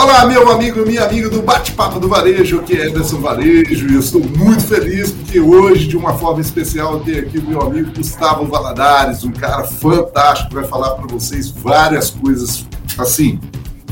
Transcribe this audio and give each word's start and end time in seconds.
Olá, 0.00 0.24
meu 0.26 0.48
amigo 0.52 0.86
minha 0.86 1.02
amiga 1.02 1.28
do 1.28 1.42
Bate-Papo 1.42 1.98
do 1.98 2.08
Varejo, 2.08 2.62
que 2.62 2.72
é 2.76 2.86
Anderson 2.86 3.16
Varejo, 3.16 3.88
e 3.88 3.94
eu 3.94 3.98
estou 3.98 4.20
muito 4.20 4.62
feliz 4.62 5.10
porque 5.10 5.40
hoje, 5.40 5.88
de 5.88 5.96
uma 5.96 6.16
forma 6.16 6.40
especial, 6.40 7.00
tenho 7.00 7.22
aqui 7.22 7.38
o 7.38 7.42
meu 7.42 7.60
amigo 7.60 7.90
Gustavo 7.90 8.46
Valadares, 8.46 9.24
um 9.24 9.32
cara 9.32 9.64
fantástico, 9.64 10.54
vai 10.54 10.62
falar 10.62 10.90
para 10.90 11.08
vocês 11.08 11.50
várias 11.50 12.10
coisas, 12.10 12.64
assim, 12.96 13.40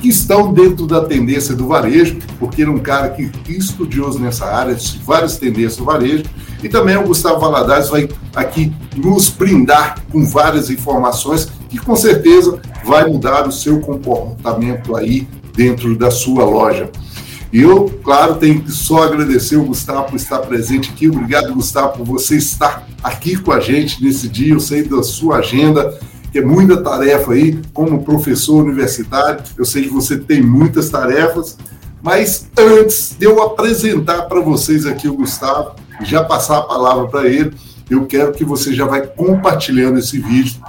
que 0.00 0.08
estão 0.08 0.52
dentro 0.52 0.86
da 0.86 1.04
tendência 1.04 1.56
do 1.56 1.66
varejo, 1.66 2.18
porque 2.38 2.62
ele 2.62 2.70
é 2.70 2.74
um 2.74 2.78
cara 2.78 3.08
que 3.08 3.24
é 3.24 3.52
estudioso 3.52 4.20
nessa 4.20 4.46
área, 4.46 4.76
de 4.76 4.98
várias 4.98 5.38
tendências 5.38 5.76
do 5.76 5.84
varejo, 5.84 6.22
e 6.62 6.68
também 6.68 6.96
o 6.96 7.02
Gustavo 7.02 7.40
Valadares 7.40 7.88
vai 7.88 8.08
aqui 8.32 8.72
nos 8.96 9.28
brindar 9.28 9.98
com 10.12 10.24
várias 10.24 10.70
informações 10.70 11.48
que 11.68 11.78
com 11.78 11.96
certeza 11.96 12.60
vai 12.84 13.08
mudar 13.08 13.48
o 13.48 13.50
seu 13.50 13.80
comportamento 13.80 14.96
aí 14.96 15.26
dentro 15.56 15.96
da 15.96 16.10
sua 16.10 16.44
loja. 16.44 16.90
E 17.52 17.62
eu, 17.62 17.88
claro, 18.04 18.36
tenho 18.36 18.60
que 18.60 18.70
só 18.70 19.04
agradecer 19.04 19.56
o 19.56 19.64
Gustavo 19.64 20.10
por 20.10 20.16
estar 20.16 20.40
presente 20.40 20.90
aqui. 20.90 21.08
Obrigado, 21.08 21.54
Gustavo, 21.54 21.98
por 21.98 22.04
você 22.04 22.36
estar 22.36 22.86
aqui 23.02 23.36
com 23.36 23.52
a 23.52 23.60
gente 23.60 24.02
nesse 24.04 24.28
dia. 24.28 24.52
Eu 24.52 24.60
sei 24.60 24.82
da 24.82 25.02
sua 25.02 25.38
agenda, 25.38 25.98
que 26.30 26.38
é 26.38 26.44
muita 26.44 26.82
tarefa 26.82 27.32
aí, 27.32 27.58
como 27.72 28.04
professor 28.04 28.62
universitário. 28.62 29.42
Eu 29.56 29.64
sei 29.64 29.84
que 29.84 29.88
você 29.88 30.18
tem 30.18 30.42
muitas 30.42 30.90
tarefas, 30.90 31.56
mas 32.02 32.48
antes 32.58 33.16
de 33.18 33.24
eu 33.24 33.42
apresentar 33.42 34.22
para 34.22 34.40
vocês 34.40 34.84
aqui 34.84 35.08
o 35.08 35.14
Gustavo, 35.14 35.76
já 36.02 36.22
passar 36.22 36.58
a 36.58 36.62
palavra 36.62 37.06
para 37.06 37.26
ele, 37.26 37.52
eu 37.88 38.04
quero 38.04 38.32
que 38.32 38.44
você 38.44 38.74
já 38.74 38.84
vai 38.84 39.06
compartilhando 39.06 39.98
esse 39.98 40.18
vídeo, 40.18 40.60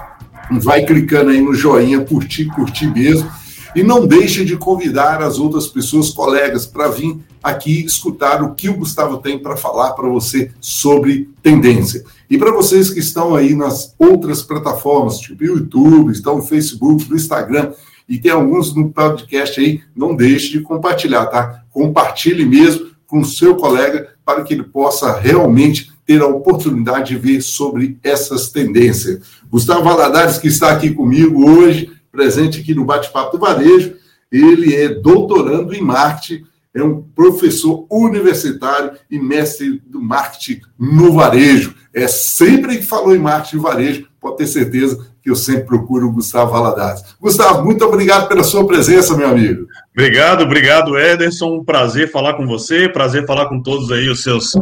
vai 0.62 0.85
clicando 0.85 1.32
aí 1.32 1.41
no 1.41 1.54
joinha, 1.54 1.99
curtir, 1.99 2.46
curtir 2.46 2.88
mesmo 2.88 3.30
e 3.77 3.83
não 3.83 4.07
deixe 4.07 4.43
de 4.43 4.57
convidar 4.57 5.21
as 5.21 5.37
outras 5.37 5.67
pessoas, 5.67 6.09
colegas, 6.09 6.65
para 6.65 6.87
vir 6.87 7.15
aqui 7.43 7.85
escutar 7.85 8.41
o 8.41 8.55
que 8.55 8.67
o 8.70 8.73
Gustavo 8.73 9.20
tem 9.20 9.37
para 9.37 9.55
falar 9.55 9.91
para 9.91 10.09
você 10.09 10.49
sobre 10.59 11.29
tendência. 11.43 12.03
E 12.27 12.39
para 12.39 12.51
vocês 12.51 12.89
que 12.89 12.99
estão 12.99 13.35
aí 13.35 13.53
nas 13.53 13.93
outras 13.99 14.41
plataformas, 14.41 15.20
tipo 15.20 15.43
YouTube, 15.43 16.11
estão 16.11 16.37
no 16.37 16.41
Facebook, 16.41 17.07
no 17.07 17.15
Instagram, 17.15 17.71
e 18.09 18.17
tem 18.17 18.31
alguns 18.31 18.73
no 18.73 18.89
podcast 18.89 19.59
aí, 19.59 19.81
não 19.95 20.15
deixe 20.15 20.53
de 20.53 20.61
compartilhar, 20.61 21.27
tá? 21.27 21.61
Compartilhe 21.70 22.48
mesmo 22.48 22.87
com 23.05 23.20
o 23.20 23.25
seu 23.25 23.55
colega 23.57 24.15
para 24.25 24.43
que 24.43 24.55
ele 24.55 24.63
possa 24.63 25.20
realmente 25.20 25.91
ter 26.03 26.20
a 26.20 26.25
oportunidade 26.25 27.09
de 27.09 27.20
ver 27.20 27.41
sobre 27.41 27.99
essas 28.01 28.49
tendências. 28.49 29.20
Gustavo 29.51 29.83
Valadares, 29.83 30.39
que 30.39 30.48
está 30.48 30.71
aqui 30.71 30.89
comigo 30.95 31.48
hoje, 31.48 31.91
presente 32.18 32.60
aqui 32.60 32.73
no 32.73 32.84
Bate-Papo 32.84 33.37
do 33.37 33.46
Varejo. 33.46 33.93
Ele 34.32 34.76
é 34.76 34.90
doutorando 34.90 35.73
em 35.76 35.82
marketing, 35.82 36.43
é 36.73 36.84
um 36.84 37.01
professor 37.01 37.85
universitário 37.91 38.93
e 39.10 39.20
mestre 39.20 39.79
do 39.85 40.01
marketing 40.01 40.62
no 40.77 41.13
varejo. 41.13 41.76
É 41.93 42.07
sempre 42.07 42.77
que 42.77 42.84
falou 42.84 43.15
em 43.15 43.20
marketing 43.20 43.57
e 43.57 43.60
varejo, 43.60 44.07
pode 44.20 44.38
ter 44.38 44.48
certeza 44.48 45.07
que 45.21 45.29
eu 45.29 45.35
sempre 45.35 45.65
procuro 45.65 46.07
o 46.07 46.12
Gustavo 46.12 46.51
Valadares. 46.51 47.04
Gustavo, 47.21 47.63
muito 47.63 47.85
obrigado 47.85 48.27
pela 48.27 48.43
sua 48.43 48.65
presença, 48.65 49.15
meu 49.15 49.29
amigo. 49.29 49.68
Obrigado, 49.93 50.41
obrigado, 50.41 50.98
Ederson. 50.98 51.57
Um 51.57 51.63
prazer 51.63 52.12
falar 52.12 52.34
com 52.34 52.48
você, 52.48 52.90
prazer 52.90 53.26
falar 53.27 53.48
com 53.48 53.62
todos 53.62 53.91
aí 53.91 54.10
os 54.10 54.23
seus, 54.23 54.54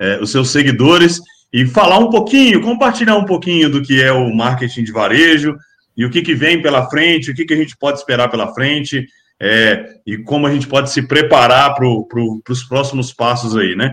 é, 0.00 0.18
os 0.20 0.30
seus 0.30 0.50
seguidores 0.50 1.20
e 1.52 1.66
falar 1.66 1.98
um 1.98 2.08
pouquinho, 2.08 2.62
compartilhar 2.62 3.16
um 3.16 3.26
pouquinho 3.26 3.68
do 3.70 3.82
que 3.82 4.02
é 4.02 4.12
o 4.12 4.34
marketing 4.34 4.84
de 4.84 4.92
varejo, 4.92 5.56
e 5.96 6.04
o 6.04 6.10
que, 6.10 6.22
que 6.22 6.34
vem 6.34 6.62
pela 6.62 6.88
frente, 6.88 7.30
o 7.30 7.34
que, 7.34 7.44
que 7.44 7.54
a 7.54 7.56
gente 7.56 7.76
pode 7.76 7.98
esperar 7.98 8.30
pela 8.30 8.52
frente 8.54 9.06
é, 9.40 9.96
e 10.06 10.18
como 10.18 10.46
a 10.46 10.52
gente 10.52 10.66
pode 10.68 10.90
se 10.90 11.02
preparar 11.02 11.74
para 11.74 11.86
pro, 12.08 12.42
os 12.48 12.62
próximos 12.62 13.12
passos 13.12 13.56
aí, 13.56 13.74
né? 13.74 13.92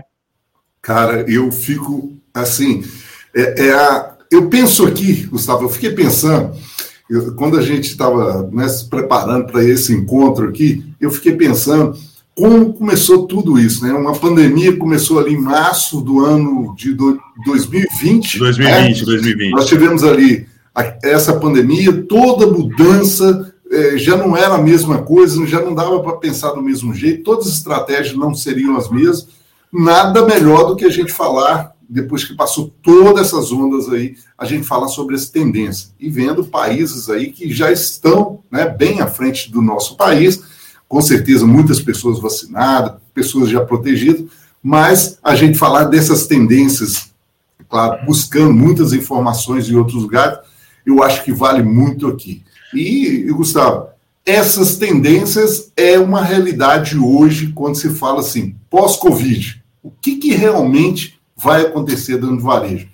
Cara, 0.80 1.24
eu 1.28 1.50
fico 1.50 2.16
assim. 2.32 2.84
É, 3.34 3.66
é 3.66 3.72
a, 3.72 4.14
eu 4.30 4.48
penso 4.48 4.86
aqui, 4.86 5.26
Gustavo, 5.26 5.64
eu 5.64 5.68
fiquei 5.68 5.90
pensando, 5.90 6.56
eu, 7.10 7.34
quando 7.34 7.58
a 7.58 7.62
gente 7.62 7.88
estava 7.88 8.48
né, 8.52 8.68
se 8.68 8.88
preparando 8.88 9.46
para 9.46 9.64
esse 9.64 9.92
encontro 9.92 10.48
aqui, 10.48 10.84
eu 11.00 11.10
fiquei 11.10 11.32
pensando 11.32 11.98
como 12.32 12.72
começou 12.72 13.26
tudo 13.26 13.58
isso, 13.58 13.84
né? 13.84 13.92
Uma 13.92 14.12
pandemia 14.12 14.76
começou 14.76 15.18
ali 15.18 15.34
em 15.34 15.40
março 15.40 16.00
do 16.00 16.24
ano 16.24 16.74
de 16.76 16.94
do, 16.94 17.20
2020. 17.44 18.38
2020, 18.38 19.00
né? 19.00 19.04
2020. 19.04 19.50
Nós 19.50 19.66
tivemos 19.66 20.04
ali 20.04 20.46
essa 21.02 21.38
pandemia, 21.38 22.04
toda 22.04 22.46
mudança 22.46 23.52
é, 23.70 23.96
já 23.96 24.16
não 24.16 24.36
era 24.36 24.54
a 24.54 24.62
mesma 24.62 25.02
coisa, 25.02 25.46
já 25.46 25.60
não 25.60 25.74
dava 25.74 26.00
para 26.00 26.16
pensar 26.16 26.52
do 26.52 26.62
mesmo 26.62 26.92
jeito, 26.92 27.22
todas 27.22 27.46
as 27.46 27.54
estratégias 27.54 28.16
não 28.16 28.34
seriam 28.34 28.76
as 28.76 28.90
mesmas. 28.90 29.28
Nada 29.72 30.26
melhor 30.26 30.64
do 30.64 30.76
que 30.76 30.84
a 30.84 30.90
gente 30.90 31.12
falar, 31.12 31.72
depois 31.88 32.24
que 32.24 32.34
passou 32.34 32.72
todas 32.82 33.28
essas 33.28 33.52
ondas 33.52 33.88
aí, 33.88 34.16
a 34.36 34.44
gente 34.44 34.66
falar 34.66 34.88
sobre 34.88 35.14
essa 35.14 35.30
tendência. 35.30 35.90
E 35.98 36.08
vendo 36.08 36.44
países 36.44 37.08
aí 37.08 37.30
que 37.30 37.52
já 37.52 37.70
estão 37.70 38.40
né, 38.50 38.68
bem 38.68 39.00
à 39.00 39.06
frente 39.06 39.50
do 39.50 39.62
nosso 39.62 39.96
país, 39.96 40.42
com 40.88 41.00
certeza 41.00 41.46
muitas 41.46 41.80
pessoas 41.80 42.18
vacinadas, 42.18 42.94
pessoas 43.14 43.48
já 43.48 43.60
protegidas, 43.64 44.24
mas 44.60 45.18
a 45.22 45.36
gente 45.36 45.56
falar 45.56 45.84
dessas 45.84 46.26
tendências, 46.26 47.10
claro, 47.68 48.04
buscando 48.04 48.52
muitas 48.52 48.92
informações 48.92 49.68
em 49.68 49.76
outros 49.76 50.02
lugares, 50.02 50.38
eu 50.86 51.02
acho 51.02 51.24
que 51.24 51.32
vale 51.32 51.62
muito 51.62 52.06
aqui. 52.08 52.42
E, 52.74 53.26
Gustavo, 53.32 53.88
essas 54.24 54.76
tendências 54.76 55.72
é 55.76 55.98
uma 55.98 56.22
realidade 56.22 56.96
hoje 56.98 57.52
quando 57.52 57.76
se 57.76 57.90
fala 57.90 58.20
assim, 58.20 58.54
pós-Covid. 58.68 59.62
O 59.82 59.90
que, 59.90 60.16
que 60.16 60.34
realmente 60.34 61.18
vai 61.36 61.62
acontecer 61.62 62.14
dentro 62.16 62.36
do 62.36 62.42
varejo? 62.42 62.88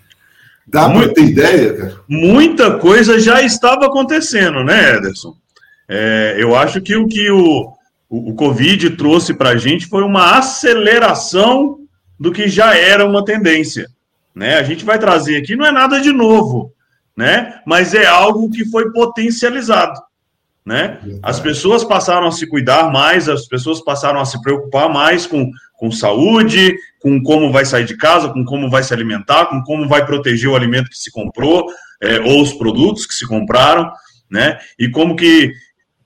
Dá 0.67 0.91
para 0.91 1.13
ter 1.13 1.25
ideia, 1.25 1.75
cara? 1.75 2.01
Muita 2.09 2.79
coisa 2.79 3.21
já 3.21 3.43
estava 3.43 3.87
acontecendo, 3.87 4.65
né, 4.65 4.97
Ederson? 4.97 5.37
É, 5.89 6.37
eu 6.39 6.57
acho 6.57 6.81
que 6.81 6.97
o 6.97 7.07
que 7.07 7.31
o, 7.31 7.73
o, 8.09 8.31
o 8.31 8.35
Covid 8.35 8.91
trouxe 8.91 9.33
para 9.35 9.51
a 9.51 9.57
gente 9.57 9.87
foi 9.87 10.03
uma 10.03 10.39
aceleração 10.39 11.79
do 12.19 12.33
que 12.33 12.49
já 12.49 12.77
era 12.77 13.07
uma 13.07 13.25
tendência. 13.25 13.89
Né? 14.35 14.57
A 14.57 14.63
gente 14.63 14.85
vai 14.85 14.99
trazer 14.99 15.37
aqui, 15.37 15.55
não 15.55 15.65
é 15.65 15.71
nada 15.71 16.01
de 16.01 16.13
novo 16.13 16.73
né? 17.17 17.61
Mas 17.65 17.95
é 17.95 18.07
algo 18.07 18.51
que 18.51 18.65
foi 18.67 18.93
potencializado, 18.93 20.01
né? 20.65 21.01
As 21.23 21.41
pessoas 21.41 21.83
passaram 21.83 22.27
a 22.27 22.33
se 22.33 22.47
cuidar 22.47 22.93
mais, 22.93 23.29
as 23.29 23.47
pessoas 23.47 23.81
passaram 23.81 24.21
a 24.21 24.25
se 24.25 24.41
preocupar 24.43 24.93
mais 24.93 25.27
com, 25.27 25.51
com 25.79 25.91
saúde, 25.91 26.77
com 27.01 27.23
como 27.23 27.51
vai 27.51 27.65
sair 27.65 27.85
de 27.85 27.97
casa, 27.97 28.29
com 28.29 28.45
como 28.45 28.69
vai 28.69 28.83
se 28.83 28.93
alimentar, 28.93 29.47
com 29.47 29.63
como 29.63 29.89
vai 29.89 30.05
proteger 30.05 30.51
o 30.51 30.57
alimento 30.57 30.91
que 30.91 30.99
se 30.99 31.11
comprou 31.11 31.67
é, 32.03 32.21
ou 32.21 32.43
os 32.43 32.53
produtos 32.53 33.07
que 33.07 33.15
se 33.15 33.27
compraram, 33.27 33.91
né? 34.31 34.59
E 34.79 34.91
como 34.91 35.17
que 35.17 35.53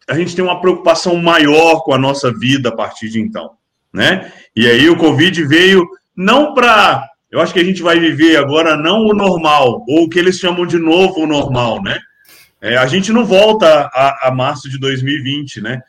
a 0.09 0.15
gente 0.15 0.35
tem 0.37 0.45
uma 0.45 0.61
preocupação 0.61 1.17
maior 1.17 1.83
com 1.83 1.93
a 1.93 1.99
nossa 1.99 2.33
vida 2.33 2.69
a 2.69 2.77
partir 2.77 3.09
de 3.09 3.21
então, 3.21 3.53
né? 3.93 4.33
E 4.55 4.67
aí 4.67 4.89
o 4.89 4.97
Covid 4.97 5.43
veio 5.45 5.89
não 6.17 6.55
para 6.55 7.10
eu 7.31 7.41
acho 7.41 7.53
que 7.53 7.61
a 7.61 7.65
gente 7.65 7.83
vai 7.83 7.99
viver 7.99 8.37
agora 8.37 8.77
não 8.77 9.05
o 9.05 9.15
normal, 9.15 9.85
ou 9.89 10.05
o 10.05 10.09
que 10.09 10.19
eles 10.19 10.39
chamam 10.39 10.67
de 10.67 10.79
novo 10.79 11.27
normal, 11.27 11.83
né? 11.83 11.99
É, 12.61 12.77
a 12.77 12.87
gente 12.87 13.13
não 13.13 13.25
volta 13.25 13.91
a, 13.93 14.29
a, 14.29 14.31
março 14.31 14.69
de 14.69 14.79
2020, 14.79 15.61
né? 15.61 15.81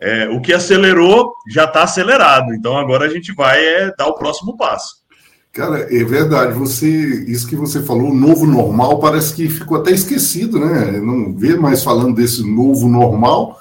É, 0.00 0.28
o 0.28 0.40
que 0.40 0.52
acelerou 0.52 1.32
já 1.48 1.64
está 1.64 1.82
acelerado, 1.82 2.54
então 2.54 2.76
agora 2.76 3.06
a 3.06 3.08
gente 3.08 3.32
vai 3.34 3.62
é, 3.64 3.94
dar 3.96 4.06
o 4.06 4.14
próximo 4.14 4.56
passo. 4.56 5.04
Cara, 5.52 5.86
é 5.94 6.04
verdade. 6.04 6.52
Você, 6.54 6.88
isso 7.28 7.46
que 7.46 7.54
você 7.54 7.80
falou, 7.82 8.10
o 8.10 8.14
novo 8.14 8.44
normal, 8.44 8.98
parece 8.98 9.34
que 9.34 9.48
ficou 9.48 9.78
até 9.78 9.92
esquecido, 9.92 10.58
né? 10.58 11.00
Não 11.00 11.32
vê 11.32 11.56
mais 11.56 11.84
falando 11.84 12.14
desse 12.14 12.42
novo 12.42 12.88
normal 12.88 13.60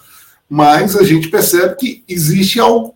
mas 0.56 0.96
a 0.96 1.02
gente 1.02 1.30
percebe 1.30 1.76
que 1.78 2.04
existe 2.08 2.60
algo 2.60 2.94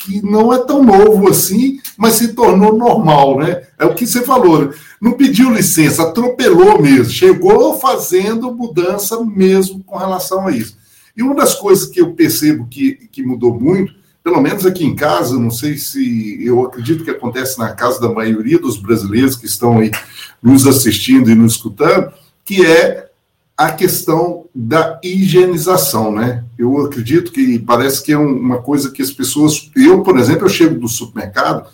que 0.00 0.20
não 0.20 0.52
é 0.52 0.58
tão 0.58 0.82
novo 0.82 1.28
assim, 1.28 1.78
mas 1.96 2.14
se 2.14 2.34
tornou 2.34 2.76
normal, 2.76 3.38
né? 3.38 3.62
É 3.78 3.84
o 3.84 3.94
que 3.94 4.04
você 4.04 4.20
falou, 4.22 4.64
né? 4.64 4.74
não 5.00 5.12
pediu 5.12 5.54
licença, 5.54 6.02
atropelou 6.02 6.82
mesmo, 6.82 7.08
chegou 7.08 7.78
fazendo 7.78 8.52
mudança 8.52 9.24
mesmo 9.24 9.80
com 9.84 9.96
relação 9.96 10.48
a 10.48 10.50
isso. 10.50 10.76
E 11.16 11.22
uma 11.22 11.36
das 11.36 11.54
coisas 11.54 11.86
que 11.86 12.00
eu 12.00 12.14
percebo 12.14 12.66
que, 12.68 12.94
que 13.12 13.22
mudou 13.22 13.54
muito, 13.54 13.94
pelo 14.24 14.40
menos 14.40 14.66
aqui 14.66 14.84
em 14.84 14.96
casa, 14.96 15.38
não 15.38 15.52
sei 15.52 15.78
se 15.78 16.44
eu 16.44 16.66
acredito 16.66 17.04
que 17.04 17.12
acontece 17.12 17.60
na 17.60 17.74
casa 17.74 18.00
da 18.00 18.12
maioria 18.12 18.58
dos 18.58 18.76
brasileiros 18.76 19.36
que 19.36 19.46
estão 19.46 19.78
aí 19.78 19.92
nos 20.42 20.66
assistindo 20.66 21.30
e 21.30 21.34
nos 21.36 21.52
escutando, 21.52 22.12
que 22.44 22.66
é 22.66 23.07
a 23.58 23.72
questão 23.72 24.44
da 24.54 25.00
higienização, 25.02 26.12
né? 26.12 26.44
Eu 26.56 26.78
acredito 26.86 27.32
que 27.32 27.58
parece 27.58 28.04
que 28.04 28.12
é 28.12 28.16
uma 28.16 28.58
coisa 28.58 28.92
que 28.92 29.02
as 29.02 29.10
pessoas. 29.10 29.68
Eu, 29.74 30.04
por 30.04 30.16
exemplo, 30.16 30.44
eu 30.44 30.48
chego 30.48 30.78
do 30.78 30.86
supermercado 30.86 31.68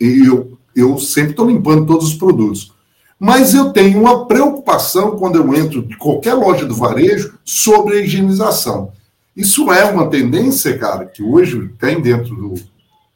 e 0.00 0.26
eu, 0.26 0.58
eu 0.74 0.98
sempre 0.98 1.30
estou 1.30 1.46
limpando 1.46 1.86
todos 1.86 2.08
os 2.08 2.14
produtos. 2.14 2.72
Mas 3.20 3.54
eu 3.54 3.72
tenho 3.72 4.00
uma 4.00 4.26
preocupação 4.26 5.12
quando 5.12 5.36
eu 5.36 5.54
entro 5.54 5.86
em 5.88 5.96
qualquer 5.96 6.34
loja 6.34 6.66
do 6.66 6.74
varejo 6.74 7.38
sobre 7.44 7.98
a 7.98 8.00
higienização. 8.00 8.90
Isso 9.36 9.72
é 9.72 9.84
uma 9.84 10.10
tendência, 10.10 10.76
cara, 10.76 11.06
que 11.06 11.22
hoje 11.22 11.70
tem 11.78 12.00
dentro 12.00 12.34
do. 12.34 12.54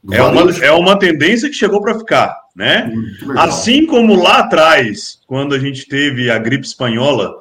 do 0.02 0.14
é, 0.14 0.22
uma, 0.22 0.50
é 0.64 0.70
uma 0.70 0.96
tendência 0.96 1.48
que 1.48 1.56
chegou 1.56 1.80
para 1.80 1.98
ficar, 1.98 2.36
né? 2.54 2.92
Assim 3.36 3.84
como 3.84 4.14
lá 4.14 4.38
atrás, 4.38 5.18
quando 5.26 5.56
a 5.56 5.58
gente 5.58 5.88
teve 5.88 6.30
a 6.30 6.38
gripe 6.38 6.64
espanhola, 6.64 7.34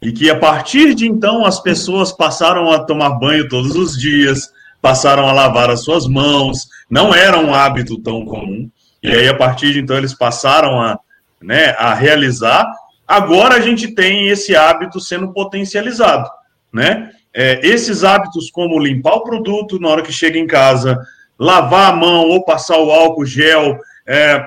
e 0.00 0.12
que 0.12 0.30
a 0.30 0.38
partir 0.38 0.94
de 0.94 1.06
então 1.06 1.44
as 1.44 1.60
pessoas 1.60 2.12
passaram 2.12 2.70
a 2.70 2.84
tomar 2.84 3.10
banho 3.10 3.48
todos 3.48 3.74
os 3.74 3.98
dias, 3.98 4.50
passaram 4.80 5.26
a 5.26 5.32
lavar 5.32 5.70
as 5.70 5.82
suas 5.82 6.06
mãos, 6.06 6.68
não 6.88 7.14
era 7.14 7.38
um 7.38 7.52
hábito 7.52 8.00
tão 8.00 8.24
comum. 8.24 8.70
E 9.02 9.08
aí, 9.08 9.28
a 9.28 9.34
partir 9.34 9.72
de 9.72 9.80
então, 9.80 9.96
eles 9.96 10.14
passaram 10.14 10.80
a, 10.80 10.98
né, 11.42 11.74
a 11.78 11.94
realizar. 11.94 12.66
Agora 13.06 13.56
a 13.56 13.60
gente 13.60 13.94
tem 13.94 14.28
esse 14.28 14.54
hábito 14.54 15.00
sendo 15.00 15.32
potencializado, 15.32 16.28
né? 16.72 17.10
É, 17.32 17.60
esses 17.62 18.02
hábitos, 18.02 18.50
como 18.50 18.78
limpar 18.78 19.14
o 19.14 19.22
produto 19.22 19.78
na 19.78 19.88
hora 19.88 20.02
que 20.02 20.12
chega 20.12 20.38
em 20.38 20.46
casa, 20.46 20.98
lavar 21.38 21.92
a 21.92 21.96
mão 21.96 22.28
ou 22.28 22.44
passar 22.44 22.78
o 22.78 22.90
álcool 22.90 23.24
gel, 23.24 23.78
é, 24.06 24.44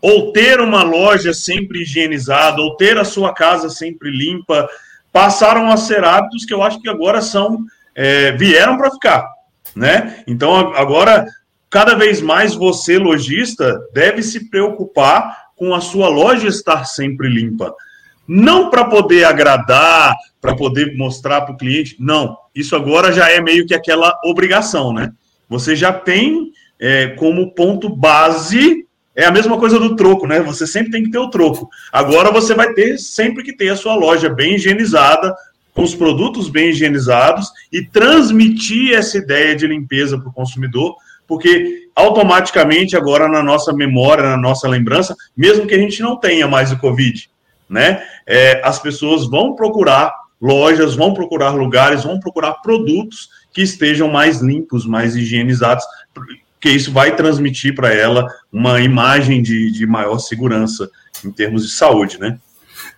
ou 0.00 0.32
ter 0.32 0.60
uma 0.60 0.82
loja 0.82 1.32
sempre 1.32 1.82
higienizada, 1.82 2.60
ou 2.60 2.76
ter 2.76 2.98
a 2.98 3.04
sua 3.04 3.34
casa 3.34 3.68
sempre 3.68 4.10
limpa, 4.10 4.68
passaram 5.12 5.70
a 5.70 5.76
ser 5.76 6.04
hábitos 6.04 6.44
que 6.44 6.54
eu 6.54 6.62
acho 6.62 6.80
que 6.80 6.88
agora 6.88 7.20
são 7.20 7.64
é, 7.94 8.32
vieram 8.32 8.78
para 8.78 8.90
ficar, 8.90 9.28
né? 9.74 10.22
Então 10.26 10.74
agora 10.74 11.26
cada 11.68 11.94
vez 11.94 12.20
mais 12.20 12.54
você 12.54 12.98
lojista 12.98 13.78
deve 13.92 14.22
se 14.22 14.48
preocupar 14.48 15.50
com 15.56 15.74
a 15.74 15.80
sua 15.80 16.08
loja 16.08 16.48
estar 16.48 16.84
sempre 16.84 17.28
limpa, 17.28 17.74
não 18.26 18.70
para 18.70 18.84
poder 18.84 19.24
agradar, 19.24 20.14
para 20.40 20.56
poder 20.56 20.96
mostrar 20.96 21.42
para 21.42 21.54
o 21.54 21.56
cliente, 21.56 21.96
não. 21.98 22.36
Isso 22.54 22.74
agora 22.74 23.12
já 23.12 23.30
é 23.30 23.40
meio 23.40 23.66
que 23.66 23.74
aquela 23.74 24.18
obrigação, 24.24 24.92
né? 24.92 25.12
Você 25.48 25.76
já 25.76 25.92
tem 25.92 26.52
é, 26.78 27.08
como 27.08 27.52
ponto 27.52 27.88
base 27.88 28.86
é 29.20 29.26
a 29.26 29.30
mesma 29.30 29.58
coisa 29.58 29.78
do 29.78 29.94
troco, 29.96 30.26
né? 30.26 30.40
Você 30.40 30.66
sempre 30.66 30.90
tem 30.90 31.04
que 31.04 31.10
ter 31.10 31.18
o 31.18 31.28
troco. 31.28 31.68
Agora 31.92 32.30
você 32.30 32.54
vai 32.54 32.72
ter 32.72 32.98
sempre 32.98 33.42
que 33.42 33.54
ter 33.54 33.68
a 33.68 33.76
sua 33.76 33.94
loja 33.94 34.30
bem 34.30 34.54
higienizada, 34.54 35.34
com 35.74 35.82
os 35.82 35.94
produtos 35.94 36.48
bem 36.48 36.70
higienizados 36.70 37.48
e 37.70 37.84
transmitir 37.84 38.94
essa 38.94 39.18
ideia 39.18 39.54
de 39.54 39.66
limpeza 39.66 40.18
para 40.18 40.28
o 40.28 40.32
consumidor, 40.32 40.96
porque 41.26 41.88
automaticamente 41.94 42.96
agora 42.96 43.28
na 43.28 43.42
nossa 43.42 43.72
memória, 43.72 44.24
na 44.24 44.36
nossa 44.36 44.66
lembrança, 44.66 45.14
mesmo 45.36 45.66
que 45.66 45.74
a 45.74 45.78
gente 45.78 46.02
não 46.02 46.16
tenha 46.16 46.48
mais 46.48 46.72
o 46.72 46.78
Covid, 46.78 47.30
né? 47.68 48.02
É, 48.26 48.60
as 48.64 48.78
pessoas 48.78 49.28
vão 49.28 49.54
procurar 49.54 50.12
lojas, 50.40 50.94
vão 50.94 51.12
procurar 51.12 51.50
lugares, 51.50 52.04
vão 52.04 52.18
procurar 52.18 52.54
produtos 52.54 53.28
que 53.52 53.60
estejam 53.60 54.08
mais 54.08 54.40
limpos, 54.40 54.86
mais 54.86 55.14
higienizados, 55.14 55.84
que 56.60 56.68
isso 56.68 56.92
vai 56.92 57.16
transmitir 57.16 57.74
para 57.74 57.92
ela 57.92 58.26
uma 58.52 58.80
imagem 58.80 59.42
de, 59.42 59.70
de 59.72 59.86
maior 59.86 60.18
segurança 60.18 60.90
em 61.24 61.30
termos 61.30 61.64
de 61.64 61.74
saúde, 61.74 62.18
né? 62.18 62.38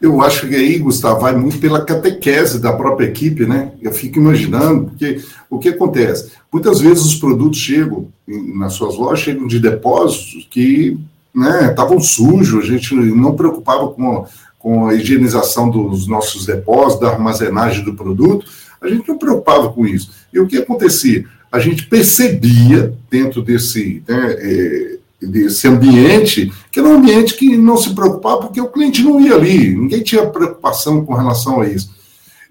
Eu 0.00 0.20
acho 0.20 0.48
que 0.48 0.54
aí, 0.54 0.78
Gustavo, 0.78 1.20
vai 1.20 1.34
muito 1.34 1.58
pela 1.58 1.84
catequese 1.84 2.60
da 2.60 2.72
própria 2.72 3.06
equipe, 3.06 3.46
né? 3.46 3.72
Eu 3.80 3.92
fico 3.92 4.18
imaginando, 4.18 4.86
porque 4.86 5.22
o 5.48 5.58
que 5.58 5.68
acontece? 5.68 6.32
Muitas 6.52 6.80
vezes 6.80 7.04
os 7.04 7.14
produtos 7.14 7.58
chegam 7.58 8.08
nas 8.26 8.72
suas 8.72 8.96
lojas, 8.96 9.20
chegam 9.20 9.46
de 9.46 9.60
depósitos 9.60 10.48
que 10.50 10.98
né, 11.34 11.70
estavam 11.70 12.00
sujos, 12.00 12.64
a 12.64 12.66
gente 12.66 12.94
não 12.94 13.34
preocupava 13.34 13.88
com, 13.88 14.26
com 14.58 14.88
a 14.88 14.94
higienização 14.94 15.70
dos 15.70 16.06
nossos 16.06 16.46
depósitos, 16.46 17.00
da 17.00 17.14
armazenagem 17.14 17.84
do 17.84 17.94
produto, 17.94 18.46
a 18.80 18.88
gente 18.88 19.08
não 19.08 19.16
preocupava 19.16 19.72
com 19.72 19.86
isso. 19.86 20.10
E 20.32 20.40
o 20.40 20.46
que 20.46 20.58
acontecia? 20.58 21.24
A 21.52 21.58
gente 21.58 21.86
percebia 21.86 22.94
dentro 23.10 23.42
desse, 23.42 24.02
né, 24.08 24.36
é, 24.38 24.96
desse 25.20 25.68
ambiente, 25.68 26.50
que 26.70 26.80
era 26.80 26.88
um 26.88 26.94
ambiente 26.94 27.34
que 27.34 27.56
não 27.56 27.76
se 27.76 27.94
preocupava, 27.94 28.42
porque 28.42 28.60
o 28.60 28.68
cliente 28.68 29.02
não 29.02 29.20
ia 29.20 29.34
ali, 29.34 29.74
ninguém 29.74 30.02
tinha 30.02 30.26
preocupação 30.26 31.04
com 31.04 31.14
relação 31.14 31.60
a 31.60 31.68
isso. 31.68 31.94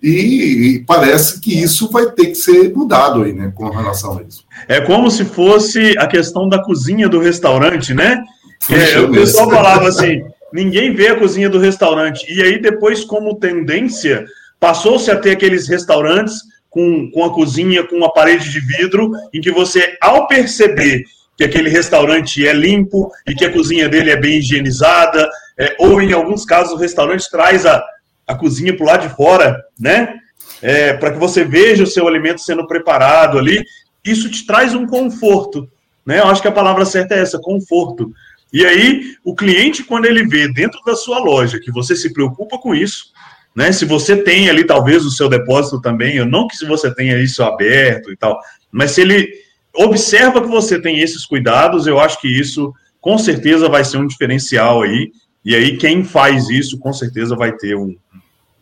E, 0.01 0.09
e, 0.09 0.79
parece 0.79 1.39
que 1.39 1.61
isso 1.61 1.89
vai 1.91 2.07
ter 2.11 2.27
que 2.27 2.35
ser 2.35 2.73
mudado 2.73 3.23
aí, 3.23 3.33
né, 3.33 3.51
com 3.53 3.69
relação 3.69 4.17
a 4.17 4.23
isso. 4.23 4.43
É 4.67 4.81
como 4.81 5.11
se 5.11 5.25
fosse 5.25 5.95
a 5.97 6.07
questão 6.07 6.49
da 6.49 6.63
cozinha 6.63 7.07
do 7.07 7.19
restaurante, 7.19 7.93
né? 7.93 8.23
É, 8.69 8.99
o 8.99 9.11
pessoal 9.11 9.49
falava 9.49 9.87
assim: 9.87 10.23
ninguém 10.51 10.95
vê 10.95 11.09
a 11.09 11.19
cozinha 11.19 11.49
do 11.49 11.59
restaurante. 11.59 12.25
E 12.33 12.41
aí, 12.41 12.59
depois, 12.59 13.03
como 13.03 13.37
tendência, 13.37 14.25
passou-se 14.59 15.09
a 15.11 15.15
ter 15.15 15.31
aqueles 15.31 15.67
restaurantes 15.67 16.41
com, 16.71 17.11
com 17.11 17.23
a 17.23 17.31
cozinha, 17.31 17.83
com 17.83 17.97
uma 17.97 18.11
parede 18.11 18.49
de 18.49 18.59
vidro, 18.61 19.11
em 19.31 19.41
que 19.41 19.51
você, 19.51 19.97
ao 20.01 20.25
perceber 20.25 21.03
que 21.37 21.43
aquele 21.43 21.69
restaurante 21.69 22.47
é 22.47 22.53
limpo 22.53 23.11
e 23.27 23.35
que 23.35 23.45
a 23.45 23.51
cozinha 23.51 23.89
dele 23.89 24.09
é 24.09 24.15
bem 24.15 24.39
higienizada, 24.39 25.29
é, 25.59 25.75
ou 25.79 26.01
em 26.01 26.13
alguns 26.13 26.45
casos 26.45 26.73
o 26.73 26.77
restaurante 26.77 27.29
traz 27.29 27.65
a, 27.65 27.83
a 28.25 28.35
cozinha 28.35 28.75
para 28.75 28.83
o 28.83 28.87
lado 28.87 29.07
de 29.07 29.15
fora, 29.15 29.61
né? 29.77 30.15
É, 30.61 30.93
para 30.93 31.11
que 31.11 31.17
você 31.17 31.43
veja 31.43 31.83
o 31.83 31.87
seu 31.87 32.07
alimento 32.07 32.41
sendo 32.41 32.65
preparado 32.67 33.37
ali. 33.37 33.63
Isso 34.05 34.29
te 34.29 34.45
traz 34.45 34.73
um 34.73 34.87
conforto, 34.87 35.69
né? 36.05 36.19
Eu 36.19 36.27
acho 36.27 36.41
que 36.41 36.47
a 36.47 36.53
palavra 36.53 36.85
certa 36.85 37.15
é 37.15 37.19
essa, 37.19 37.39
conforto. 37.39 38.13
E 38.53 38.65
aí, 38.65 39.15
o 39.25 39.35
cliente, 39.35 39.83
quando 39.83 40.05
ele 40.05 40.25
vê 40.25 40.47
dentro 40.47 40.79
da 40.85 40.95
sua 40.95 41.19
loja 41.19 41.59
que 41.59 41.71
você 41.71 41.95
se 41.95 42.13
preocupa 42.13 42.57
com 42.57 42.73
isso, 42.75 43.11
né? 43.55 43.71
Se 43.71 43.85
você 43.85 44.15
tem 44.15 44.49
ali, 44.49 44.63
talvez, 44.63 45.05
o 45.05 45.11
seu 45.11 45.27
depósito 45.27 45.81
também, 45.81 46.15
eu 46.15 46.25
não 46.25 46.47
que 46.47 46.55
se 46.55 46.65
você 46.65 46.93
tenha 46.93 47.17
isso 47.21 47.43
aberto 47.43 48.11
e 48.11 48.17
tal, 48.17 48.39
mas 48.71 48.91
se 48.91 49.01
ele 49.01 49.29
observa 49.73 50.41
que 50.41 50.47
você 50.47 50.79
tem 50.79 50.99
esses 50.99 51.25
cuidados, 51.25 51.87
eu 51.87 51.99
acho 51.99 52.19
que 52.19 52.27
isso 52.27 52.73
com 52.99 53.17
certeza 53.17 53.67
vai 53.67 53.83
ser 53.83 53.97
um 53.97 54.07
diferencial 54.07 54.83
aí. 54.83 55.11
E 55.43 55.55
aí, 55.55 55.77
quem 55.77 56.03
faz 56.03 56.49
isso, 56.49 56.77
com 56.77 56.93
certeza 56.93 57.35
vai 57.35 57.51
ter 57.51 57.75
um, 57.75 57.95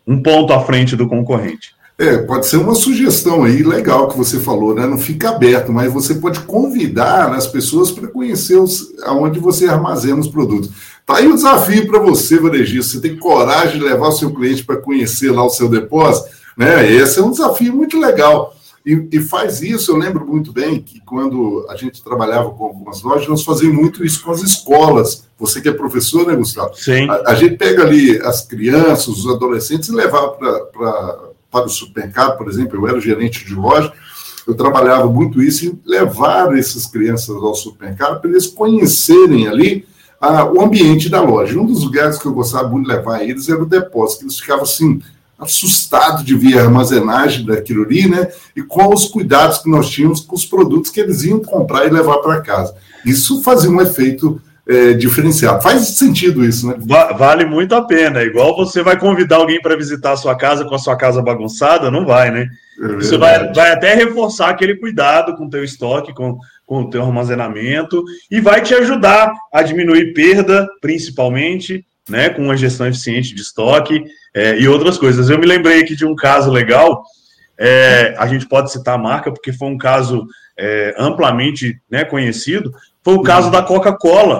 um 0.08 0.22
ponto 0.24 0.54
à 0.54 0.62
frente 0.62 0.96
do 0.96 1.08
concorrente. 1.08 1.78
É, 2.00 2.18
pode 2.20 2.48
ser 2.48 2.56
uma 2.56 2.74
sugestão 2.74 3.44
aí 3.44 3.62
legal 3.62 4.08
que 4.08 4.18
você 4.18 4.40
falou, 4.40 4.74
né? 4.74 4.88
Não 4.88 4.98
fica 4.98 5.32
aberto, 5.32 5.74
mas 5.74 5.92
você 5.92 6.16
pode 6.16 6.40
convidar 6.42 7.34
as 7.34 7.46
pessoas 7.46 7.92
para 7.92 8.08
conhecer 8.08 8.56
os, 8.56 8.94
aonde 9.04 9.38
você 9.38 9.68
armazena 9.68 10.18
os 10.18 10.30
produtos. 10.30 10.72
Tá 11.10 11.18
aí 11.18 11.28
o 11.28 11.34
desafio 11.34 11.88
para 11.88 11.98
você, 11.98 12.38
varejista. 12.38 12.92
Você 12.92 13.02
tem 13.02 13.18
coragem 13.18 13.80
de 13.80 13.84
levar 13.84 14.10
o 14.10 14.12
seu 14.12 14.32
cliente 14.32 14.64
para 14.64 14.78
conhecer 14.78 15.32
lá 15.32 15.44
o 15.44 15.50
seu 15.50 15.68
depósito, 15.68 16.30
né? 16.56 16.88
Esse 16.88 17.18
é 17.18 17.24
um 17.24 17.32
desafio 17.32 17.76
muito 17.76 18.00
legal. 18.00 18.56
E, 18.86 19.08
e, 19.12 19.20
faz 19.20 19.60
isso, 19.64 19.92
eu 19.92 19.98
lembro 19.98 20.24
muito 20.24 20.54
bem 20.54 20.80
que 20.80 21.00
quando 21.00 21.66
a 21.68 21.76
gente 21.76 22.04
trabalhava 22.04 22.52
com 22.52 22.64
algumas 22.64 23.02
lojas, 23.02 23.28
nós 23.28 23.44
fazíamos 23.44 23.76
muito 23.76 24.06
isso 24.06 24.24
com 24.24 24.30
as 24.30 24.44
escolas. 24.44 25.26
Você 25.40 25.60
que 25.60 25.70
é 25.70 25.72
professor, 25.72 26.28
né, 26.28 26.36
Gustavo? 26.36 26.76
Sim. 26.76 27.10
A, 27.10 27.32
a 27.32 27.34
gente 27.34 27.58
pega 27.58 27.82
ali 27.82 28.22
as 28.22 28.46
crianças, 28.46 29.08
os 29.08 29.28
adolescentes 29.28 29.90
e 29.90 29.92
levava 29.92 30.30
para 30.30 31.30
para 31.52 31.66
o 31.66 31.70
supermercado, 31.70 32.38
por 32.38 32.48
exemplo, 32.48 32.78
eu 32.78 32.88
era 32.88 33.00
gerente 33.00 33.44
de 33.44 33.56
loja, 33.56 33.92
eu 34.46 34.54
trabalhava 34.54 35.08
muito 35.08 35.42
isso 35.42 35.66
em 35.66 35.82
levar 35.84 36.56
essas 36.56 36.86
crianças 36.86 37.36
ao 37.36 37.56
supermercado 37.56 38.22
para 38.22 38.30
eles 38.30 38.46
conhecerem 38.46 39.48
ali 39.48 39.84
ah, 40.20 40.46
o 40.46 40.62
ambiente 40.62 41.10
da 41.10 41.22
loja. 41.22 41.60
Um 41.60 41.66
dos 41.66 41.84
lugares 41.84 42.18
que 42.18 42.26
eu 42.26 42.34
gostava 42.34 42.68
muito 42.68 42.88
de 42.88 42.96
levar 42.96 43.24
eles 43.24 43.48
era 43.48 43.62
o 43.62 43.66
depósito, 43.66 44.26
eles 44.26 44.40
ficavam 44.40 44.64
assim 44.64 45.02
assustado 45.40 46.24
de 46.24 46.36
ver 46.36 46.60
a 46.60 46.64
armazenagem 46.64 47.46
daquilo 47.46 47.84
ali, 47.84 48.10
né? 48.10 48.28
E 48.56 48.62
com 48.62 48.94
os 48.94 49.06
cuidados 49.06 49.60
que 49.60 49.70
nós 49.70 49.90
tínhamos 49.90 50.20
com 50.20 50.36
os 50.36 50.46
produtos 50.46 50.92
que 50.92 51.00
eles 51.00 51.24
iam 51.24 51.40
comprar 51.40 51.86
e 51.86 51.90
levar 51.90 52.18
para 52.18 52.42
casa. 52.42 52.76
Isso 53.06 53.42
fazia 53.42 53.70
um 53.70 53.80
efeito 53.80 54.42
é, 54.68 54.94
diferenciado. 54.94 55.64
Faz 55.64 55.98
sentido 55.98 56.44
isso, 56.44 56.68
né? 56.68 56.76
Vale 57.18 57.46
muito 57.46 57.74
a 57.74 57.82
pena. 57.82 58.22
Igual 58.22 58.56
você 58.56 58.84
vai 58.84 59.00
convidar 59.00 59.38
alguém 59.38 59.62
para 59.62 59.78
visitar 59.78 60.12
a 60.12 60.18
sua 60.18 60.36
casa 60.36 60.66
com 60.66 60.76
a 60.76 60.80
sua 60.80 60.98
casa 60.98 61.22
bagunçada, 61.22 61.90
não 61.90 62.06
vai, 62.06 62.30
né? 62.32 62.48
É 62.82 62.98
isso 62.98 63.18
vai, 63.18 63.52
vai 63.52 63.72
até 63.72 63.94
reforçar 63.96 64.50
aquele 64.50 64.76
cuidado 64.76 65.36
com 65.36 65.46
o 65.46 65.50
teu 65.50 65.64
estoque, 65.64 66.14
com, 66.14 66.38
com 66.70 66.82
o 66.82 66.90
teu 66.92 67.02
armazenamento, 67.02 68.04
e 68.30 68.40
vai 68.40 68.62
te 68.62 68.76
ajudar 68.76 69.34
a 69.52 69.64
diminuir 69.64 70.14
perda, 70.14 70.70
principalmente, 70.80 71.84
né? 72.08 72.30
Com 72.30 72.44
uma 72.44 72.56
gestão 72.56 72.86
eficiente 72.86 73.34
de 73.34 73.42
estoque 73.42 74.04
é, 74.36 74.56
e 74.60 74.68
outras 74.68 74.96
coisas. 74.96 75.32
Eu 75.32 75.40
me 75.40 75.48
lembrei 75.48 75.82
aqui 75.82 75.96
de 75.96 76.06
um 76.06 76.16
caso 76.16 76.52
legal, 76.52 77.02
é, 77.58 78.14
a 78.20 78.28
gente 78.28 78.48
pode 78.48 78.72
citar 78.72 78.94
a 78.94 79.00
marca, 79.00 79.32
porque 79.32 79.52
foi 79.52 79.68
um 79.68 79.80
caso 79.80 80.28
é, 80.56 80.94
amplamente 80.96 81.82
né, 81.90 82.06
conhecido, 82.06 82.72
foi 83.04 83.16
o 83.16 83.24
caso 83.24 83.50
da 83.50 83.64
Coca-Cola, 83.64 84.40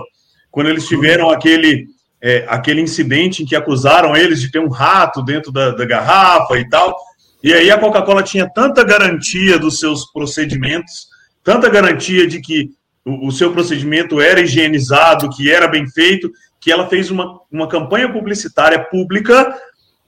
quando 0.52 0.70
eles 0.70 0.88
tiveram 0.88 1.32
aquele, 1.32 1.88
é, 2.22 2.46
aquele 2.48 2.80
incidente 2.80 3.42
em 3.42 3.46
que 3.48 3.56
acusaram 3.56 4.16
eles 4.16 4.40
de 4.40 4.52
ter 4.52 4.60
um 4.60 4.70
rato 4.70 5.24
dentro 5.24 5.52
da, 5.52 5.72
da 5.72 5.84
garrafa 5.84 6.60
e 6.60 6.70
tal, 6.70 6.96
e 7.42 7.52
aí 7.54 7.72
a 7.72 7.80
Coca-Cola 7.80 8.22
tinha 8.22 8.48
tanta 8.48 8.84
garantia 8.84 9.58
dos 9.58 9.80
seus 9.80 10.12
procedimentos, 10.12 11.09
tanta 11.44 11.70
garantia 11.70 12.28
de 12.28 12.40
que 12.42 12.70
o, 13.06 13.28
o 13.28 13.32
seu 13.32 13.52
procedimento 13.52 14.20
era 14.22 14.42
higienizado, 14.42 15.30
que 15.30 15.52
era 15.52 15.68
bem 15.68 15.88
feito, 15.90 16.32
que 16.60 16.72
ela 16.72 16.88
fez 16.88 17.10
uma, 17.10 17.40
uma 17.52 17.68
campanha 17.68 18.12
publicitária 18.12 18.80
pública 18.80 19.56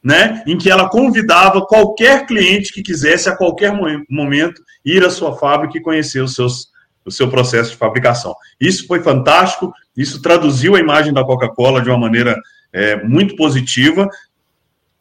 né, 0.03 0.43
em 0.47 0.57
que 0.57 0.69
ela 0.69 0.89
convidava 0.89 1.65
qualquer 1.65 2.25
cliente 2.25 2.73
que 2.73 2.81
quisesse 2.81 3.29
a 3.29 3.35
qualquer 3.35 3.71
momento 4.09 4.61
ir 4.83 5.05
à 5.05 5.09
sua 5.09 5.38
fábrica 5.38 5.77
e 5.77 5.81
conhecer 5.81 6.21
os 6.21 6.33
seus, 6.33 6.69
o 7.05 7.11
seu 7.11 7.29
processo 7.29 7.71
de 7.71 7.77
fabricação. 7.77 8.33
Isso 8.59 8.88
foi 8.88 9.01
fantástico, 9.01 9.71
isso 9.95 10.21
traduziu 10.21 10.75
a 10.75 10.79
imagem 10.79 11.13
da 11.13 11.23
Coca-Cola 11.23 11.81
de 11.81 11.89
uma 11.89 12.00
maneira 12.00 12.35
é, 12.73 13.03
muito 13.03 13.35
positiva, 13.35 14.09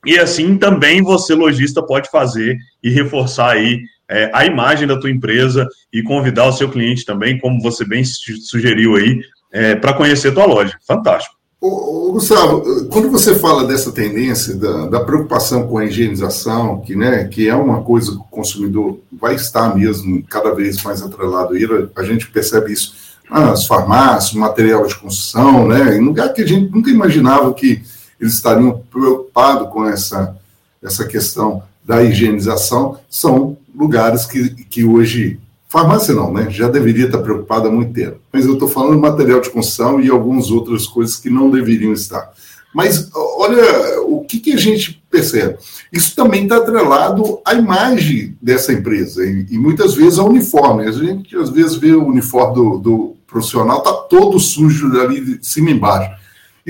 e 0.05 0.19
assim 0.19 0.57
também 0.57 1.03
você, 1.03 1.35
lojista, 1.35 1.83
pode 1.83 2.11
fazer 2.11 2.57
e 2.83 2.91
reforçar 2.91 3.53
aí 3.53 3.83
é, 4.11 4.29
a 4.35 4.45
imagem 4.45 4.89
da 4.89 4.99
tua 4.99 5.11
empresa 5.11 5.67
e 5.93 6.03
convidar 6.03 6.47
o 6.47 6.53
seu 6.53 6.69
cliente 6.69 7.05
também, 7.05 7.39
como 7.39 7.63
você 7.63 7.85
bem 7.85 8.03
sugeriu 8.05 8.97
aí, 8.97 9.21
é, 9.53 9.77
para 9.77 9.95
conhecer 9.95 10.29
a 10.29 10.35
tua 10.35 10.47
loja. 10.47 10.77
Fantástico. 10.87 11.37
Ô, 11.61 12.09
ô, 12.09 12.13
Gustavo, 12.13 12.87
quando 12.87 13.11
você 13.11 13.35
fala 13.35 13.67
dessa 13.67 13.93
tendência 13.93 14.57
da, 14.57 14.87
da, 14.87 15.01
preocupação 15.01 15.69
com 15.69 15.79
a 15.79 15.85
higienização, 15.85 16.81
que, 16.81 16.97
né, 16.97 17.25
que 17.25 17.49
é 17.49 17.55
uma 17.55 17.83
coisa 17.83 18.13
que 18.13 18.17
o 18.17 18.25
consumidor 18.31 18.99
vai 19.13 19.35
estar 19.35 19.77
mesmo 19.77 20.23
cada 20.25 20.55
vez 20.55 20.83
mais 20.83 21.03
atrelado 21.03 21.55
a 21.95 22.03
gente 22.03 22.31
percebe 22.31 22.73
isso 22.73 22.95
nas 23.29 23.67
farmácias, 23.67 24.33
material 24.33 24.87
de 24.87 24.97
construção, 24.97 25.69
né, 25.69 25.97
em 25.97 26.01
lugar 26.01 26.33
que 26.33 26.43
a 26.43 26.47
gente 26.47 26.73
nunca 26.73 26.91
imaginava 26.91 27.53
que 27.53 27.83
eles 28.19 28.35
estariam 28.35 28.83
preocupados 28.91 29.69
com 29.69 29.87
essa, 29.87 30.37
essa 30.83 31.07
questão 31.07 31.63
da 31.85 32.03
higienização, 32.03 32.99
são 33.09 33.57
lugares 33.75 34.27
que, 34.27 34.51
que 34.65 34.85
hoje 34.85 35.39
Farmácia 35.71 36.13
não, 36.13 36.33
né? 36.33 36.51
Já 36.51 36.69
deveria 36.69 37.07
estar 37.07 37.19
preocupada 37.19 37.69
há 37.69 37.71
muito 37.71 37.93
tempo. 37.93 38.19
Mas 38.33 38.45
eu 38.45 38.55
estou 38.55 38.67
falando 38.67 38.97
de 38.97 39.01
material 39.01 39.41
de 39.41 39.51
construção 39.51 40.01
e 40.01 40.11
algumas 40.11 40.51
outras 40.51 40.85
coisas 40.85 41.17
que 41.17 41.31
não 41.31 41.49
deveriam 41.49 41.93
estar. 41.93 42.29
Mas 42.75 43.09
olha 43.15 44.01
o 44.03 44.25
que, 44.25 44.41
que 44.41 44.53
a 44.53 44.57
gente 44.57 45.01
percebe. 45.09 45.59
Isso 45.93 46.17
também 46.17 46.43
está 46.43 46.57
atrelado 46.57 47.41
à 47.45 47.55
imagem 47.55 48.37
dessa 48.43 48.73
empresa 48.73 49.25
e, 49.25 49.47
e, 49.49 49.59
muitas 49.59 49.95
vezes 49.95 50.19
ao 50.19 50.29
uniforme. 50.29 50.89
A 50.89 50.93
gente 50.93 51.37
às 51.37 51.51
vezes 51.51 51.77
vê 51.77 51.93
o 51.93 52.05
uniforme 52.05 52.55
do, 52.55 52.79
do 52.79 53.17
profissional 53.25 53.79
está 53.79 53.93
todo 53.93 54.41
sujo 54.41 55.01
ali 55.01 55.21
de 55.21 55.47
cima 55.47 55.71
e 55.71 55.75
embaixo. 55.75 56.20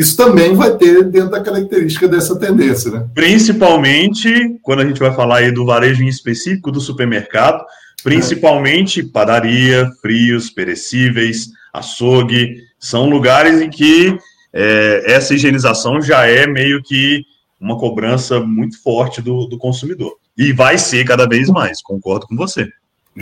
Isso 0.01 0.17
também 0.17 0.55
vai 0.55 0.77
ter 0.77 1.05
dentro 1.05 1.31
da 1.31 1.41
característica 1.41 2.09
dessa 2.09 2.39
tendência, 2.39 2.91
né? 2.91 3.07
Principalmente 3.15 4.59
quando 4.63 4.81
a 4.81 4.87
gente 4.87 4.99
vai 4.99 5.15
falar 5.15 5.39
aí 5.39 5.53
do 5.53 5.67
varejo 5.67 6.03
em 6.03 6.09
específico 6.09 6.73
do 6.73 6.81
supermercado, 6.81 7.65
Principalmente 8.03 9.03
padaria, 9.03 9.91
frios, 10.01 10.51
perecíveis, 10.51 11.49
açougue, 11.73 12.57
são 12.79 13.09
lugares 13.11 13.61
em 13.61 13.69
que 13.69 14.17
é, 14.53 15.13
essa 15.13 15.35
higienização 15.35 16.01
já 16.01 16.27
é 16.27 16.47
meio 16.47 16.83
que 16.83 17.25
uma 17.61 17.77
cobrança 17.77 18.41
muito 18.41 18.83
forte 18.83 19.21
do, 19.21 19.47
do 19.47 19.59
consumidor. 19.59 20.17
E 20.37 20.53
vai 20.53 20.79
ser 20.79 21.05
cada 21.05 21.29
vez 21.29 21.49
mais, 21.51 21.83
concordo 21.83 22.27
com 22.27 22.37
você. 22.37 22.67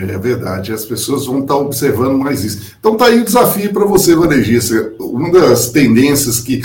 É 0.00 0.18
verdade, 0.18 0.72
as 0.72 0.84
pessoas 0.84 1.26
vão 1.26 1.40
estar 1.40 1.56
observando 1.56 2.18
mais 2.18 2.44
isso. 2.44 2.74
Então 2.78 2.96
tá 2.96 3.06
aí 3.06 3.20
o 3.20 3.24
desafio 3.24 3.72
para 3.72 3.84
você, 3.84 4.14
varejista. 4.14 4.92
Uma 5.00 5.30
das 5.32 5.70
tendências 5.70 6.40
que 6.40 6.62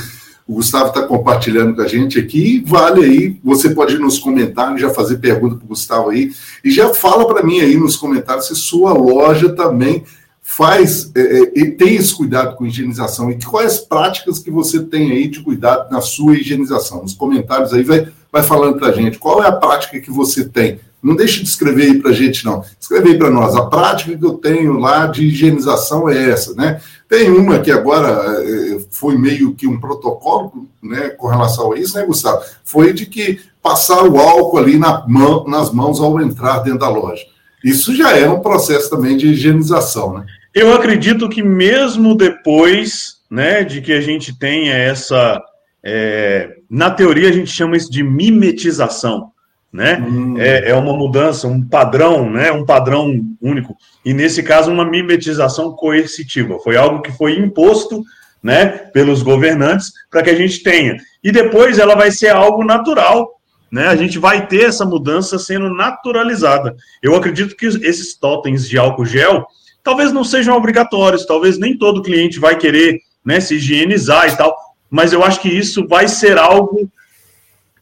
o 0.48 0.56
Gustavo 0.56 0.90
está 0.90 1.04
compartilhando 1.04 1.76
com 1.76 1.82
a 1.82 1.88
gente 1.88 2.20
aqui. 2.20 2.64
Vale 2.68 3.04
aí, 3.04 3.40
você 3.44 3.70
pode 3.70 3.96
ir 3.96 4.00
nos 4.00 4.20
comentários, 4.20 4.82
já 4.82 4.90
fazer 4.90 5.18
pergunta 5.18 5.56
para 5.56 5.66
o 5.66 5.70
Gustavo 5.70 6.10
aí. 6.10 6.32
E 6.64 6.70
já 6.70 6.94
fala 6.94 7.26
para 7.26 7.44
mim 7.44 7.60
aí 7.62 7.78
nos 7.78 7.96
comentários 7.96 8.48
se 8.48 8.56
sua 8.56 8.94
loja 8.94 9.50
também 9.50 10.04
faz 10.42 11.10
é, 11.16 11.62
é, 11.62 11.72
tem 11.72 11.96
esse 11.96 12.14
cuidado 12.14 12.58
com 12.58 12.66
higienização 12.66 13.32
e 13.32 13.40
quais 13.42 13.80
práticas 13.80 14.40
que 14.40 14.52
você 14.52 14.84
tem 14.84 15.12
aí 15.12 15.28
de 15.30 15.42
cuidado 15.42 15.90
na 15.90 16.02
sua 16.02 16.36
higienização. 16.36 17.02
Nos 17.02 17.14
comentários 17.14 17.74
aí 17.74 17.84
vai, 17.84 18.08
vai 18.32 18.44
falando 18.44 18.78
para 18.78 18.90
a 18.90 18.92
gente 18.92 19.18
qual 19.18 19.42
é 19.42 19.48
a 19.48 19.54
prática 19.54 20.00
que 20.00 20.12
você 20.12 20.44
tem. 20.44 20.80
Não 21.04 21.16
deixe 21.16 21.42
de 21.42 21.50
escrever 21.50 21.84
aí 21.84 22.00
para 22.00 22.12
a 22.12 22.14
gente, 22.14 22.46
não. 22.46 22.64
Escreve 22.80 23.10
aí 23.10 23.18
para 23.18 23.30
nós. 23.30 23.56
A 23.56 23.66
prática 23.66 24.18
que 24.18 24.26
eu 24.26 24.36
tenho 24.36 24.80
lá 24.80 25.08
de 25.08 25.26
higienização 25.26 26.08
é 26.10 26.30
essa, 26.30 26.54
né? 26.54 26.80
Tem 27.10 27.30
uma 27.30 27.60
que 27.60 27.70
agora 27.70 28.42
é, 28.42 28.80
foi 28.90 29.18
meio 29.18 29.54
que 29.54 29.68
um 29.68 29.80
protocolo 29.80 30.68
né, 30.82 31.10
com 31.10 31.28
relação 31.28 31.74
a 31.74 31.78
isso, 31.78 31.98
né, 31.98 32.06
Gustavo? 32.06 32.42
Foi 32.64 32.94
de 32.94 33.06
que 33.06 33.40
passar 33.62 34.04
o 34.04 34.18
álcool 34.18 34.58
ali 34.58 34.78
na 34.80 35.06
mão, 35.08 35.46
nas 35.46 35.72
mãos 35.72 36.00
ao 36.00 36.20
entrar 36.22 36.60
dentro 36.60 36.80
da 36.80 36.90
loja. 36.90 37.24
Isso 37.64 37.96
já 37.96 38.18
é 38.18 38.28
um 38.30 38.40
processo 38.40 38.90
também 38.90 39.18
de 39.18 39.28
higienização, 39.28 40.14
né? 40.14 40.26
Eu 40.54 40.74
acredito 40.74 41.28
que 41.28 41.42
mesmo 41.42 42.16
depois 42.16 43.18
né, 43.30 43.64
de 43.64 43.82
que 43.82 43.92
a 43.92 44.00
gente 44.00 44.38
tenha 44.38 44.74
essa. 44.74 45.42
É, 45.84 46.58
na 46.70 46.92
teoria, 46.92 47.28
a 47.28 47.32
gente 47.32 47.50
chama 47.50 47.76
isso 47.76 47.92
de 47.92 48.04
mimetização. 48.04 49.33
Né? 49.74 49.98
Hum. 50.08 50.36
É, 50.38 50.70
é, 50.70 50.76
uma 50.76 50.94
mudança, 50.94 51.48
um 51.48 51.60
padrão, 51.68 52.30
né? 52.30 52.52
um 52.52 52.64
padrão 52.64 53.20
único. 53.42 53.76
E 54.06 54.14
nesse 54.14 54.44
caso, 54.44 54.72
uma 54.72 54.86
mimetização 54.86 55.72
coercitiva. 55.72 56.60
Foi 56.60 56.78
algo 56.78 57.02
que 57.02 57.12
foi 57.12 57.40
imposto 57.40 58.04
né, 58.42 58.68
pelos 58.68 59.24
governantes 59.24 59.92
para 60.12 60.22
que 60.22 60.30
a 60.30 60.36
gente 60.36 60.62
tenha. 60.62 60.98
E 61.24 61.32
depois 61.32 61.80
ela 61.80 61.96
vai 61.96 62.12
ser 62.12 62.30
algo 62.30 62.64
natural. 62.64 63.28
Né? 63.72 63.88
A 63.88 63.96
gente 63.96 64.20
vai 64.20 64.46
ter 64.46 64.66
essa 64.66 64.86
mudança 64.86 65.40
sendo 65.40 65.74
naturalizada. 65.74 66.76
Eu 67.02 67.16
acredito 67.16 67.56
que 67.56 67.66
esses 67.66 68.14
totens 68.16 68.70
de 68.70 68.78
álcool 68.78 69.06
gel 69.06 69.48
talvez 69.84 70.14
não 70.14 70.24
sejam 70.24 70.56
obrigatórios, 70.56 71.26
talvez 71.26 71.58
nem 71.58 71.78
todo 71.78 72.02
cliente 72.02 72.40
vai 72.40 72.58
querer 72.58 73.00
né, 73.24 73.40
se 73.40 73.56
higienizar 73.56 74.30
e 74.30 74.38
tal, 74.38 74.56
mas 74.90 75.12
eu 75.12 75.24
acho 75.24 75.42
que 75.42 75.50
isso 75.50 75.86
vai 75.88 76.08
ser 76.08 76.38
algo 76.38 76.90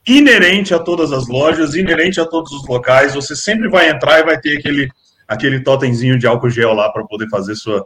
inerente 0.08 0.74
a 0.74 0.80
todas 0.80 1.12
as 1.12 1.28
lojas, 1.28 1.76
inerente 1.76 2.20
a 2.20 2.26
todos 2.26 2.52
os 2.52 2.68
locais. 2.68 3.14
Você 3.14 3.36
sempre 3.36 3.70
vai 3.70 3.90
entrar 3.90 4.20
e 4.20 4.24
vai 4.24 4.40
ter 4.40 4.58
aquele, 4.58 4.90
aquele 5.28 5.60
totemzinho 5.60 6.18
de 6.18 6.28
álcool 6.28 6.50
gel 6.50 6.74
lá 6.74 6.90
para 6.90 7.06
poder 7.06 7.30
fazer 7.30 7.56
sua, 7.56 7.86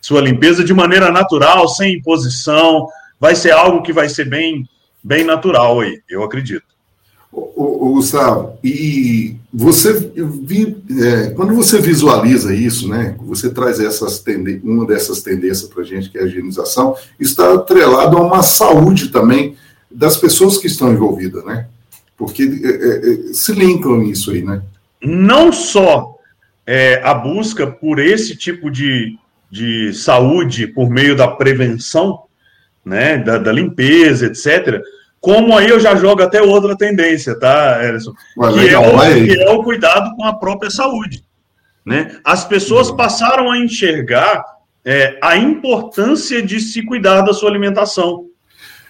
sua 0.00 0.20
limpeza 0.20 0.64
de 0.64 0.72
maneira 0.72 1.10
natural, 1.10 1.68
sem 1.68 1.94
imposição. 1.94 2.86
Vai 3.18 3.34
ser 3.34 3.52
algo 3.52 3.82
que 3.82 3.92
vai 3.92 4.08
ser 4.08 4.28
bem, 4.28 4.68
bem 5.02 5.24
natural 5.24 5.80
aí, 5.80 6.00
eu 6.08 6.22
acredito. 6.22 6.76
O, 7.32 7.92
Gustavo, 7.96 8.58
e 8.64 9.36
você 9.52 9.92
vi, 9.92 10.76
é, 11.02 11.30
quando 11.30 11.54
você 11.54 11.78
visualiza 11.78 12.54
isso, 12.54 12.88
né? 12.88 13.14
Você 13.26 13.50
traz 13.50 13.78
essas 13.78 14.24
uma 14.62 14.86
dessas 14.86 15.22
tendências 15.22 15.68
para 15.68 15.82
a 15.82 15.84
gente, 15.84 16.08
que 16.08 16.18
é 16.18 16.22
a 16.22 16.26
higienização, 16.26 16.96
está 17.20 17.52
atrelado 17.52 18.16
a 18.16 18.22
uma 18.22 18.42
saúde 18.42 19.08
também 19.08 19.54
das 19.96 20.18
pessoas 20.18 20.58
que 20.58 20.66
estão 20.66 20.92
envolvidas, 20.92 21.44
né? 21.44 21.66
Porque 22.16 22.42
é, 22.42 22.68
é, 22.68 23.30
é 23.30 23.32
se 23.32 23.52
linkam 23.52 23.98
nisso 23.98 24.30
aí, 24.30 24.42
né? 24.42 24.62
Não 25.02 25.50
só 25.50 26.16
é, 26.66 27.00
a 27.02 27.14
busca 27.14 27.66
por 27.66 27.98
esse 27.98 28.36
tipo 28.36 28.70
de, 28.70 29.18
de 29.50 29.94
saúde 29.94 30.66
por 30.66 30.90
meio 30.90 31.16
da 31.16 31.28
prevenção, 31.28 32.24
né, 32.84 33.18
da, 33.18 33.38
da 33.38 33.52
limpeza, 33.52 34.26
etc., 34.26 34.80
como 35.18 35.56
aí 35.56 35.68
eu 35.68 35.80
já 35.80 35.96
jogo 35.96 36.22
até 36.22 36.40
outra 36.40 36.76
tendência, 36.76 37.36
tá, 37.36 37.84
Ellison? 37.84 38.12
que, 38.12 38.46
legal, 38.46 38.84
é 38.84 39.10
o, 39.10 39.24
que, 39.24 39.42
é 39.42 39.50
o, 39.50 39.62
cuidado 39.62 40.14
com 40.14 40.24
a 40.24 40.34
própria 40.34 40.70
saúde. 40.70 41.24
Né? 41.84 42.16
As 42.22 42.44
pessoas 42.44 42.90
uhum. 42.90 42.96
passaram 42.96 43.50
a 43.50 43.58
enxergar 43.58 44.44
é, 44.84 45.18
a 45.20 45.36
importância 45.36 46.40
de 46.40 46.60
se 46.60 46.84
cuidar 46.84 47.22
da 47.22 47.32
sua 47.32 47.50
alimentação. 47.50 48.25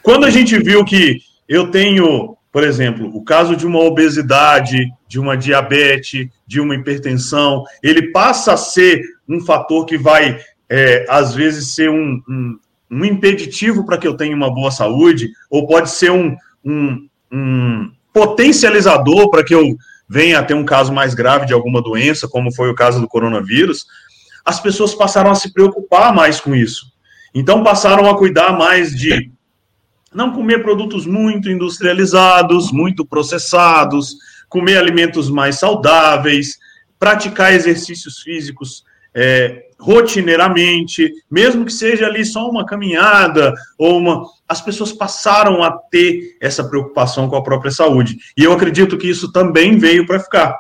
Quando 0.07 0.25
a 0.25 0.31
gente 0.31 0.57
viu 0.57 0.85
que 0.85 1.19
eu 1.49 1.69
tenho, 1.69 2.37
por 2.53 2.63
exemplo, 2.63 3.11
o 3.13 3.25
caso 3.25 3.57
de 3.57 3.67
uma 3.67 3.81
obesidade, 3.81 4.89
de 5.09 5.19
uma 5.19 5.37
diabetes, 5.37 6.29
de 6.47 6.61
uma 6.61 6.77
hipertensão, 6.77 7.65
ele 7.83 8.13
passa 8.13 8.53
a 8.53 8.57
ser 8.57 9.03
um 9.29 9.41
fator 9.41 9.85
que 9.85 9.99
vai, 9.99 10.39
é, 10.71 11.05
às 11.09 11.35
vezes, 11.35 11.75
ser 11.75 11.91
um, 11.91 12.23
um, 12.29 12.57
um 12.89 13.05
impeditivo 13.05 13.85
para 13.85 13.99
que 13.99 14.07
eu 14.07 14.17
tenha 14.17 14.37
uma 14.37 14.49
boa 14.49 14.71
saúde, 14.71 15.29
ou 15.51 15.67
pode 15.67 15.91
ser 15.91 16.13
um, 16.13 16.37
um, 16.65 17.09
um 17.33 17.91
potencializador 18.13 19.29
para 19.29 19.43
que 19.43 19.57
eu 19.57 19.77
venha 20.09 20.39
a 20.39 20.45
ter 20.45 20.55
um 20.55 20.65
caso 20.65 20.93
mais 20.93 21.15
grave 21.15 21.47
de 21.47 21.53
alguma 21.53 21.83
doença, 21.83 22.29
como 22.29 22.55
foi 22.55 22.71
o 22.71 22.77
caso 22.77 23.01
do 23.01 23.09
coronavírus, 23.09 23.87
as 24.45 24.61
pessoas 24.61 24.95
passaram 24.95 25.33
a 25.33 25.35
se 25.35 25.53
preocupar 25.53 26.15
mais 26.15 26.39
com 26.39 26.55
isso. 26.55 26.93
Então 27.35 27.65
passaram 27.65 28.09
a 28.09 28.17
cuidar 28.17 28.57
mais 28.57 28.97
de 28.97 29.35
não 30.17 30.33
comer 30.33 30.63
produtos 30.63 31.07
muito 31.07 31.51
industrializados, 31.51 32.73
muito 32.73 33.05
processados, 33.05 34.17
comer 34.49 34.79
alimentos 34.79 35.29
mais 35.29 35.59
saudáveis, 35.59 36.59
praticar 36.99 37.53
exercícios 37.53 38.21
físicos 38.21 38.83
é, 39.15 39.67
rotineiramente, 39.79 41.13
mesmo 41.31 41.67
que 41.67 41.73
seja 41.73 42.07
ali 42.07 42.25
só 42.25 42.49
uma 42.49 42.65
caminhada 42.65 43.53
ou 43.79 43.99
uma. 43.99 44.25
As 44.49 44.63
pessoas 44.63 44.91
passaram 44.91 45.63
a 45.63 45.71
ter 45.71 46.37
essa 46.41 46.65
preocupação 46.65 47.29
com 47.29 47.37
a 47.37 47.43
própria 47.43 47.71
saúde. 47.71 48.17
E 48.37 48.43
eu 48.43 48.53
acredito 48.53 48.97
que 48.97 49.11
isso 49.11 49.31
também 49.31 49.77
veio 49.77 50.07
para 50.07 50.21
ficar. 50.21 50.57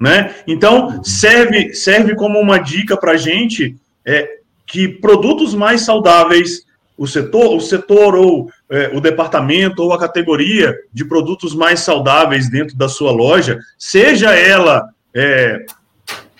Né? 0.00 0.34
Então, 0.48 1.02
serve, 1.04 1.72
serve 1.74 2.16
como 2.16 2.40
uma 2.40 2.58
dica 2.58 2.96
para 2.96 3.12
a 3.12 3.16
gente 3.16 3.76
é, 4.04 4.28
que 4.66 4.88
produtos 4.88 5.54
mais 5.54 5.82
saudáveis, 5.82 6.65
o 6.96 7.06
setor, 7.06 7.56
o 7.56 7.60
setor 7.60 8.14
ou 8.14 8.50
é, 8.70 8.90
o 8.94 9.00
departamento 9.00 9.82
ou 9.82 9.92
a 9.92 9.98
categoria 9.98 10.74
de 10.92 11.04
produtos 11.04 11.54
mais 11.54 11.80
saudáveis 11.80 12.50
dentro 12.50 12.76
da 12.76 12.88
sua 12.88 13.12
loja, 13.12 13.58
seja 13.78 14.34
ela 14.34 14.88
é, 15.14 15.64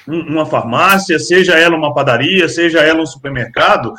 uma 0.06 0.46
farmácia, 0.46 1.18
seja 1.18 1.54
ela 1.54 1.76
uma 1.76 1.92
padaria, 1.92 2.48
seja 2.48 2.80
ela 2.80 3.02
um 3.02 3.06
supermercado, 3.06 3.92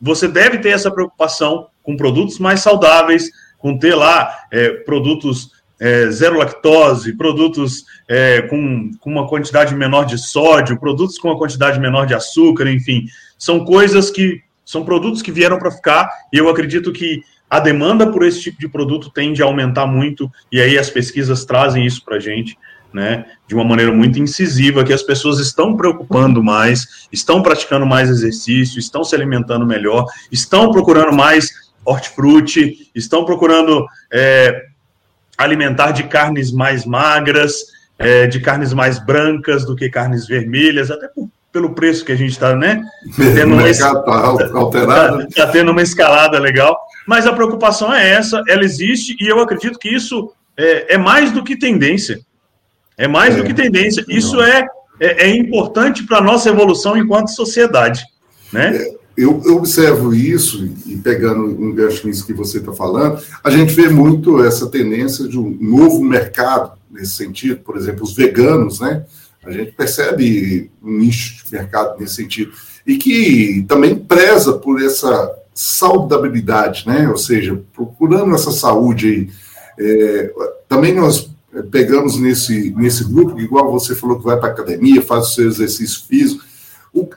você 0.00 0.28
deve 0.28 0.58
ter 0.58 0.70
essa 0.70 0.90
preocupação 0.90 1.66
com 1.82 1.96
produtos 1.96 2.38
mais 2.38 2.60
saudáveis, 2.60 3.30
com 3.58 3.76
ter 3.76 3.94
lá 3.94 4.32
é, 4.52 4.70
produtos 4.70 5.50
é, 5.80 6.10
zero 6.10 6.38
lactose, 6.38 7.16
produtos 7.16 7.84
é, 8.08 8.42
com, 8.42 8.90
com 9.00 9.10
uma 9.10 9.28
quantidade 9.28 9.74
menor 9.74 10.04
de 10.04 10.18
sódio, 10.18 10.78
produtos 10.78 11.18
com 11.18 11.28
uma 11.28 11.38
quantidade 11.38 11.78
menor 11.78 12.06
de 12.06 12.14
açúcar, 12.14 12.68
enfim, 12.70 13.06
são 13.38 13.64
coisas 13.64 14.10
que 14.10 14.42
são 14.68 14.84
produtos 14.84 15.22
que 15.22 15.32
vieram 15.32 15.58
para 15.58 15.70
ficar 15.70 16.10
e 16.30 16.36
eu 16.36 16.46
acredito 16.50 16.92
que 16.92 17.22
a 17.48 17.58
demanda 17.58 18.06
por 18.12 18.22
esse 18.22 18.38
tipo 18.38 18.60
de 18.60 18.68
produto 18.68 19.08
tende 19.08 19.42
a 19.42 19.46
aumentar 19.46 19.86
muito 19.86 20.30
e 20.52 20.60
aí 20.60 20.76
as 20.76 20.90
pesquisas 20.90 21.46
trazem 21.46 21.86
isso 21.86 22.04
para 22.04 22.16
a 22.16 22.20
gente. 22.20 22.58
Né, 22.90 23.26
de 23.46 23.54
uma 23.54 23.64
maneira 23.64 23.92
muito 23.92 24.18
incisiva, 24.18 24.82
que 24.82 24.94
as 24.94 25.02
pessoas 25.02 25.38
estão 25.40 25.76
preocupando 25.76 26.42
mais, 26.42 27.06
estão 27.12 27.42
praticando 27.42 27.84
mais 27.84 28.08
exercício, 28.08 28.78
estão 28.78 29.04
se 29.04 29.14
alimentando 29.14 29.66
melhor, 29.66 30.06
estão 30.32 30.72
procurando 30.72 31.14
mais 31.14 31.50
hortifruti, 31.84 32.90
estão 32.94 33.26
procurando 33.26 33.84
é, 34.10 34.68
alimentar 35.36 35.90
de 35.90 36.04
carnes 36.04 36.50
mais 36.50 36.86
magras, 36.86 37.56
é, 37.98 38.26
de 38.26 38.40
carnes 38.40 38.72
mais 38.72 38.98
brancas 38.98 39.66
do 39.66 39.76
que 39.76 39.90
carnes 39.90 40.26
vermelhas, 40.26 40.90
até 40.90 41.08
por, 41.08 41.28
pelo 41.52 41.74
preço 41.74 42.04
que 42.04 42.12
a 42.12 42.16
gente 42.16 42.32
está, 42.32 42.54
né? 42.54 42.82
Tendo 43.16 43.54
uma, 43.54 43.62
tá 43.72 43.88
alterado. 44.54 45.22
Está 45.22 45.46
tá 45.46 45.52
tendo 45.52 45.70
uma 45.70 45.82
escalada 45.82 46.38
legal. 46.38 46.78
Mas 47.06 47.26
a 47.26 47.32
preocupação 47.32 47.92
é 47.92 48.10
essa, 48.10 48.42
ela 48.46 48.64
existe, 48.64 49.16
e 49.18 49.26
eu 49.26 49.40
acredito 49.40 49.78
que 49.78 49.88
isso 49.88 50.30
é, 50.56 50.94
é 50.94 50.98
mais 50.98 51.32
do 51.32 51.42
que 51.42 51.56
tendência. 51.56 52.20
É 52.96 53.08
mais 53.08 53.34
é, 53.34 53.38
do 53.38 53.44
que 53.44 53.54
tendência. 53.54 54.04
Isso 54.08 54.42
é, 54.42 54.66
é, 55.00 55.28
é 55.28 55.36
importante 55.36 56.04
para 56.04 56.18
a 56.18 56.22
nossa 56.22 56.50
evolução 56.50 56.96
enquanto 56.96 57.28
sociedade. 57.28 58.02
Né? 58.52 58.76
É, 58.76 58.98
eu, 59.16 59.40
eu, 59.44 59.56
observo 59.56 60.14
isso, 60.14 60.68
e 60.86 60.96
pegando 60.96 61.44
um 61.44 61.72
gancho 61.72 62.06
nisso 62.06 62.26
que 62.26 62.32
você 62.32 62.58
está 62.58 62.72
falando, 62.72 63.22
a 63.42 63.50
gente 63.50 63.72
vê 63.72 63.88
muito 63.88 64.42
essa 64.44 64.68
tendência 64.68 65.26
de 65.26 65.38
um 65.38 65.56
novo 65.60 66.04
mercado 66.04 66.72
nesse 66.90 67.12
sentido, 67.12 67.60
por 67.60 67.76
exemplo, 67.76 68.04
os 68.04 68.14
veganos, 68.14 68.80
né? 68.80 69.04
A 69.48 69.52
gente 69.52 69.72
percebe 69.72 70.70
um 70.82 70.92
nicho 70.98 71.44
de 71.44 71.52
mercado 71.52 71.98
nesse 71.98 72.16
sentido. 72.16 72.52
E 72.86 72.96
que 72.96 73.64
também 73.68 73.94
preza 73.94 74.54
por 74.54 74.82
essa 74.82 75.34
saudabilidade, 75.54 76.84
né? 76.86 77.08
Ou 77.08 77.16
seja, 77.16 77.60
procurando 77.74 78.34
essa 78.34 78.52
saúde. 78.52 79.30
É, 79.78 80.32
também 80.68 80.94
nós 80.94 81.30
pegamos 81.70 82.18
nesse, 82.18 82.72
nesse 82.76 83.04
grupo, 83.04 83.40
igual 83.40 83.70
você 83.70 83.94
falou 83.94 84.18
que 84.18 84.24
vai 84.24 84.38
para 84.38 84.50
academia, 84.50 85.02
faz 85.02 85.28
o 85.28 85.34
seu 85.34 85.48
exercício 85.48 86.04
físico, 86.06 86.44
o, 86.92 87.08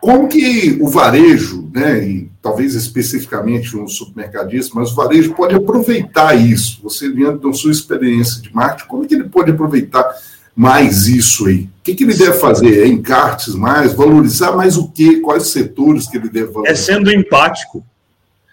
como 0.00 0.28
que 0.28 0.78
o 0.80 0.88
varejo, 0.88 1.68
né, 1.72 2.02
e 2.06 2.30
talvez 2.40 2.74
especificamente 2.74 3.76
um 3.76 3.86
supermercadista, 3.88 4.72
mas 4.74 4.92
o 4.92 4.94
varejo 4.94 5.34
pode 5.34 5.54
aproveitar 5.54 6.34
isso? 6.34 6.80
Você, 6.82 7.08
dentro 7.08 7.38
da 7.38 7.52
sua 7.52 7.72
experiência 7.72 8.40
de 8.40 8.54
marketing, 8.54 8.88
como 8.88 9.06
que 9.06 9.14
ele 9.14 9.28
pode 9.28 9.50
aproveitar 9.50 10.08
mais 10.58 11.06
isso 11.06 11.46
aí? 11.46 11.68
O 11.78 11.82
que, 11.84 11.94
que 11.94 12.02
ele 12.02 12.14
deve 12.14 12.36
fazer? 12.40 12.82
É 12.82 12.86
encartes 12.88 13.54
mais? 13.54 13.94
Valorizar 13.94 14.56
mais 14.56 14.76
o 14.76 14.90
quê? 14.90 15.20
Quais 15.20 15.46
setores 15.46 16.08
que 16.08 16.16
ele 16.16 16.28
deve 16.28 16.48
valorizar? 16.48 16.72
É 16.72 16.74
sendo 16.74 17.12
empático. 17.12 17.86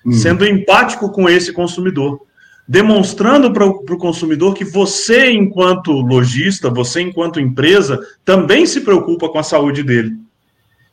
Hum. 0.06 0.12
Sendo 0.12 0.46
empático 0.46 1.10
com 1.10 1.28
esse 1.28 1.52
consumidor 1.52 2.22
demonstrando 2.68 3.54
para 3.54 3.66
o 3.66 3.98
consumidor 3.98 4.56
que 4.56 4.66
você, 4.66 5.32
enquanto 5.32 5.92
lojista, 5.92 6.70
você, 6.70 7.02
enquanto 7.02 7.40
empresa, 7.40 8.00
também 8.24 8.66
se 8.66 8.82
preocupa 8.82 9.30
com 9.30 9.38
a 9.38 9.44
saúde 9.44 9.84
dele. 9.84 10.16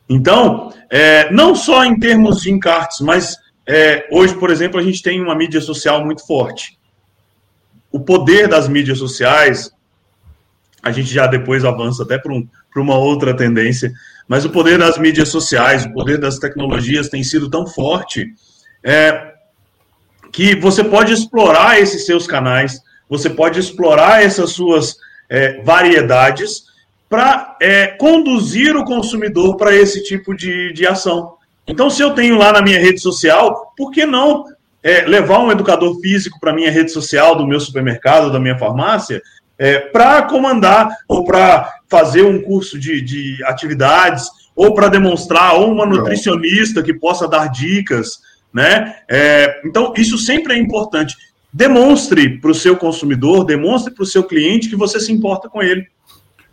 Então, 0.07 0.71
é, 0.89 1.31
não 1.31 1.55
só 1.55 1.83
em 1.83 1.97
termos 1.97 2.41
de 2.41 2.51
encartes, 2.51 3.01
mas 3.01 3.37
é, 3.67 4.07
hoje, 4.11 4.35
por 4.35 4.51
exemplo, 4.51 4.79
a 4.79 4.83
gente 4.83 5.01
tem 5.01 5.19
uma 5.19 5.33
mídia 5.33 5.61
social 5.61 6.05
muito 6.05 6.25
forte. 6.27 6.77
O 7.91 7.99
poder 7.99 8.47
das 8.47 8.67
mídias 8.67 8.99
sociais, 8.99 9.71
a 10.83 10.91
gente 10.91 11.11
já 11.11 11.25
depois 11.25 11.63
avança 11.63 12.03
até 12.03 12.17
para 12.17 12.33
um, 12.33 12.45
uma 12.75 12.97
outra 12.97 13.35
tendência, 13.35 13.91
mas 14.27 14.43
o 14.43 14.49
poder 14.49 14.77
das 14.77 14.97
mídias 14.97 15.29
sociais, 15.29 15.85
o 15.85 15.93
poder 15.93 16.17
das 16.17 16.37
tecnologias 16.37 17.09
tem 17.09 17.23
sido 17.23 17.49
tão 17.49 17.65
forte 17.65 18.33
é, 18.83 19.31
que 20.31 20.55
você 20.55 20.83
pode 20.83 21.13
explorar 21.13 21.79
esses 21.79 22.05
seus 22.05 22.27
canais, 22.27 22.81
você 23.09 23.29
pode 23.29 23.59
explorar 23.59 24.23
essas 24.23 24.51
suas 24.51 24.97
é, 25.29 25.61
variedades 25.61 26.63
para 27.09 27.55
é, 27.61 27.87
conduzir 27.87 28.75
o 28.75 28.83
consumidor 28.83 29.55
para 29.55 29.73
esse 29.73 30.03
tipo 30.03 30.35
de, 30.35 30.73
de 30.73 30.85
ação. 30.85 31.35
Então, 31.67 31.89
se 31.89 32.01
eu 32.01 32.11
tenho 32.11 32.37
lá 32.37 32.51
na 32.51 32.61
minha 32.61 32.79
rede 32.79 32.99
social, 32.99 33.71
por 33.77 33.91
que 33.91 34.05
não 34.05 34.45
é, 34.81 35.05
levar 35.05 35.39
um 35.39 35.51
educador 35.51 35.97
físico 36.01 36.39
para 36.39 36.53
minha 36.53 36.71
rede 36.71 36.91
social, 36.91 37.37
do 37.37 37.47
meu 37.47 37.59
supermercado, 37.59 38.31
da 38.31 38.39
minha 38.39 38.57
farmácia, 38.57 39.21
é, 39.63 39.79
para 39.79 40.23
comandar 40.23 40.89
ou 41.07 41.23
para 41.23 41.75
fazer 41.87 42.21
um 42.21 42.41
curso 42.41 42.77
de, 42.77 43.01
de 43.01 43.41
atividades, 43.45 44.27
ou 44.53 44.73
para 44.73 44.89
demonstrar, 44.89 45.55
ou 45.55 45.71
uma 45.71 45.85
nutricionista 45.85 46.83
que 46.83 46.93
possa 46.93 47.29
dar 47.29 47.47
dicas, 47.47 48.19
né? 48.53 48.95
É, 49.09 49.61
então, 49.65 49.93
isso 49.95 50.17
sempre 50.17 50.53
é 50.53 50.57
importante. 50.59 51.15
Demonstre 51.51 52.41
para 52.41 52.51
o 52.51 52.55
seu 52.55 52.75
consumidor, 52.75 53.45
demonstre 53.45 53.93
para 53.93 54.03
o 54.03 54.07
seu 54.07 54.23
cliente 54.23 54.67
que 54.67 54.75
você 54.75 54.99
se 54.99 55.13
importa 55.13 55.47
com 55.47 55.63
ele. 55.63 55.87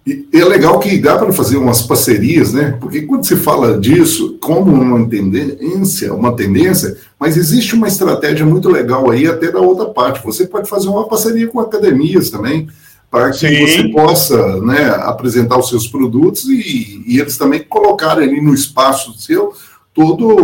E 0.07 0.27
é 0.33 0.45
legal 0.45 0.79
que 0.79 0.97
dá 0.97 1.19
para 1.19 1.33
fazer 1.33 1.57
umas 1.57 1.83
parcerias, 1.83 2.55
né? 2.55 2.77
Porque 2.81 3.03
quando 3.03 3.27
se 3.27 3.37
fala 3.37 3.79
disso 3.79 4.39
como 4.41 4.73
uma 4.73 5.09
tendência, 5.09 6.15
uma 6.15 6.35
tendência, 6.35 6.97
mas 7.19 7.37
existe 7.37 7.75
uma 7.75 7.89
estratégia 7.89 8.47
muito 8.47 8.69
legal 8.69 9.11
aí 9.11 9.27
até 9.27 9.51
da 9.51 9.61
outra 9.61 9.87
parte. 9.87 10.25
Você 10.25 10.47
pode 10.47 10.69
fazer 10.69 10.89
uma 10.89 11.09
parceria 11.09 11.49
com 11.49 11.61
academias 11.61 12.31
também, 12.31 12.69
para 13.11 13.31
que 13.31 13.39
Sim. 13.39 13.67
você 13.67 13.89
possa 13.89 14.61
né, 14.61 14.89
apresentar 15.01 15.59
os 15.59 15.69
seus 15.69 15.89
produtos 15.89 16.45
e, 16.45 17.03
e 17.07 17.19
eles 17.19 17.37
também 17.37 17.61
colocarem 17.63 18.29
ali 18.29 18.41
no 18.41 18.55
espaço 18.55 19.19
seu 19.19 19.53
todos 19.93 20.37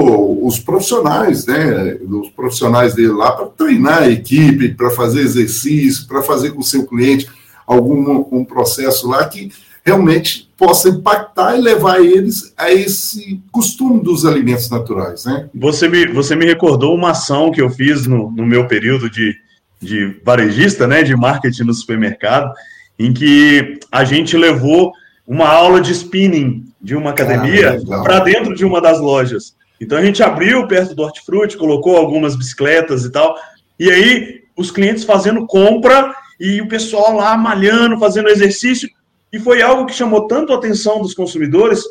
os 0.43 0.59
profissionais, 0.59 1.47
né? 1.47 1.97
Os 2.03 2.29
profissionais 2.31 2.95
dele 2.95 3.13
lá 3.13 3.31
para 3.31 3.47
treinar 3.47 4.03
a 4.03 4.11
equipe, 4.11 4.75
para 4.75 4.91
fazer 4.91 5.21
exercício, 5.21 6.07
para 6.09 6.21
fazer 6.23 6.51
com 6.51 6.61
o 6.61 6.65
seu 6.65 6.85
cliente 6.85 7.29
algum 7.65 8.27
um 8.33 8.45
processo 8.45 9.09
lá 9.09 9.25
que 9.27 9.51
realmente 9.85 10.51
possa 10.57 10.89
impactar 10.89 11.57
e 11.57 11.61
levar 11.61 12.01
eles 12.01 12.53
a 12.57 12.73
esse 12.73 13.41
costume 13.53 14.03
dos 14.03 14.27
alimentos 14.27 14.69
naturais, 14.69 15.25
né? 15.25 15.49
Você 15.55 15.89
me, 15.89 16.07
você 16.09 16.35
me 16.35 16.45
recordou 16.45 16.93
uma 16.93 17.13
ação 17.13 17.53
que 17.53 17.63
eu 17.63 17.71
fiz 17.71 18.07
no, 18.07 18.31
no 18.33 18.45
meu 18.45 18.67
período 18.67 19.09
de, 19.09 19.37
de 19.81 20.21
varejista, 20.25 20.87
né, 20.87 21.03
de 21.03 21.15
marketing 21.15 21.65
no 21.65 21.75
supermercado, 21.75 22.53
em 22.99 23.13
que 23.13 23.79
a 23.91 24.05
gente 24.05 24.37
levou 24.37 24.93
uma 25.27 25.49
aula 25.49 25.81
de 25.81 25.93
spinning 25.93 26.65
de 26.81 26.95
uma 26.95 27.11
academia 27.11 27.81
ah, 27.91 28.03
para 28.03 28.21
dentro 28.21 28.55
de 28.55 28.65
uma 28.65 28.81
das 28.81 29.01
lojas. 29.01 29.55
Então 29.81 29.99
a 29.99 30.05
gente 30.05 30.23
abriu 30.23 30.67
perto 30.67 30.95
do 30.95 31.03
hortifruti, 31.03 31.57
colocou 31.57 31.97
algumas 31.97 32.37
bicicletas 32.37 33.05
e 33.05 33.11
tal, 33.11 33.37
e 33.79 33.91
aí 33.91 34.43
os 34.57 34.71
clientes 34.71 35.05
fazendo 35.05 35.47
compra 35.47 36.15
e 36.41 36.61
o 36.63 36.69
pessoal 36.69 37.15
lá 37.15 37.37
malhando, 37.37 37.99
fazendo 37.99 38.29
exercício, 38.29 38.89
e 39.33 39.39
foi 39.39 39.61
algo 39.61 39.85
que 39.85 39.95
chamou 39.95 40.27
tanto 40.27 40.53
a 40.53 40.57
atenção 40.57 41.03
dos 41.03 41.13
consumidores 41.13 41.83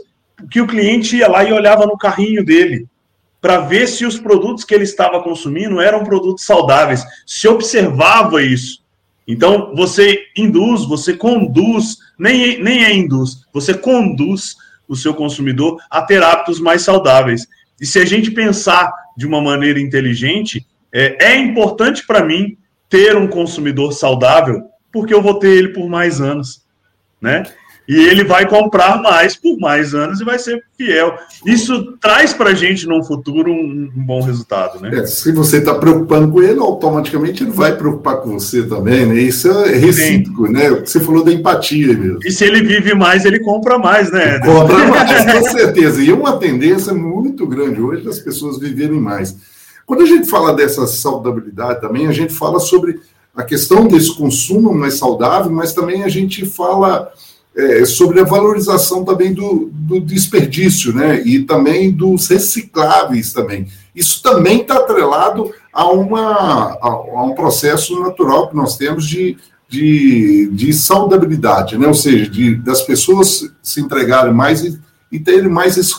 que 0.50 0.62
o 0.62 0.68
cliente 0.68 1.18
ia 1.18 1.28
lá 1.28 1.44
e 1.44 1.54
olhava 1.54 1.86
no 1.86 1.98
carrinho 1.98 2.44
dele 2.44 2.88
para 3.46 3.60
ver 3.60 3.88
se 3.88 4.08
os 4.08 4.20
produtos 4.20 4.64
que 4.64 4.74
ele 4.74 4.86
estava 4.86 5.22
consumindo 5.22 5.80
eram 5.80 6.04
produtos 6.04 6.44
saudáveis, 6.44 7.06
se 7.28 7.48
observava 7.48 8.42
isso. 8.42 8.84
Então, 9.28 9.72
você 9.76 10.24
induz, 10.36 10.84
você 10.84 11.14
conduz, 11.14 11.98
nem, 12.18 12.60
nem 12.60 12.84
é 12.84 12.92
induz, 12.92 13.46
você 13.54 13.76
conduz 13.76 14.56
o 14.88 14.96
seu 14.96 15.14
consumidor 15.14 15.78
a 15.92 16.02
ter 16.02 16.24
hábitos 16.24 16.60
mais 16.60 16.82
saudáveis. 16.82 17.46
E 17.80 17.86
se 17.86 18.00
a 18.00 18.06
gente 18.06 18.32
pensar 18.32 18.92
de 19.16 19.28
uma 19.28 19.40
maneira 19.40 19.80
inteligente, 19.80 20.66
é, 20.92 21.34
é 21.34 21.38
importante 21.38 22.04
para 22.08 22.26
mim 22.26 22.58
ter 22.90 23.16
um 23.16 23.28
consumidor 23.28 23.94
saudável, 23.94 24.64
porque 24.92 25.14
eu 25.14 25.22
vou 25.22 25.38
ter 25.38 25.56
ele 25.56 25.68
por 25.68 25.88
mais 25.88 26.20
anos, 26.20 26.66
né? 27.22 27.44
E 27.88 27.96
ele 27.96 28.24
vai 28.24 28.48
comprar 28.48 29.02
mais 29.02 29.36
por 29.36 29.58
mais 29.60 29.94
anos 29.94 30.20
e 30.20 30.26
vai 30.26 30.40
ser 30.40 30.64
fiel. 30.76 31.16
Isso 31.46 31.94
traz 32.02 32.34
para 32.34 32.50
a 32.50 32.54
gente, 32.54 32.88
no 32.88 33.04
futuro, 33.04 33.52
um, 33.52 33.92
um 33.96 34.04
bom 34.04 34.22
resultado, 34.22 34.80
né? 34.82 34.90
É, 34.94 35.06
se 35.06 35.32
você 35.32 35.58
está 35.58 35.76
preocupando 35.76 36.32
com 36.32 36.42
ele, 36.42 36.60
automaticamente 36.60 37.44
ele 37.44 37.52
vai 37.52 37.78
preocupar 37.78 38.18
com 38.18 38.40
você 38.40 38.64
também, 38.64 39.06
né? 39.06 39.16
Isso 39.16 39.50
é 39.50 39.76
recíproco, 39.76 40.48
Sim. 40.48 40.54
né? 40.54 40.74
Que 40.76 40.90
você 40.90 41.00
falou 41.00 41.24
da 41.24 41.32
empatia 41.32 41.94
mesmo. 41.94 42.20
E 42.26 42.32
se 42.32 42.44
ele 42.44 42.64
vive 42.64 42.96
mais, 42.96 43.24
ele 43.24 43.40
compra 43.40 43.78
mais, 43.78 44.12
né? 44.12 44.40
Compra 44.40 44.88
mais, 44.88 45.32
com 45.32 45.44
certeza. 45.44 46.02
E 46.02 46.10
é 46.10 46.14
uma 46.14 46.38
tendência 46.38 46.94
muito 46.94 47.46
grande 47.46 47.80
hoje 47.80 48.04
das 48.04 48.20
pessoas 48.20 48.60
viverem 48.60 49.00
mais. 49.00 49.36
Quando 49.86 50.02
a 50.02 50.08
gente 50.08 50.28
fala 50.28 50.54
dessa 50.54 50.88
saudabilidade 50.88 51.82
também, 51.82 52.08
a 52.08 52.12
gente 52.12 52.34
fala 52.34 52.60
sobre 52.60 53.00
a 53.36 53.44
questão 53.44 53.88
desse 53.88 54.16
consumo 54.16 54.74
mais 54.74 54.96
saudável, 54.96 55.52
mas 55.52 55.74
também 55.74 56.04
a 56.04 56.10
gente 56.10 56.46
fala 56.46 57.12
é, 57.56 57.86
sobre 57.86 58.20
a 58.20 58.26
valorização 58.26 59.06
também 59.06 59.34
do, 59.34 59.70
do, 59.72 60.02
desperdício, 60.02 60.94
né? 60.94 61.22
E 61.26 61.40
também 61.40 61.90
dos 61.90 62.28
recicláveis 62.28 63.32
também. 63.32 63.68
Isso 63.96 64.22
também 64.22 64.62
está 64.62 64.76
atrelado 64.76 65.54
a, 65.72 65.86
uma, 65.90 66.34
a, 66.82 66.88
a, 66.88 67.24
um 67.24 67.34
processo 67.34 67.98
natural 68.02 68.50
que 68.50 68.56
nós 68.56 68.76
temos 68.76 69.08
de, 69.08 69.38
de, 69.70 70.50
de 70.52 70.74
saudabilidade, 70.74 71.78
né? 71.78 71.88
Ou 71.88 71.94
seja, 71.94 72.30
de, 72.30 72.56
das 72.56 72.82
pessoas 72.82 73.50
se 73.64 73.80
entregarem 73.80 74.34
mais 74.34 74.64
e, 74.64 74.78
e 75.10 75.18
terem 75.18 75.50
mais 75.50 75.78
esse 75.78 75.94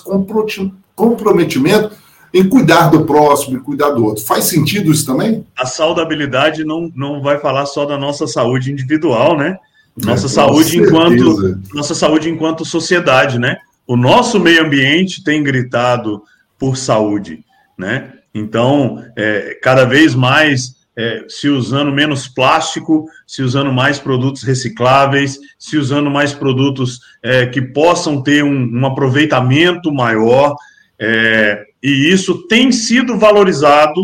comprometimento 0.95 1.97
em 2.35 2.47
cuidar 2.47 2.88
do 2.88 3.07
próximo 3.07 3.57
e 3.57 3.61
cuidar 3.61 3.90
do 3.90 4.05
outro. 4.05 4.23
Faz 4.23 4.45
sentido 4.45 4.92
isso 4.92 5.07
também? 5.07 5.47
A 5.57 5.64
saudabilidade 5.64 6.66
não, 6.66 6.92
não 6.95 7.23
vai 7.23 7.38
falar 7.38 7.64
só 7.64 7.87
da 7.87 7.97
nossa 7.97 8.27
saúde 8.27 8.71
individual, 8.71 9.38
né? 9.38 9.59
Nossa 9.96 10.26
é, 10.26 10.28
saúde 10.28 10.78
enquanto 10.78 11.59
nossa 11.72 11.94
saúde 11.94 12.28
enquanto 12.28 12.64
sociedade, 12.64 13.38
né? 13.38 13.56
O 13.87 13.96
nosso 13.96 14.38
meio 14.38 14.64
ambiente 14.64 15.24
tem 15.24 15.42
gritado 15.42 16.22
por 16.59 16.76
saúde, 16.76 17.44
né? 17.78 18.12
Então, 18.35 19.02
é, 19.16 19.59
cada 19.62 19.85
vez 19.85 20.14
mais 20.14 20.76
é, 20.96 21.24
se 21.28 21.48
usando 21.48 21.92
menos 21.92 22.28
plástico, 22.28 23.06
se 23.26 23.42
usando 23.42 23.72
mais 23.72 23.98
produtos 23.98 24.42
recicláveis, 24.42 25.38
se 25.59 25.78
usando 25.78 26.11
mais 26.11 26.35
produtos 26.35 27.00
é, 27.22 27.46
que 27.46 27.62
possam 27.62 28.22
ter 28.22 28.44
um, 28.44 28.80
um 28.80 28.87
aproveitamento 28.87 29.92
maior, 29.92 30.54
é, 30.98 31.64
e 31.82 32.11
isso 32.11 32.46
tem 32.48 32.72
sido 32.72 33.18
valorizado 33.18 34.02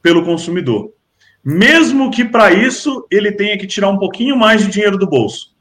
pelo 0.00 0.24
consumidor 0.24 0.92
mesmo 1.44 2.10
que 2.10 2.24
para 2.24 2.52
isso 2.52 3.06
ele 3.10 3.32
tenha 3.32 3.58
que 3.58 3.66
tirar 3.66 3.88
um 3.88 3.98
pouquinho 3.98 4.36
mais 4.36 4.62
de 4.62 4.70
dinheiro 4.70 4.96
do 4.96 5.06
bolso. 5.06 5.52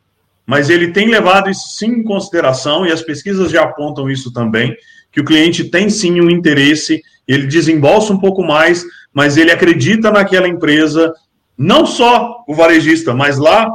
Mas 0.45 0.69
ele 0.69 0.91
tem 0.91 1.07
levado 1.07 1.49
isso 1.49 1.69
sim 1.77 1.87
em 1.87 2.03
consideração, 2.03 2.85
e 2.85 2.91
as 2.91 3.01
pesquisas 3.01 3.51
já 3.51 3.63
apontam 3.63 4.09
isso 4.09 4.31
também, 4.31 4.75
que 5.11 5.21
o 5.21 5.25
cliente 5.25 5.65
tem 5.65 5.89
sim 5.89 6.19
um 6.21 6.29
interesse, 6.29 7.01
ele 7.27 7.47
desembolsa 7.47 8.13
um 8.13 8.19
pouco 8.19 8.43
mais, 8.43 8.83
mas 9.13 9.37
ele 9.37 9.51
acredita 9.51 10.11
naquela 10.11 10.47
empresa, 10.47 11.13
não 11.57 11.85
só 11.85 12.43
o 12.47 12.53
varejista, 12.53 13.13
mas 13.13 13.37
lá 13.37 13.69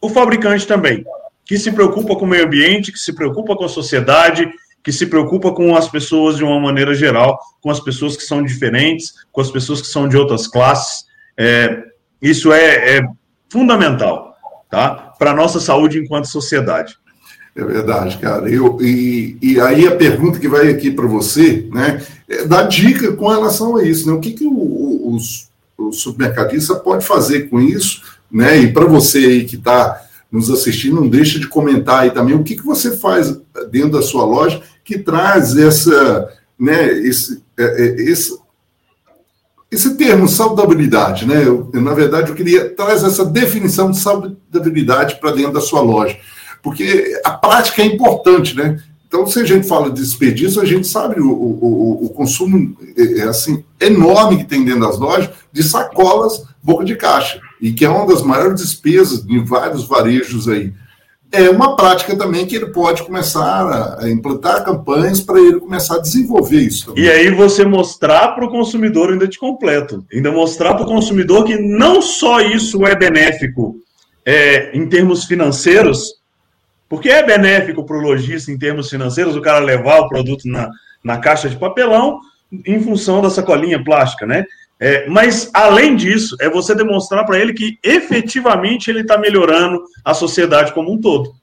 o 0.00 0.08
fabricante 0.08 0.66
também, 0.66 1.04
que 1.44 1.58
se 1.58 1.72
preocupa 1.72 2.16
com 2.16 2.24
o 2.24 2.28
meio 2.28 2.44
ambiente, 2.44 2.92
que 2.92 2.98
se 2.98 3.14
preocupa 3.14 3.56
com 3.56 3.64
a 3.64 3.68
sociedade, 3.68 4.48
que 4.86 4.92
se 4.92 5.06
preocupa 5.06 5.50
com 5.50 5.74
as 5.74 5.88
pessoas 5.88 6.36
de 6.36 6.44
uma 6.44 6.60
maneira 6.60 6.94
geral, 6.94 7.40
com 7.60 7.68
as 7.70 7.80
pessoas 7.80 8.16
que 8.16 8.22
são 8.22 8.40
diferentes, 8.40 9.14
com 9.32 9.40
as 9.40 9.50
pessoas 9.50 9.80
que 9.80 9.88
são 9.88 10.08
de 10.08 10.16
outras 10.16 10.46
classes. 10.46 11.06
É, 11.36 11.82
isso 12.22 12.52
é, 12.52 12.98
é 12.98 13.08
fundamental, 13.50 14.36
tá? 14.70 15.12
Para 15.18 15.32
a 15.32 15.34
nossa 15.34 15.58
saúde 15.58 15.98
enquanto 15.98 16.26
sociedade. 16.26 16.96
É 17.56 17.64
verdade, 17.64 18.16
cara. 18.18 18.48
Eu, 18.48 18.78
e, 18.80 19.36
e 19.42 19.60
aí 19.60 19.88
a 19.88 19.96
pergunta 19.96 20.38
que 20.38 20.46
vai 20.46 20.70
aqui 20.70 20.92
para 20.92 21.08
você, 21.08 21.68
né, 21.72 22.00
é 22.28 22.44
dar 22.44 22.62
dica 22.68 23.12
com 23.12 23.26
relação 23.26 23.74
a 23.74 23.82
isso, 23.82 24.06
né? 24.06 24.12
O 24.12 24.20
que, 24.20 24.34
que 24.34 24.46
o, 24.46 24.52
o, 24.52 25.18
o 25.78 25.92
supermercadista 25.92 26.76
pode 26.76 27.04
fazer 27.04 27.50
com 27.50 27.60
isso, 27.60 28.02
né? 28.30 28.56
E 28.56 28.72
para 28.72 28.84
você 28.84 29.18
aí 29.18 29.44
que 29.46 29.56
está 29.56 30.00
nos 30.30 30.50
assistindo, 30.50 30.96
não 30.96 31.08
deixa 31.08 31.38
de 31.38 31.46
comentar 31.46 32.00
aí 32.00 32.10
também 32.10 32.34
o 32.34 32.42
que, 32.42 32.56
que 32.56 32.64
você 32.64 32.96
faz 32.96 33.38
dentro 33.70 33.92
da 33.92 34.02
sua 34.02 34.24
loja 34.24 34.60
que 34.84 34.98
traz 34.98 35.56
essa, 35.56 36.32
né, 36.58 36.92
esse, 36.98 37.42
é, 37.58 37.64
é, 37.64 38.02
esse, 38.02 38.38
esse 39.70 39.96
termo 39.96 40.28
saudabilidade, 40.28 41.26
né? 41.26 41.44
Eu, 41.44 41.68
na 41.74 41.92
verdade, 41.92 42.30
eu 42.30 42.36
queria 42.36 42.70
traz 42.70 43.02
essa 43.02 43.24
definição 43.24 43.90
de 43.90 43.98
saudabilidade 43.98 45.16
para 45.16 45.32
dentro 45.32 45.52
da 45.52 45.60
sua 45.60 45.80
loja, 45.80 46.16
porque 46.62 47.20
a 47.24 47.32
prática 47.32 47.82
é 47.82 47.86
importante, 47.86 48.56
né? 48.56 48.80
Então, 49.08 49.26
se 49.26 49.40
a 49.40 49.44
gente 49.44 49.66
fala 49.66 49.90
de 49.90 50.00
desperdício, 50.00 50.60
a 50.60 50.64
gente 50.64 50.86
sabe 50.86 51.20
o, 51.20 51.30
o, 51.30 52.06
o 52.06 52.08
consumo 52.10 52.76
é, 52.96 53.20
é, 53.20 53.22
assim 53.22 53.64
enorme 53.80 54.38
que 54.38 54.44
tem 54.44 54.64
dentro 54.64 54.80
das 54.80 54.98
lojas 54.98 55.30
de 55.52 55.62
sacolas 55.62 56.44
boca 56.62 56.84
de 56.84 56.96
caixa, 56.96 57.40
e 57.60 57.72
que 57.72 57.84
é 57.84 57.88
uma 57.88 58.06
das 58.06 58.22
maiores 58.22 58.60
despesas 58.60 59.24
em 59.28 59.44
vários 59.44 59.86
varejos 59.86 60.48
aí 60.48 60.72
é 61.32 61.50
uma 61.50 61.76
prática 61.76 62.16
também 62.16 62.46
que 62.46 62.56
ele 62.56 62.66
pode 62.66 63.02
começar 63.02 63.98
a 64.00 64.08
implantar 64.08 64.64
campanhas 64.64 65.20
para 65.20 65.40
ele 65.40 65.60
começar 65.60 65.96
a 65.96 66.00
desenvolver 66.00 66.60
isso. 66.60 66.86
Também. 66.86 67.04
E 67.04 67.10
aí 67.10 67.30
você 67.30 67.64
mostrar 67.64 68.28
para 68.28 68.44
o 68.44 68.50
consumidor 68.50 69.10
ainda 69.10 69.26
de 69.26 69.38
completo, 69.38 70.04
ainda 70.12 70.30
mostrar 70.30 70.74
para 70.74 70.84
o 70.84 70.88
consumidor 70.88 71.44
que 71.44 71.56
não 71.56 72.00
só 72.00 72.40
isso 72.40 72.86
é 72.86 72.94
benéfico 72.94 73.76
é, 74.24 74.76
em 74.76 74.88
termos 74.88 75.24
financeiros, 75.24 76.14
porque 76.88 77.08
é 77.08 77.24
benéfico 77.24 77.84
para 77.84 77.96
o 77.96 78.00
lojista 78.00 78.50
em 78.50 78.58
termos 78.58 78.88
financeiros 78.88 79.36
o 79.36 79.42
cara 79.42 79.58
levar 79.58 80.00
o 80.00 80.08
produto 80.08 80.48
na, 80.48 80.70
na 81.02 81.18
caixa 81.18 81.48
de 81.48 81.56
papelão 81.56 82.20
em 82.64 82.80
função 82.80 83.20
da 83.20 83.28
sacolinha 83.28 83.82
plástica, 83.82 84.24
né? 84.24 84.44
É, 84.78 85.08
mas, 85.08 85.50
além 85.54 85.96
disso, 85.96 86.36
é 86.40 86.50
você 86.50 86.74
demonstrar 86.74 87.24
para 87.24 87.38
ele 87.38 87.54
que 87.54 87.78
efetivamente 87.82 88.90
ele 88.90 89.00
está 89.00 89.16
melhorando 89.16 89.82
a 90.04 90.12
sociedade 90.12 90.72
como 90.72 90.92
um 90.92 91.00
todo. 91.00 91.34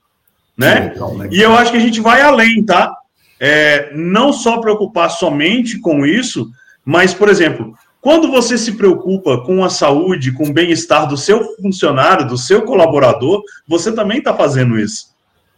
Né? 0.56 0.94
E 1.32 1.42
eu 1.42 1.54
acho 1.54 1.72
que 1.72 1.78
a 1.78 1.82
gente 1.82 2.00
vai 2.00 2.22
além, 2.22 2.64
tá? 2.64 2.96
É, 3.40 3.92
não 3.94 4.32
só 4.32 4.60
preocupar 4.60 5.10
somente 5.10 5.80
com 5.80 6.06
isso, 6.06 6.50
mas, 6.86 7.14
por 7.14 7.28
exemplo, 7.28 7.74
quando 8.00 8.30
você 8.30 8.58
se 8.58 8.74
preocupa 8.74 9.42
com 9.44 9.64
a 9.64 9.70
saúde, 9.70 10.32
com 10.32 10.50
o 10.50 10.54
bem-estar 10.54 11.08
do 11.08 11.18
seu 11.18 11.56
funcionário, 11.56 12.28
do 12.28 12.38
seu 12.38 12.62
colaborador, 12.62 13.42
você 13.68 13.92
também 13.92 14.20
está 14.20 14.34
fazendo 14.34 14.78
isso. 14.78 15.08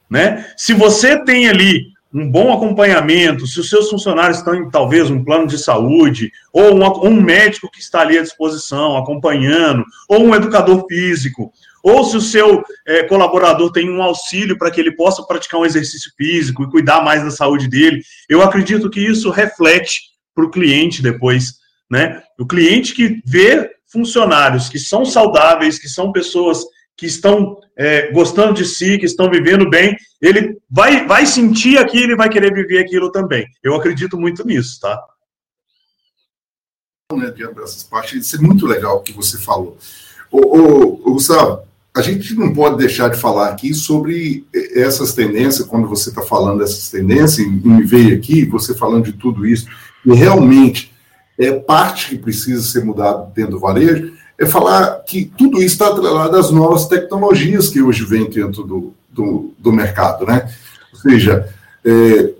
Né? 0.09 0.45
Se 0.55 0.73
você 0.73 1.17
tem 1.23 1.49
ali 1.49 1.94
um 2.15 2.31
bom 2.31 2.53
acompanhamento, 2.53 3.45
se 3.45 3.59
os 3.59 3.69
seus 3.69 3.89
funcionários 3.89 4.37
estão 4.37 4.55
em 4.55 4.69
talvez 4.69 5.11
um 5.11 5.21
plano 5.21 5.45
de 5.45 5.57
saúde, 5.57 6.31
ou 6.53 6.73
um, 6.73 7.09
um, 7.09 7.21
médico 7.21 7.69
que 7.69 7.81
está 7.81 7.99
ali 7.99 8.17
à 8.17 8.21
disposição, 8.21 8.95
acompanhando, 8.95 9.83
ou 10.07 10.23
um 10.23 10.33
educador 10.33 10.85
físico, 10.87 11.51
ou 11.83 12.05
se 12.05 12.15
o 12.15 12.21
seu 12.21 12.63
é, 12.87 13.03
colaborador 13.03 13.69
tem 13.69 13.89
um 13.89 14.01
auxílio 14.01 14.57
para 14.57 14.71
que 14.71 14.79
ele 14.79 14.95
possa 14.95 15.23
praticar 15.23 15.59
um 15.59 15.65
exercício 15.65 16.09
físico 16.15 16.63
e 16.63 16.71
cuidar 16.71 17.03
mais 17.03 17.21
da 17.21 17.31
saúde 17.31 17.67
dele, 17.67 18.01
eu 18.29 18.41
acredito 18.41 18.89
que 18.89 19.01
isso 19.01 19.29
reflete 19.29 20.03
para 20.33 20.45
o 20.45 20.49
cliente 20.49 21.01
depois. 21.01 21.55
Né? 21.91 22.23
O 22.39 22.45
cliente 22.45 22.93
que 22.93 23.21
vê 23.25 23.69
funcionários 23.87 24.69
que 24.69 24.79
são 24.79 25.05
saudáveis, 25.05 25.77
que 25.77 25.89
são 25.89 26.13
pessoas 26.13 26.63
que 26.97 27.05
estão 27.05 27.59
é, 27.77 28.11
gostando 28.11 28.53
de 28.53 28.65
si, 28.65 28.97
que 28.97 29.05
estão 29.05 29.29
vivendo 29.29 29.69
bem, 29.69 29.95
ele 30.21 30.57
vai, 30.69 31.05
vai 31.05 31.25
sentir 31.25 31.77
aquilo 31.77 32.13
e 32.13 32.15
vai 32.15 32.29
querer 32.29 32.53
viver 32.53 32.79
aquilo 32.79 33.11
também. 33.11 33.45
Eu 33.61 33.75
acredito 33.75 34.17
muito 34.17 34.45
nisso, 34.45 34.79
tá? 34.79 35.01
Né, 37.13 37.31
diante 37.31 37.55
partes, 37.89 38.25
isso 38.25 38.35
é 38.35 38.39
muito 38.39 38.65
legal 38.65 38.97
o 38.97 39.01
que 39.01 39.13
você 39.13 39.37
falou. 39.37 39.77
Ô, 40.31 40.39
ô, 40.39 41.01
ô, 41.03 41.13
Gustavo, 41.13 41.61
a 41.95 42.01
gente 42.01 42.33
não 42.33 42.53
pode 42.53 42.77
deixar 42.77 43.09
de 43.09 43.19
falar 43.19 43.49
aqui 43.49 43.73
sobre 43.73 44.45
essas 44.73 45.13
tendências, 45.13 45.67
quando 45.67 45.87
você 45.87 46.09
está 46.09 46.21
falando 46.21 46.59
dessas 46.59 46.89
tendências, 46.89 47.39
e 47.39 47.47
me 47.47 47.83
veio 47.83 48.17
aqui, 48.17 48.45
você 48.45 48.73
falando 48.73 49.05
de 49.05 49.13
tudo 49.13 49.45
isso, 49.45 49.67
e 50.05 50.13
realmente 50.13 50.91
é 51.37 51.51
parte 51.51 52.09
que 52.09 52.17
precisa 52.17 52.61
ser 52.63 52.83
mudado 52.83 53.31
dentro 53.33 53.51
do 53.51 53.59
varejo, 53.59 54.13
é 54.37 54.45
falar 54.45 55.03
que 55.05 55.25
tudo 55.37 55.57
isso 55.57 55.75
está 55.75 55.87
atrelado 55.87 56.37
às 56.37 56.51
novas 56.51 56.87
tecnologias 56.87 57.69
que 57.69 57.81
hoje 57.81 58.03
vêm 58.03 58.29
dentro 58.29 58.63
do, 58.63 58.93
do, 59.09 59.51
do 59.57 59.71
mercado, 59.71 60.25
né? 60.25 60.49
Ou 60.93 60.99
seja, 60.99 61.47
é, 61.83 62.33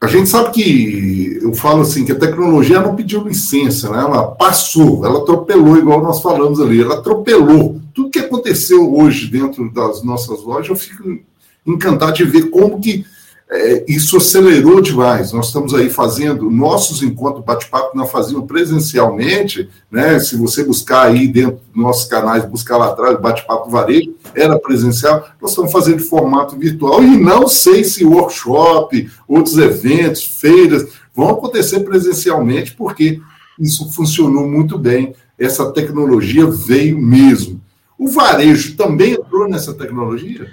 a 0.00 0.06
gente 0.06 0.28
sabe 0.28 0.50
que, 0.50 1.38
eu 1.42 1.54
falo 1.54 1.80
assim, 1.80 2.04
que 2.04 2.12
a 2.12 2.18
tecnologia 2.18 2.80
não 2.80 2.94
pediu 2.94 3.26
licença, 3.26 3.90
né? 3.90 3.98
Ela 3.98 4.28
passou, 4.28 5.04
ela 5.04 5.20
atropelou, 5.20 5.76
igual 5.76 6.02
nós 6.02 6.20
falamos 6.22 6.60
ali, 6.60 6.80
ela 6.80 6.98
atropelou. 6.98 7.80
Tudo 7.94 8.10
que 8.10 8.18
aconteceu 8.18 8.94
hoje 8.94 9.26
dentro 9.26 9.72
das 9.72 10.04
nossas 10.04 10.42
lojas, 10.42 10.68
eu 10.68 10.76
fico 10.76 11.18
encantado 11.66 12.12
de 12.12 12.24
ver 12.24 12.50
como 12.50 12.80
que 12.80 13.04
é, 13.50 13.84
isso 13.88 14.18
acelerou 14.18 14.80
demais. 14.80 15.32
Nós 15.32 15.46
estamos 15.46 15.74
aí 15.74 15.88
fazendo 15.88 16.50
nossos 16.50 17.02
encontros 17.02 17.44
bate-papo, 17.44 17.96
nós 17.96 18.10
fazíamos 18.10 18.46
presencialmente, 18.46 19.70
né? 19.90 20.18
Se 20.18 20.36
você 20.36 20.62
buscar 20.62 21.06
aí 21.06 21.26
dentro 21.26 21.60
dos 21.72 21.82
nossos 21.82 22.04
canais, 22.06 22.44
buscar 22.44 22.76
lá 22.76 22.88
atrás, 22.88 23.18
bate-papo 23.18 23.70
varejo, 23.70 24.14
era 24.34 24.58
presencial, 24.58 25.26
nós 25.40 25.52
estamos 25.52 25.72
fazendo 25.72 25.96
de 25.96 26.04
formato 26.04 26.56
virtual 26.58 27.02
e 27.02 27.16
não 27.16 27.48
sei 27.48 27.84
se 27.84 28.04
workshop, 28.04 29.10
outros 29.26 29.56
eventos, 29.56 30.24
feiras 30.24 30.86
vão 31.14 31.30
acontecer 31.30 31.80
presencialmente, 31.80 32.74
porque 32.74 33.18
isso 33.58 33.90
funcionou 33.92 34.46
muito 34.46 34.78
bem, 34.78 35.14
essa 35.38 35.72
tecnologia 35.72 36.46
veio 36.46 36.98
mesmo. 36.98 37.60
O 37.98 38.08
varejo 38.08 38.76
também 38.76 39.14
entrou 39.14 39.48
nessa 39.48 39.72
tecnologia? 39.72 40.46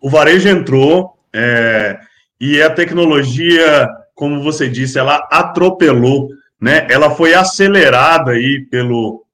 O 0.00 0.10
varejo 0.10 0.48
entrou. 0.48 1.14
É 1.32 2.09
e 2.40 2.62
a 2.62 2.70
tecnologia, 2.70 3.88
como 4.14 4.42
você 4.42 4.68
disse, 4.68 4.98
ela 4.98 5.16
atropelou 5.30 6.28
né, 6.60 6.86
ela 6.90 7.10
foi 7.10 7.32
acelerada 7.32 8.32
aí 8.32 8.66
pelo, 8.70 9.24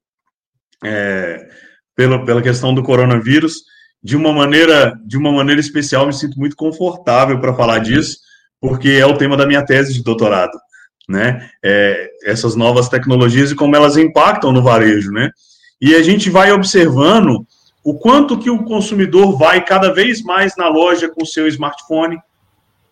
é, 0.84 1.48
pelo, 1.94 2.24
pela 2.24 2.40
questão 2.40 2.72
do 2.72 2.82
coronavírus 2.82 3.64
de 4.02 4.16
uma 4.16 4.32
maneira 4.32 4.96
de 5.04 5.16
uma 5.16 5.32
maneira 5.32 5.60
especial. 5.60 6.06
Me 6.06 6.12
sinto 6.12 6.38
muito 6.38 6.54
confortável 6.54 7.40
para 7.40 7.54
falar 7.54 7.80
disso, 7.80 8.18
porque 8.60 8.90
é 8.90 9.04
o 9.04 9.16
tema 9.16 9.36
da 9.36 9.46
minha 9.46 9.64
tese 9.64 9.92
de 9.92 10.04
doutorado, 10.04 10.56
né? 11.08 11.50
É, 11.64 12.08
essas 12.24 12.54
novas 12.54 12.88
tecnologias 12.88 13.50
e 13.50 13.56
como 13.56 13.74
elas 13.74 13.96
impactam 13.96 14.52
no 14.52 14.62
varejo, 14.62 15.10
né? 15.10 15.30
E 15.80 15.96
a 15.96 16.02
gente 16.02 16.30
vai 16.30 16.52
observando 16.52 17.44
o 17.82 17.98
quanto 17.98 18.38
que 18.38 18.50
o 18.50 18.64
consumidor 18.64 19.36
vai 19.36 19.64
cada 19.64 19.92
vez 19.92 20.22
mais 20.22 20.56
na 20.56 20.68
loja 20.68 21.08
com 21.08 21.24
seu 21.24 21.46
smartphone, 21.48 22.18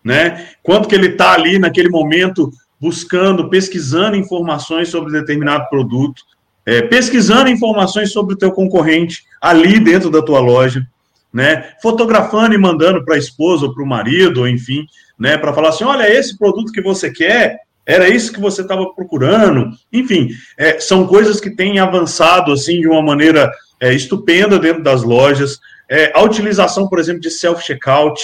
né? 0.05 0.49
Quanto 0.61 0.87
que 0.87 0.93
ele 0.93 1.07
está 1.07 1.33
ali 1.33 1.57
naquele 1.57 1.89
momento 1.89 2.51
buscando, 2.79 3.49
pesquisando 3.49 4.15
informações 4.15 4.89
sobre 4.89 5.11
determinado 5.11 5.67
produto, 5.67 6.21
é, 6.63 6.83
pesquisando 6.83 7.49
informações 7.49 8.11
sobre 8.11 8.35
o 8.35 8.37
teu 8.37 8.51
concorrente 8.51 9.23
ali 9.41 9.79
dentro 9.79 10.11
da 10.11 10.21
tua 10.21 10.39
loja, 10.39 10.85
né? 11.33 11.71
Fotografando 11.81 12.53
e 12.53 12.57
mandando 12.57 13.03
para 13.03 13.15
a 13.15 13.17
esposa 13.17 13.65
ou 13.65 13.73
para 13.73 13.83
o 13.83 13.87
marido, 13.87 14.41
ou 14.41 14.47
enfim, 14.47 14.85
né? 15.17 15.39
Para 15.39 15.53
falar 15.53 15.69
assim, 15.69 15.83
olha, 15.83 16.07
esse 16.07 16.37
produto 16.37 16.71
que 16.71 16.81
você 16.81 17.09
quer, 17.11 17.57
era 17.83 18.07
isso 18.07 18.31
que 18.31 18.39
você 18.39 18.61
estava 18.61 18.93
procurando. 18.93 19.71
Enfim, 19.91 20.29
é, 20.57 20.79
são 20.79 21.07
coisas 21.07 21.39
que 21.39 21.49
têm 21.49 21.79
avançado 21.79 22.51
assim 22.51 22.79
de 22.79 22.87
uma 22.87 23.01
maneira 23.01 23.51
é, 23.79 23.93
estupenda 23.93 24.59
dentro 24.59 24.83
das 24.83 25.03
lojas. 25.03 25.59
É, 25.89 26.11
a 26.15 26.21
utilização, 26.21 26.87
por 26.87 26.99
exemplo, 26.99 27.21
de 27.21 27.29
self-checkout, 27.29 28.23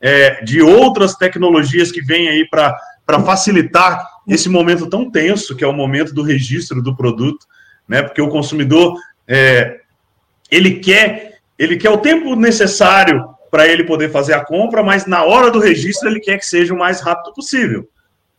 é, 0.00 0.42
de 0.44 0.62
outras 0.62 1.14
tecnologias 1.14 1.90
que 1.90 2.00
vêm 2.00 2.28
aí 2.28 2.48
para 2.48 2.76
facilitar 3.24 4.06
esse 4.26 4.48
momento 4.48 4.88
tão 4.88 5.10
tenso, 5.10 5.56
que 5.56 5.64
é 5.64 5.66
o 5.66 5.72
momento 5.72 6.14
do 6.14 6.22
registro 6.22 6.82
do 6.82 6.96
produto, 6.96 7.46
né? 7.88 8.02
Porque 8.02 8.20
o 8.20 8.28
consumidor 8.28 8.96
é, 9.26 9.80
ele 10.50 10.80
quer 10.80 11.38
ele 11.58 11.76
quer 11.76 11.90
o 11.90 11.98
tempo 11.98 12.36
necessário 12.36 13.24
para 13.50 13.66
ele 13.66 13.82
poder 13.82 14.10
fazer 14.10 14.34
a 14.34 14.44
compra, 14.44 14.82
mas 14.82 15.06
na 15.06 15.24
hora 15.24 15.50
do 15.50 15.58
registro 15.58 16.08
ele 16.08 16.20
quer 16.20 16.38
que 16.38 16.46
seja 16.46 16.72
o 16.72 16.78
mais 16.78 17.00
rápido 17.00 17.32
possível, 17.34 17.88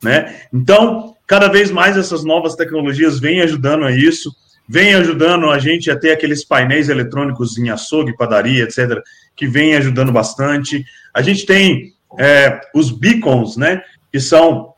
né? 0.01 0.41
Então, 0.53 1.15
cada 1.27 1.47
vez 1.47 1.69
mais 1.69 1.97
essas 1.97 2.23
novas 2.23 2.55
tecnologias 2.55 3.19
vêm 3.19 3.41
ajudando 3.41 3.83
a 3.83 3.91
isso, 3.91 4.31
vêm 4.67 4.93
ajudando 4.93 5.49
a 5.49 5.59
gente 5.59 5.91
a 5.91 5.99
ter 5.99 6.11
aqueles 6.11 6.45
painéis 6.45 6.89
eletrônicos 6.89 7.57
em 7.57 7.69
açougue, 7.69 8.15
padaria, 8.15 8.63
etc., 8.63 9.01
que 9.39 9.47
vem 9.47 9.73
ajudando 9.73 10.11
bastante. 10.11 10.83
A 11.13 11.21
gente 11.21 11.45
tem 11.45 11.93
é, 12.19 12.59
os 12.75 12.91
beacons, 12.91 13.55
né? 13.55 13.81
Que 14.11 14.19
são 14.19 14.73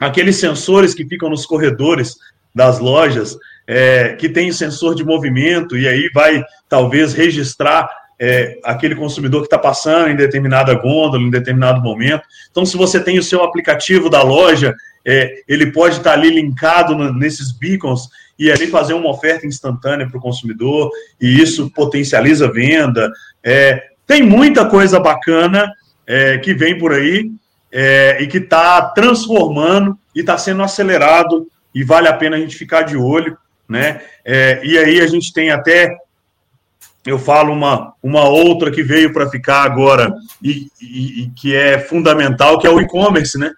aqueles 0.00 0.34
sensores 0.34 0.92
que 0.92 1.06
ficam 1.06 1.30
nos 1.30 1.46
corredores 1.46 2.16
das 2.52 2.80
lojas, 2.80 3.38
é, 3.68 4.14
que 4.14 4.28
tem 4.28 4.50
sensor 4.50 4.96
de 4.96 5.04
movimento, 5.04 5.78
e 5.78 5.86
aí 5.86 6.10
vai 6.12 6.42
talvez 6.68 7.14
registrar 7.14 7.88
é, 8.18 8.58
aquele 8.64 8.96
consumidor 8.96 9.42
que 9.42 9.46
está 9.46 9.58
passando 9.58 10.08
em 10.08 10.16
determinada 10.16 10.74
gôndola, 10.74 11.22
em 11.22 11.30
determinado 11.30 11.80
momento. 11.80 12.24
Então, 12.50 12.66
se 12.66 12.76
você 12.76 12.98
tem 12.98 13.16
o 13.16 13.22
seu 13.22 13.44
aplicativo 13.44 14.10
da 14.10 14.24
loja, 14.24 14.74
é, 15.06 15.42
ele 15.46 15.70
pode 15.70 15.98
estar 15.98 16.14
tá 16.14 16.18
ali 16.18 16.30
linkado 16.30 16.96
no, 16.96 17.12
nesses 17.12 17.52
beacons 17.52 18.08
e 18.36 18.50
ali 18.50 18.66
fazer 18.66 18.94
uma 18.94 19.10
oferta 19.10 19.46
instantânea 19.46 20.08
para 20.08 20.18
o 20.18 20.20
consumidor, 20.20 20.90
e 21.20 21.40
isso 21.40 21.70
potencializa 21.70 22.46
a 22.46 22.50
venda. 22.50 23.12
É, 23.44 23.82
tem 24.06 24.22
muita 24.22 24.64
coisa 24.64 24.98
bacana 24.98 25.70
é, 26.06 26.38
que 26.38 26.54
vem 26.54 26.78
por 26.78 26.92
aí 26.92 27.30
é, 27.70 28.18
e 28.20 28.26
que 28.26 28.38
está 28.38 28.80
transformando 28.90 29.98
e 30.14 30.20
está 30.20 30.38
sendo 30.38 30.62
acelerado 30.62 31.46
e 31.74 31.82
vale 31.82 32.08
a 32.08 32.12
pena 32.12 32.36
a 32.36 32.38
gente 32.38 32.56
ficar 32.56 32.82
de 32.82 32.96
olho, 32.96 33.36
né? 33.68 34.00
É, 34.24 34.60
e 34.64 34.78
aí 34.78 35.00
a 35.00 35.06
gente 35.06 35.32
tem 35.32 35.50
até, 35.50 35.94
eu 37.04 37.18
falo 37.18 37.52
uma, 37.52 37.92
uma 38.02 38.28
outra 38.28 38.70
que 38.70 38.82
veio 38.82 39.12
para 39.12 39.28
ficar 39.28 39.62
agora 39.62 40.14
e, 40.42 40.68
e, 40.80 41.22
e, 41.22 41.30
que 41.30 41.54
é 41.54 41.78
fundamental, 41.78 42.58
que 42.58 42.66
é 42.66 42.70
o 42.70 42.80
e-commerce, 42.80 43.36
né? 43.36 43.52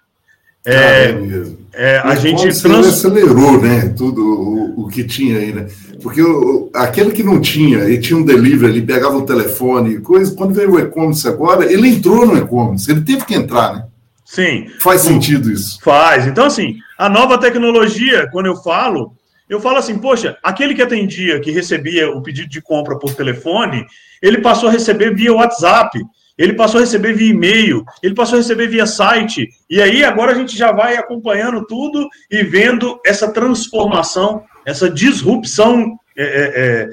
É, 0.66 0.74
ah, 0.74 1.56
é, 1.74 1.92
é 1.94 1.98
a 1.98 2.14
gente 2.16 2.60
trans... 2.60 2.86
acelerou, 2.88 3.62
né? 3.62 3.94
Tudo 3.96 4.20
o, 4.20 4.82
o, 4.82 4.88
que 4.88 5.04
tinha 5.04 5.38
aí, 5.38 5.52
né? 5.52 5.68
Porque 6.02 6.20
o, 6.20 6.68
aquele 6.74 7.12
que 7.12 7.22
não 7.22 7.40
tinha, 7.40 7.78
ele 7.78 7.98
tinha 7.98 8.18
um 8.18 8.24
delivery, 8.24 8.72
ele 8.72 8.86
pegava 8.86 9.16
o 9.16 9.24
telefone, 9.24 10.00
coisa. 10.00 10.34
Quando 10.34 10.54
veio 10.54 10.72
o 10.72 10.80
e-commerce 10.80 11.28
agora, 11.28 11.72
ele 11.72 11.88
entrou 11.88 12.26
no 12.26 12.36
e-commerce, 12.36 12.90
ele 12.90 13.02
teve 13.02 13.24
que 13.24 13.34
entrar, 13.34 13.74
né? 13.74 13.84
Sim. 14.24 14.66
Faz 14.80 15.02
sentido 15.02 15.52
isso. 15.52 15.78
Faz. 15.80 16.26
Então, 16.26 16.46
assim, 16.46 16.76
a 16.98 17.08
nova 17.08 17.38
tecnologia, 17.38 18.28
quando 18.32 18.46
eu 18.46 18.56
falo, 18.56 19.12
eu 19.48 19.60
falo 19.60 19.76
assim, 19.76 19.96
poxa, 19.96 20.36
aquele 20.42 20.74
que 20.74 20.82
atendia, 20.82 21.38
que 21.38 21.52
recebia 21.52 22.10
o 22.10 22.20
pedido 22.20 22.48
de 22.48 22.60
compra 22.60 22.98
por 22.98 23.14
telefone, 23.14 23.86
ele 24.20 24.38
passou 24.38 24.68
a 24.68 24.72
receber 24.72 25.14
via 25.14 25.32
WhatsApp, 25.32 25.96
ele 26.38 26.54
passou 26.54 26.78
a 26.78 26.80
receber 26.82 27.14
via 27.14 27.30
e-mail, 27.30 27.84
ele 28.02 28.14
passou 28.14 28.36
a 28.36 28.42
receber 28.42 28.68
via 28.68 28.86
site, 28.86 29.48
e 29.68 29.80
aí 29.80 30.04
agora 30.04 30.32
a 30.32 30.34
gente 30.34 30.56
já 30.56 30.72
vai 30.72 30.96
acompanhando 30.96 31.66
tudo 31.66 32.08
e 32.30 32.42
vendo 32.42 33.00
essa 33.04 33.32
transformação, 33.32 34.44
essa 34.64 34.90
disrupção 34.90 35.98
é, 36.16 36.24
é, 36.24 36.82
é 36.82 36.88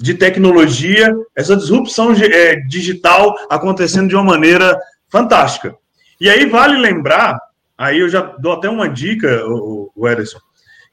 de 0.00 0.14
tecnologia, 0.14 1.14
essa 1.36 1.54
disrupção 1.54 2.12
é, 2.12 2.56
digital 2.66 3.36
acontecendo 3.50 4.08
de 4.08 4.14
uma 4.14 4.24
maneira 4.24 4.78
fantástica. 5.10 5.76
E 6.18 6.28
aí 6.28 6.46
vale 6.46 6.78
lembrar, 6.78 7.38
aí 7.76 8.00
eu 8.00 8.08
já 8.08 8.22
dou 8.22 8.52
até 8.52 8.68
uma 8.68 8.88
dica, 8.88 9.44
o, 9.46 9.90
o 9.94 10.08
Ederson, 10.08 10.38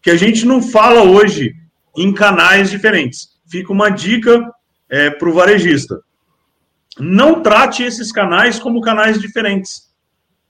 que 0.01 0.09
a 0.09 0.15
gente 0.15 0.45
não 0.45 0.61
fala 0.61 1.03
hoje 1.03 1.55
em 1.97 2.13
canais 2.13 2.69
diferentes. 2.69 3.29
Fica 3.49 3.71
uma 3.71 3.89
dica 3.89 4.41
é, 4.89 5.09
para 5.09 5.29
o 5.29 5.33
varejista. 5.33 5.99
Não 6.99 7.41
trate 7.41 7.83
esses 7.83 8.11
canais 8.11 8.59
como 8.59 8.81
canais 8.81 9.19
diferentes, 9.19 9.89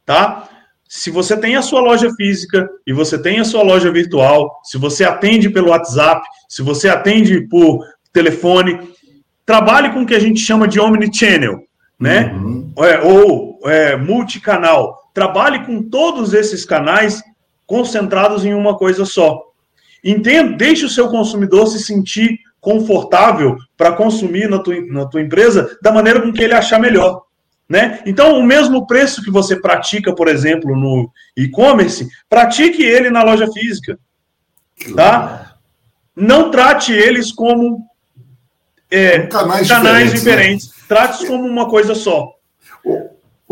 tá? 0.06 0.50
Se 0.88 1.12
você 1.12 1.36
tem 1.36 1.56
a 1.56 1.62
sua 1.62 1.82
loja 1.82 2.10
física 2.16 2.70
e 2.86 2.94
você 2.94 3.22
tem 3.22 3.40
a 3.40 3.44
sua 3.44 3.62
loja 3.62 3.92
virtual, 3.92 4.62
se 4.64 4.78
você 4.78 5.04
atende 5.04 5.50
pelo 5.50 5.70
WhatsApp, 5.70 6.26
se 6.48 6.62
você 6.62 6.88
atende 6.88 7.42
por 7.48 7.86
telefone, 8.14 8.80
trabalhe 9.46 9.92
com 9.92 10.02
o 10.02 10.06
que 10.06 10.16
a 10.16 10.20
gente 10.20 10.40
chama 10.40 10.68
de 10.68 10.80
omnichannel, 10.80 11.60
né? 12.00 12.32
Uhum. 12.34 12.72
É, 12.80 13.00
ou 13.00 13.60
é, 13.66 13.98
multicanal. 13.98 15.12
Trabalhe 15.14 15.66
com 15.66 15.84
todos 15.84 16.34
esses 16.34 16.64
canais 16.64 17.22
concentrados 17.66 18.46
em 18.46 18.54
uma 18.54 18.78
coisa 18.78 19.04
só. 19.04 19.42
Entenda, 20.04 20.56
deixe 20.56 20.86
o 20.86 20.90
seu 20.90 21.10
consumidor 21.10 21.68
se 21.68 21.84
sentir 21.84 22.40
confortável 22.60 23.58
para 23.76 23.94
consumir 23.94 24.50
na 24.50 24.60
tua, 24.60 24.76
na 24.82 25.06
tua 25.06 25.22
empresa 25.22 25.78
da 25.82 25.92
maneira 25.92 26.22
com 26.22 26.34
que 26.34 26.44
ele 26.44 26.54
achar 26.54 26.80
melhor. 26.80 27.24
Né? 27.70 28.02
Então, 28.06 28.40
o 28.40 28.44
mesmo 28.44 28.88
preço 28.88 29.22
que 29.22 29.30
você 29.30 29.60
pratica, 29.60 30.16
por 30.16 30.28
exemplo, 30.28 30.76
no 30.76 31.12
e-commerce, 31.36 32.08
pratique 32.30 32.82
ele 32.82 33.10
na 33.10 33.24
loja 33.24 33.52
física. 33.52 34.00
Tá? 34.96 35.58
Não 36.16 36.50
trate 36.50 36.94
eles 36.94 37.32
como 37.32 37.86
é, 38.90 39.28
canais, 39.28 39.68
canais, 39.68 40.14
diferentes. 40.14 40.24
diferentes. 40.24 40.68
Né? 40.68 40.74
Trate-os 40.88 41.28
como 41.28 41.46
uma 41.46 41.70
coisa 41.70 41.94
só. 41.94 42.34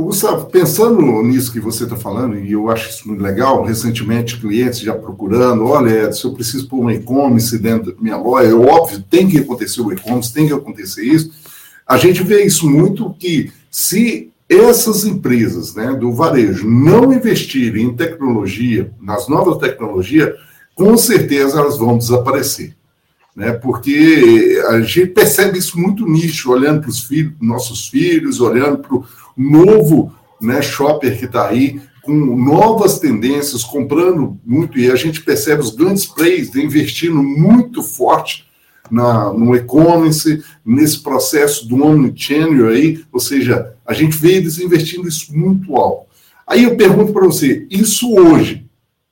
Gustavo, 0.03 0.47
pensando 0.47 1.01
nisso 1.23 1.53
que 1.53 1.60
você 1.60 1.86
está 1.86 1.95
falando, 1.95 2.38
e 2.38 2.51
eu 2.51 2.69
acho 2.69 2.89
isso 2.89 3.08
muito 3.08 3.23
legal, 3.23 3.63
recentemente 3.63 4.38
clientes 4.38 4.79
já 4.79 4.93
procurando, 4.93 5.65
olha, 5.65 6.12
se 6.12 6.25
eu 6.25 6.34
preciso 6.34 6.67
pôr 6.67 6.84
um 6.84 6.91
e-commerce 6.91 7.58
dentro 7.58 7.93
da 7.93 8.01
minha 8.01 8.17
loja, 8.17 8.49
é 8.49 8.53
óbvio, 8.53 9.01
tem 9.10 9.25
que 9.25 9.38
acontecer 9.38 9.81
o 9.81 9.93
e-commerce, 9.93 10.34
tem 10.34 10.47
que 10.47 10.53
acontecer 10.53 11.05
isso. 11.05 11.31
A 11.88 11.97
gente 11.97 12.23
vê 12.23 12.43
isso 12.43 12.69
muito 12.69 13.13
que 13.17 13.53
se 13.71 14.31
essas 14.49 15.05
empresas 15.05 15.75
né, 15.75 15.93
do 15.93 16.12
varejo 16.12 16.69
não 16.69 17.13
investirem 17.13 17.86
em 17.86 17.95
tecnologia, 17.95 18.91
nas 19.01 19.27
novas 19.27 19.58
tecnologias, 19.60 20.34
com 20.75 20.97
certeza 20.97 21.60
elas 21.60 21.77
vão 21.77 21.97
desaparecer. 21.97 22.75
Né, 23.36 23.51
porque 23.51 24.62
a 24.69 24.79
gente 24.81 25.08
percebe 25.08 25.58
isso 25.58 25.79
muito 25.79 26.05
nicho, 26.08 26.51
olhando 26.51 26.81
para 26.81 26.89
os 26.89 27.03
filhos, 27.03 27.34
nossos 27.41 27.88
filhos, 27.89 28.39
olhando 28.39 28.77
para 28.77 28.95
o 28.95 29.05
novo 29.35 30.13
né, 30.41 30.61
shopper 30.61 31.17
que 31.17 31.25
está 31.25 31.47
aí, 31.47 31.81
com 32.01 32.13
novas 32.13 32.99
tendências, 32.99 33.63
comprando 33.63 34.39
muito, 34.45 34.77
e 34.77 34.91
a 34.91 34.95
gente 34.95 35.21
percebe 35.21 35.61
os 35.61 35.73
grandes 35.73 36.05
players 36.05 36.53
investindo 36.55 37.21
muito 37.21 37.81
forte 37.81 38.45
na, 38.91 39.33
no 39.33 39.55
e-commerce, 39.55 40.43
nesse 40.63 41.01
processo 41.01 41.67
do 41.67 41.83
omnichannel 41.83 42.69
aí, 42.69 43.03
ou 43.11 43.19
seja, 43.19 43.73
a 43.85 43.93
gente 43.93 44.15
vê 44.17 44.33
eles 44.33 44.59
investindo 44.59 45.07
isso 45.07 45.35
muito 45.35 45.75
alto. 45.75 46.05
Aí 46.47 46.63
eu 46.63 46.77
pergunto 46.77 47.11
para 47.11 47.25
você, 47.25 47.65
isso 47.71 48.13
hoje 48.13 48.65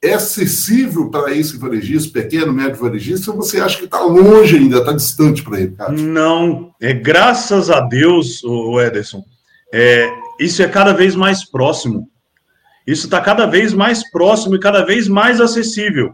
é 0.04 0.14
acessível 0.14 1.10
para 1.10 1.34
esse 1.36 1.58
varejista, 1.58 2.22
pequeno, 2.22 2.54
médio 2.54 2.80
varejista, 2.80 3.32
ou 3.32 3.38
você 3.38 3.60
acha 3.60 3.80
que 3.80 3.86
está 3.86 4.02
longe 4.02 4.58
ainda, 4.58 4.80
está 4.80 4.92
distante 4.92 5.42
para 5.42 5.62
ele, 5.62 5.72
cara? 5.72 5.94
Não, 5.94 6.72
é 6.80 6.94
graças 6.94 7.70
a 7.70 7.80
Deus, 7.80 8.44
o 8.44 8.80
Ederson, 8.80 9.24
é, 9.74 10.08
isso 10.40 10.62
é 10.62 10.68
cada 10.68 10.94
vez 10.94 11.16
mais 11.16 11.44
próximo. 11.44 12.08
Isso 12.86 13.06
está 13.06 13.20
cada 13.20 13.48
vez 13.48 13.74
mais 13.74 14.10
próximo 14.12 14.56
e 14.56 14.60
cada 14.60 14.86
vez 14.86 15.08
mais 15.08 15.42
acessível. 15.42 16.14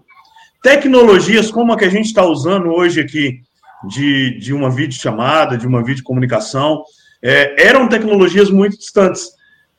tecnologias 0.63 1.51
como 1.51 1.73
a 1.73 1.77
que 1.77 1.85
a 1.85 1.89
gente 1.89 2.05
está 2.05 2.23
usando 2.25 2.69
hoje 2.69 3.01
aqui, 3.01 3.41
de, 3.87 4.37
de 4.39 4.53
uma 4.53 4.69
videochamada, 4.69 5.57
de 5.57 5.67
uma 5.67 5.83
videocomunicação, 5.83 6.83
é, 7.21 7.67
eram 7.67 7.87
tecnologias 7.87 8.49
muito 8.49 8.77
distantes. 8.77 9.29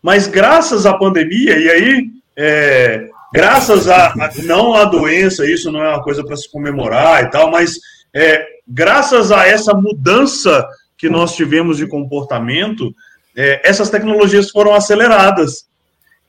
Mas 0.03 0.27
graças 0.27 0.87
à 0.87 0.95
pandemia, 0.95 1.59
e 1.59 1.71
aí, 1.71 2.11
é, 2.37 3.09
graças 3.33 3.89
a, 3.89 4.09
a, 4.09 4.31
não 4.45 4.75
à 4.75 4.85
doença, 4.85 5.51
isso 5.51 5.71
não 5.71 5.83
é 5.83 5.89
uma 5.89 6.03
coisa 6.03 6.25
para 6.25 6.37
se 6.37 6.51
comemorar 6.51 7.25
e 7.25 7.31
tal, 7.31 7.51
mas 7.51 7.79
é, 8.15 8.45
graças 8.67 9.31
a 9.31 9.47
essa 9.47 9.75
mudança 9.75 10.67
que 10.97 11.09
nós 11.09 11.35
tivemos 11.35 11.77
de 11.77 11.87
comportamento, 11.87 12.95
é, 13.41 13.63
essas 13.65 13.89
tecnologias 13.89 14.51
foram 14.51 14.75
aceleradas. 14.75 15.67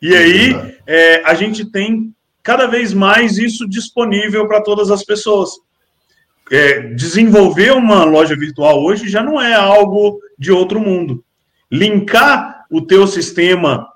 E 0.02 0.15
aí 0.15 0.78
é, 0.88 1.21
a 1.26 1.34
gente 1.34 1.65
tem 1.65 2.13
cada 2.41 2.67
vez 2.67 2.93
mais 2.93 3.38
isso 3.38 3.67
disponível 3.67 4.47
para 4.47 4.63
todas 4.63 4.89
as 4.89 5.04
pessoas. 5.04 5.50
É, 6.50 6.82
desenvolver 6.93 7.71
uma 7.74 8.06
loja 8.06 8.36
virtual 8.36 8.82
hoje 8.82 9.10
já 9.10 9.21
não 9.21 9.41
é 9.41 9.54
algo 9.54 10.19
de 10.39 10.54
outro 10.54 10.80
mundo. 10.80 11.21
Linkar 11.69 12.65
o 12.71 12.82
teu 12.82 13.06
sistema 13.06 13.88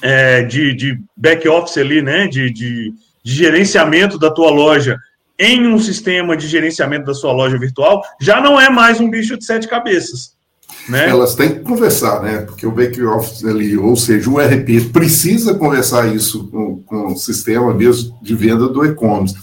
é, 0.00 0.42
de, 0.42 0.72
de 0.72 1.00
back-office 1.16 1.78
ali, 1.78 2.00
né, 2.00 2.28
de, 2.28 2.50
de, 2.52 2.92
de 3.24 3.34
gerenciamento 3.34 4.20
da 4.20 4.30
tua 4.30 4.50
loja 4.50 4.96
em 5.36 5.66
um 5.66 5.78
sistema 5.80 6.36
de 6.36 6.46
gerenciamento 6.46 7.06
da 7.06 7.14
sua 7.14 7.32
loja 7.32 7.58
virtual, 7.58 8.02
já 8.20 8.40
não 8.40 8.58
é 8.60 8.70
mais 8.70 9.00
um 9.00 9.10
bicho 9.10 9.36
de 9.36 9.44
sete 9.44 9.66
cabeças. 9.66 10.35
Né? 10.88 11.08
Elas 11.08 11.34
têm 11.34 11.50
que 11.50 11.60
conversar, 11.60 12.22
né? 12.22 12.38
Porque 12.38 12.66
o 12.66 12.70
back-office 12.70 13.44
ali, 13.44 13.76
ou 13.76 13.96
seja, 13.96 14.30
o 14.30 14.38
RP, 14.38 14.92
precisa 14.92 15.54
conversar 15.54 16.14
isso 16.14 16.46
com, 16.48 16.80
com 16.82 17.12
o 17.12 17.16
sistema 17.16 17.74
mesmo 17.74 18.16
de 18.22 18.34
venda 18.34 18.68
do 18.68 18.84
e-commerce. 18.84 19.36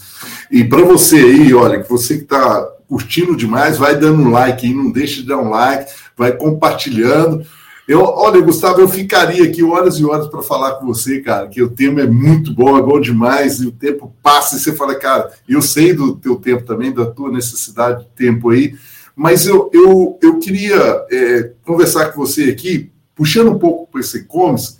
E 0.50 0.64
para 0.64 0.82
você 0.82 1.16
aí, 1.16 1.52
olha, 1.52 1.82
que 1.82 1.90
você 1.90 2.16
que 2.16 2.24
está 2.24 2.66
curtindo 2.88 3.36
demais, 3.36 3.76
vai 3.76 3.96
dando 3.96 4.22
um 4.22 4.30
like 4.30 4.66
aí, 4.66 4.74
não 4.74 4.90
deixe 4.90 5.22
de 5.22 5.28
dar 5.28 5.38
um 5.38 5.50
like, 5.50 5.90
vai 6.16 6.32
compartilhando. 6.32 7.44
Eu, 7.86 8.00
olha, 8.02 8.40
Gustavo, 8.40 8.80
eu 8.80 8.88
ficaria 8.88 9.44
aqui 9.44 9.62
horas 9.62 9.98
e 9.98 10.04
horas 10.04 10.26
para 10.28 10.42
falar 10.42 10.76
com 10.76 10.86
você, 10.86 11.20
cara, 11.20 11.48
que 11.48 11.62
o 11.62 11.68
tema 11.68 12.00
é 12.00 12.06
muito 12.06 12.54
bom, 12.54 12.78
é 12.78 12.82
bom 12.82 12.98
demais, 12.98 13.60
e 13.60 13.66
o 13.66 13.72
tempo 13.72 14.14
passa, 14.22 14.56
e 14.56 14.60
você 14.60 14.72
fala, 14.72 14.94
cara, 14.94 15.30
eu 15.46 15.60
sei 15.60 15.92
do 15.92 16.16
teu 16.16 16.36
tempo 16.36 16.64
também, 16.64 16.92
da 16.92 17.04
tua 17.04 17.30
necessidade 17.30 18.04
de 18.04 18.08
tempo 18.16 18.48
aí, 18.48 18.74
mas 19.14 19.46
eu, 19.46 19.70
eu, 19.72 20.18
eu 20.22 20.38
queria 20.38 21.06
é, 21.10 21.52
conversar 21.64 22.12
com 22.12 22.20
você 22.20 22.44
aqui, 22.44 22.90
puxando 23.14 23.52
um 23.52 23.58
pouco 23.58 23.90
para 23.90 24.00
esse 24.00 24.18
e-commerce, 24.18 24.78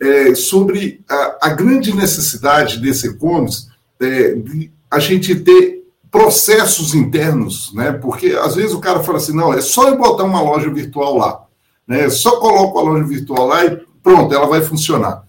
é, 0.00 0.34
sobre 0.34 1.00
a, 1.08 1.38
a, 1.42 1.48
grande 1.50 1.94
necessidade 1.94 2.78
desse 2.80 3.08
e-commerce, 3.08 3.68
é, 4.00 4.34
de 4.34 4.72
a 4.90 4.98
gente 4.98 5.34
ter 5.36 5.84
processos 6.10 6.94
internos, 6.94 7.72
né? 7.74 7.92
Porque 7.92 8.28
às 8.40 8.54
vezes 8.54 8.72
o 8.72 8.80
cara 8.80 9.02
fala 9.02 9.18
assim, 9.18 9.34
não, 9.34 9.52
é 9.52 9.60
só 9.60 9.88
eu 9.88 9.96
botar 9.96 10.24
uma 10.24 10.40
loja 10.40 10.70
virtual 10.70 11.16
lá. 11.16 11.44
Né? 11.86 12.08
Só 12.10 12.38
coloco 12.40 12.78
a 12.78 12.82
loja 12.82 13.04
virtual 13.04 13.46
lá 13.46 13.64
e 13.64 13.80
pronto, 14.02 14.34
ela 14.34 14.46
vai 14.46 14.62
funcionar. 14.62 15.22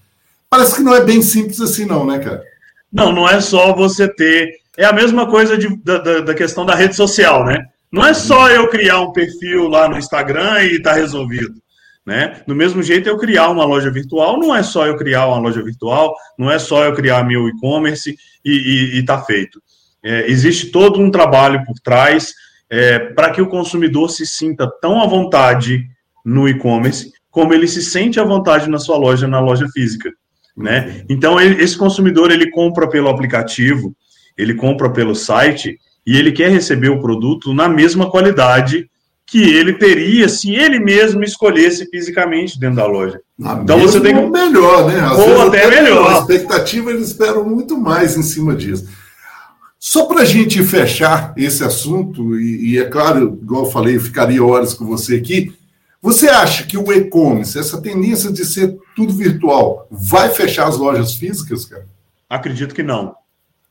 Parece 0.50 0.76
que 0.76 0.82
não 0.82 0.96
é 0.96 1.04
bem 1.04 1.22
simples 1.22 1.60
assim, 1.60 1.86
não, 1.86 2.06
né, 2.06 2.20
cara? 2.20 2.44
Não, 2.92 3.12
não 3.12 3.28
é 3.28 3.40
só 3.42 3.76
você 3.76 4.08
ter. 4.08 4.50
É 4.78 4.86
a 4.86 4.94
mesma 4.94 5.30
coisa 5.30 5.58
de, 5.58 5.76
da, 5.84 6.22
da 6.22 6.34
questão 6.34 6.66
da 6.66 6.76
rede 6.76 6.96
social, 6.96 7.44
né? 7.46 7.66
Não 7.92 8.06
é 8.06 8.14
só 8.14 8.50
eu 8.50 8.68
criar 8.70 9.02
um 9.02 9.12
perfil 9.12 9.68
lá 9.68 9.88
no 9.88 9.98
Instagram 9.98 10.64
e 10.64 10.82
tá 10.82 10.94
resolvido. 10.94 11.56
Né? 12.06 12.42
Do 12.48 12.56
mesmo 12.56 12.82
jeito, 12.82 13.10
eu 13.10 13.18
criar 13.18 13.50
uma 13.50 13.66
loja 13.66 13.92
virtual, 13.92 14.40
não 14.40 14.56
é 14.56 14.64
só 14.64 14.86
eu 14.86 14.96
criar 14.96 15.28
uma 15.28 15.40
loja 15.40 15.62
virtual, 15.62 16.16
não 16.40 16.50
é 16.50 16.58
só 16.58 16.86
eu 16.86 16.94
criar 16.94 17.24
meu 17.24 17.50
e-commerce 17.50 18.16
e, 18.46 18.98
está 18.98 19.22
feito. 19.22 19.62
É, 20.02 20.30
existe 20.30 20.68
todo 20.68 21.02
um 21.02 21.12
trabalho 21.12 21.66
por 21.66 21.76
trás 21.84 22.34
é, 22.70 23.00
para 23.00 23.32
que 23.32 23.42
o 23.42 23.50
consumidor 23.50 24.10
se 24.10 24.26
sinta 24.26 24.72
tão 24.82 25.02
à 25.02 25.06
vontade 25.06 25.86
no 26.24 26.48
e-commerce, 26.48 27.12
como 27.30 27.54
ele 27.54 27.68
se 27.68 27.82
sente 27.82 28.20
à 28.20 28.24
vontade 28.24 28.70
na 28.70 28.80
sua 28.80 28.98
loja, 28.98 29.28
na 29.28 29.40
loja 29.40 29.68
física, 29.74 30.10
né? 30.56 31.04
Então, 31.10 31.40
ele, 31.40 31.62
esse 31.62 31.78
consumidor, 31.78 32.32
ele 32.32 32.50
compra 32.50 32.90
pelo 32.90 33.10
aplicativo, 33.10 33.96
ele 34.38 34.54
compra 34.54 34.90
pelo 34.90 35.14
site, 35.14 35.78
e 36.08 36.16
ele 36.16 36.32
quer 36.32 36.50
receber 36.50 36.88
o 36.88 37.02
produto 37.02 37.54
na 37.54 37.68
mesma 37.68 38.10
qualidade 38.10 38.90
que 39.26 39.44
ele 39.44 39.74
teria 39.74 40.30
se 40.30 40.56
ele 40.56 40.80
mesmo 40.80 41.22
escolhesse 41.22 41.86
fisicamente 41.90 42.58
dentro 42.58 42.78
da 42.78 42.88
loja. 42.88 43.20
Na 43.38 43.56
então 43.56 43.78
você 43.78 44.00
tem 44.00 44.16
que 44.16 44.30
melhor, 44.30 44.88
né? 44.88 45.02
Às 45.02 45.20
ou 45.20 45.42
até, 45.42 45.66
até 45.66 45.82
melhor. 45.82 46.16
A 46.16 46.20
expectativa 46.20 46.92
eles 46.92 47.08
esperam 47.08 47.44
muito 47.44 47.78
mais 47.78 48.16
em 48.16 48.24
cima 48.24 48.56
disso. 48.56 48.88
Só 49.78 50.06
para 50.06 50.22
a 50.22 50.26
gente 50.26 50.64
fechar 50.64 51.34
esse 51.36 51.62
assunto 51.62 52.40
e, 52.40 52.72
e, 52.72 52.80
é 52.80 52.86
claro, 52.86 53.38
igual 53.42 53.66
eu 53.66 53.72
falei, 53.72 53.98
eu 53.98 54.02
ficaria 54.02 54.44
horas 54.44 54.74
com 54.74 54.86
você 54.86 55.16
aqui. 55.16 55.54
Você 56.02 56.30
acha 56.30 56.64
que 56.64 56.78
o 56.78 56.90
e-commerce, 56.94 57.60
essa 57.60 57.82
tendência 57.82 58.32
de 58.32 58.46
ser 58.46 58.78
tudo 58.96 59.14
virtual, 59.14 59.88
vai 59.92 60.30
fechar 60.30 60.68
as 60.68 60.78
lojas 60.78 61.16
físicas, 61.16 61.66
cara? 61.66 61.86
Acredito 62.30 62.74
que 62.74 62.82
não. 62.82 63.14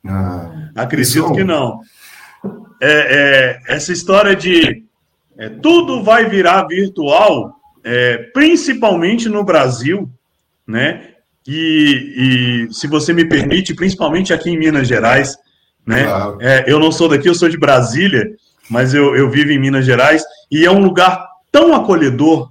Ah, 0.06 0.70
Acredito 0.74 1.32
que 1.32 1.42
não. 1.42 1.80
É, 2.80 3.60
é, 3.68 3.74
essa 3.74 3.92
história 3.92 4.36
de 4.36 4.84
é, 5.38 5.48
tudo 5.48 6.02
vai 6.02 6.28
virar 6.28 6.66
virtual, 6.66 7.54
é, 7.84 8.18
principalmente 8.32 9.28
no 9.28 9.44
Brasil, 9.44 10.10
né? 10.66 11.10
E, 11.46 12.66
e, 12.68 12.74
se 12.74 12.88
você 12.88 13.12
me 13.12 13.24
permite, 13.24 13.74
principalmente 13.74 14.32
aqui 14.32 14.50
em 14.50 14.58
Minas 14.58 14.88
Gerais, 14.88 15.36
né? 15.86 16.04
Claro. 16.04 16.38
É, 16.40 16.64
eu 16.66 16.80
não 16.80 16.90
sou 16.90 17.08
daqui, 17.08 17.28
eu 17.28 17.34
sou 17.34 17.48
de 17.48 17.58
Brasília, 17.58 18.28
mas 18.68 18.92
eu, 18.92 19.14
eu 19.14 19.30
vivo 19.30 19.52
em 19.52 19.58
Minas 19.58 19.86
Gerais 19.86 20.24
e 20.50 20.64
é 20.64 20.70
um 20.70 20.82
lugar 20.82 21.26
tão 21.52 21.74
acolhedor, 21.74 22.50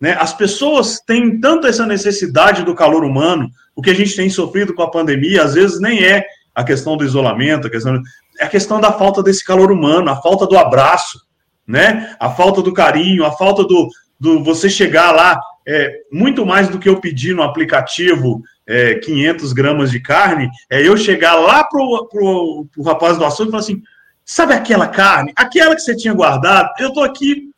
né? 0.00 0.16
As 0.18 0.34
pessoas 0.34 0.98
têm 1.00 1.38
tanto 1.38 1.66
essa 1.66 1.86
necessidade 1.86 2.64
do 2.64 2.74
calor 2.74 3.04
humano, 3.04 3.48
o 3.76 3.80
que 3.80 3.90
a 3.90 3.94
gente 3.94 4.16
tem 4.16 4.28
sofrido 4.28 4.74
com 4.74 4.82
a 4.82 4.90
pandemia, 4.90 5.44
às 5.44 5.54
vezes 5.54 5.80
nem 5.80 6.02
é 6.02 6.24
a 6.54 6.64
questão 6.64 6.96
do 6.96 7.04
isolamento, 7.04 7.66
a 7.66 7.70
questão 7.70 8.02
é 8.42 8.44
a 8.44 8.48
questão 8.48 8.80
da 8.80 8.92
falta 8.92 9.22
desse 9.22 9.44
calor 9.44 9.70
humano, 9.70 10.10
a 10.10 10.20
falta 10.20 10.48
do 10.48 10.58
abraço, 10.58 11.20
né? 11.64 12.16
A 12.18 12.28
falta 12.28 12.60
do 12.60 12.72
carinho, 12.72 13.24
a 13.24 13.30
falta 13.30 13.62
do, 13.62 13.88
do 14.18 14.42
você 14.42 14.68
chegar 14.68 15.12
lá, 15.12 15.40
é, 15.66 16.00
muito 16.10 16.44
mais 16.44 16.68
do 16.68 16.76
que 16.76 16.88
eu 16.88 17.00
pedir 17.00 17.36
no 17.36 17.42
aplicativo 17.44 18.42
é, 18.66 18.96
500 18.96 19.52
gramas 19.52 19.92
de 19.92 20.00
carne, 20.00 20.50
é 20.68 20.82
eu 20.86 20.96
chegar 20.96 21.36
lá 21.36 21.62
pro, 21.62 22.08
pro, 22.10 22.66
pro 22.72 22.82
rapaz 22.82 23.16
do 23.16 23.24
açougue 23.24 23.50
e 23.50 23.52
falar 23.52 23.62
assim, 23.62 23.80
sabe 24.24 24.54
aquela 24.54 24.88
carne, 24.88 25.32
aquela 25.36 25.76
que 25.76 25.82
você 25.82 25.94
tinha 25.94 26.12
guardado, 26.12 26.68
eu 26.80 26.92
tô 26.92 27.00
aqui 27.00 27.48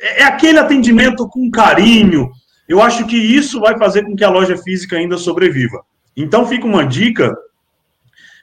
é, 0.00 0.22
é 0.22 0.24
aquele 0.24 0.60
atendimento 0.60 1.28
com 1.28 1.50
carinho. 1.50 2.30
Eu 2.68 2.80
acho 2.80 3.06
que 3.06 3.16
isso 3.16 3.58
vai 3.58 3.76
fazer 3.76 4.04
com 4.04 4.14
que 4.14 4.22
a 4.22 4.30
loja 4.30 4.56
física 4.56 4.96
ainda 4.96 5.18
sobreviva. 5.18 5.84
Então 6.16 6.46
fica 6.46 6.64
uma 6.64 6.86
dica 6.86 7.34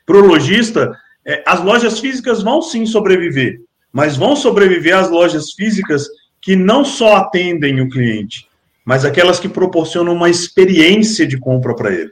para 0.05 0.17
o 0.17 0.25
lojista: 0.25 0.91
é, 1.29 1.43
as 1.45 1.63
lojas 1.63 1.99
físicas 1.99 2.41
vão 2.41 2.59
sim 2.59 2.87
sobreviver, 2.87 3.61
mas 3.93 4.17
vão 4.17 4.35
sobreviver 4.35 4.97
as 4.97 5.11
lojas 5.11 5.53
físicas 5.53 6.07
que 6.41 6.55
não 6.55 6.83
só 6.83 7.17
atendem 7.17 7.81
o 7.81 7.89
cliente, 7.89 8.47
mas 8.83 9.05
aquelas 9.05 9.39
que 9.39 9.47
proporcionam 9.47 10.15
uma 10.15 10.27
experiência 10.27 11.27
de 11.27 11.37
compra 11.37 11.75
para 11.75 11.93
ele. 11.93 12.11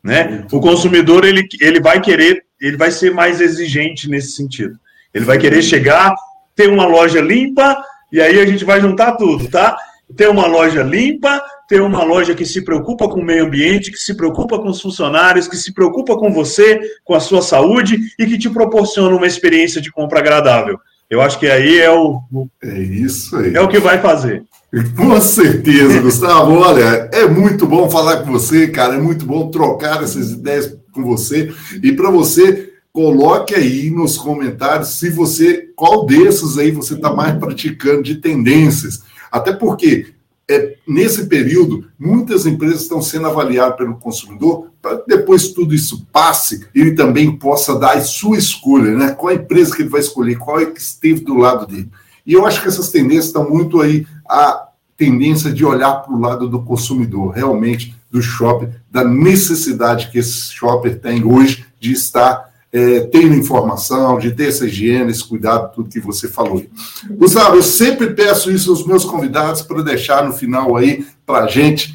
Né? 0.00 0.46
O 0.52 0.60
consumidor 0.60 1.24
ele, 1.24 1.48
ele 1.60 1.80
vai 1.80 2.00
querer, 2.00 2.44
ele 2.60 2.76
vai 2.76 2.92
ser 2.92 3.12
mais 3.12 3.40
exigente 3.40 4.08
nesse 4.08 4.32
sentido. 4.32 4.78
Ele 5.12 5.24
vai 5.24 5.36
querer 5.36 5.60
chegar, 5.60 6.14
ter 6.54 6.68
uma 6.68 6.86
loja 6.86 7.20
limpa, 7.20 7.76
e 8.12 8.20
aí 8.20 8.38
a 8.38 8.46
gente 8.46 8.64
vai 8.64 8.80
juntar 8.80 9.16
tudo, 9.16 9.48
tá? 9.48 9.76
Ter 10.16 10.28
uma 10.28 10.46
loja 10.46 10.82
limpa, 10.82 11.42
ter 11.68 11.80
uma 11.80 12.04
loja 12.04 12.34
que 12.34 12.44
se 12.44 12.62
preocupa 12.62 13.08
com 13.08 13.20
o 13.20 13.24
meio 13.24 13.46
ambiente, 13.46 13.90
que 13.90 13.98
se 13.98 14.14
preocupa 14.14 14.58
com 14.58 14.68
os 14.68 14.80
funcionários, 14.80 15.48
que 15.48 15.56
se 15.56 15.72
preocupa 15.72 16.16
com 16.16 16.32
você, 16.32 16.80
com 17.04 17.14
a 17.14 17.20
sua 17.20 17.42
saúde 17.42 17.98
e 18.18 18.26
que 18.26 18.38
te 18.38 18.50
proporciona 18.50 19.14
uma 19.14 19.26
experiência 19.26 19.80
de 19.80 19.90
compra 19.90 20.18
agradável. 20.18 20.78
Eu 21.08 21.20
acho 21.20 21.38
que 21.38 21.46
aí 21.46 21.78
é 21.78 21.90
o. 21.90 22.20
É 22.62 22.78
isso 22.78 23.36
aí. 23.36 23.54
É 23.54 23.60
o 23.60 23.68
que 23.68 23.78
vai 23.78 24.00
fazer. 24.00 24.42
Com 24.96 25.20
certeza, 25.20 26.00
Gustavo. 26.00 26.54
Olha, 26.54 27.08
é 27.12 27.26
muito 27.28 27.66
bom 27.66 27.88
falar 27.88 28.18
com 28.18 28.32
você, 28.32 28.68
cara. 28.68 28.94
É 28.94 28.98
muito 28.98 29.24
bom 29.24 29.50
trocar 29.50 30.02
essas 30.02 30.32
ideias 30.32 30.76
com 30.92 31.04
você. 31.04 31.52
E 31.82 31.92
para 31.92 32.10
você, 32.10 32.74
Coloque 32.94 33.56
aí 33.56 33.90
nos 33.90 34.16
comentários 34.16 35.00
se 35.00 35.10
você, 35.10 35.68
qual 35.74 36.06
desses 36.06 36.56
aí 36.56 36.70
você 36.70 36.94
está 36.94 37.12
mais 37.12 37.36
praticando 37.36 38.04
de 38.04 38.14
tendências. 38.14 39.02
Até 39.32 39.52
porque 39.52 40.13
é, 40.48 40.76
nesse 40.86 41.26
período, 41.26 41.86
muitas 41.98 42.44
empresas 42.44 42.82
estão 42.82 43.00
sendo 43.00 43.26
avaliadas 43.26 43.76
pelo 43.76 43.96
consumidor 43.96 44.68
para 44.80 45.02
depois 45.06 45.48
tudo 45.48 45.74
isso 45.74 46.06
passe, 46.12 46.66
ele 46.74 46.92
também 46.92 47.34
possa 47.34 47.78
dar 47.78 47.96
a 47.96 48.02
sua 48.02 48.36
escolha, 48.36 48.90
né? 48.92 49.12
Qual 49.12 49.32
a 49.32 49.36
empresa 49.36 49.74
que 49.74 49.80
ele 49.80 49.88
vai 49.88 50.00
escolher, 50.00 50.36
qual 50.36 50.60
é 50.60 50.66
que 50.66 50.78
esteve 50.78 51.20
do 51.20 51.34
lado 51.34 51.66
dele. 51.66 51.90
E 52.26 52.34
eu 52.34 52.46
acho 52.46 52.60
que 52.60 52.68
essas 52.68 52.90
tendências 52.90 53.26
estão 53.26 53.48
muito 53.48 53.80
aí 53.80 54.06
a 54.28 54.68
tendência 54.96 55.50
de 55.50 55.64
olhar 55.64 55.94
para 55.96 56.14
o 56.14 56.20
lado 56.20 56.48
do 56.48 56.62
consumidor, 56.62 57.32
realmente, 57.32 57.96
do 58.10 58.20
shopper, 58.20 58.80
da 58.90 59.02
necessidade 59.02 60.10
que 60.10 60.18
esse 60.18 60.52
shopper 60.52 61.00
tem 61.00 61.24
hoje 61.24 61.64
de 61.80 61.92
estar 61.92 62.52
é, 62.74 63.02
tendo 63.02 63.36
informação, 63.36 64.18
de 64.18 64.32
ter 64.32 64.48
essa 64.48 64.66
higiene, 64.66 65.12
esse 65.12 65.22
cuidado, 65.22 65.72
tudo 65.72 65.88
que 65.88 66.00
você 66.00 66.26
falou. 66.26 66.66
Gustavo, 67.08 67.54
eu 67.54 67.62
sempre 67.62 68.10
peço 68.10 68.50
isso 68.50 68.68
aos 68.70 68.84
meus 68.84 69.04
convidados 69.04 69.62
para 69.62 69.80
deixar 69.80 70.24
no 70.26 70.32
final 70.32 70.76
aí 70.76 71.06
para 71.24 71.44
a 71.44 71.46
gente. 71.46 71.94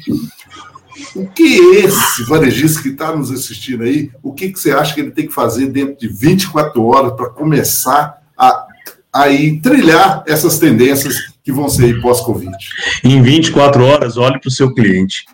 O 1.14 1.26
que 1.26 1.58
esse 1.76 2.24
varejista 2.24 2.80
que 2.80 2.88
está 2.88 3.14
nos 3.14 3.30
assistindo 3.30 3.84
aí, 3.84 4.10
o 4.22 4.32
que, 4.32 4.50
que 4.50 4.58
você 4.58 4.70
acha 4.70 4.94
que 4.94 5.02
ele 5.02 5.10
tem 5.10 5.26
que 5.26 5.34
fazer 5.34 5.66
dentro 5.66 5.98
de 5.98 6.08
24 6.08 6.82
horas 6.82 7.12
para 7.12 7.28
começar 7.28 8.22
a 8.34 8.66
aí 9.12 9.60
trilhar 9.60 10.24
essas 10.26 10.58
tendências 10.58 11.34
que 11.44 11.52
vão 11.52 11.68
ser 11.68 12.00
pós-Covid? 12.00 12.56
Em 13.04 13.20
24 13.20 13.84
horas, 13.84 14.16
olhe 14.16 14.40
para 14.40 14.48
o 14.48 14.52
seu 14.52 14.72
cliente, 14.72 15.26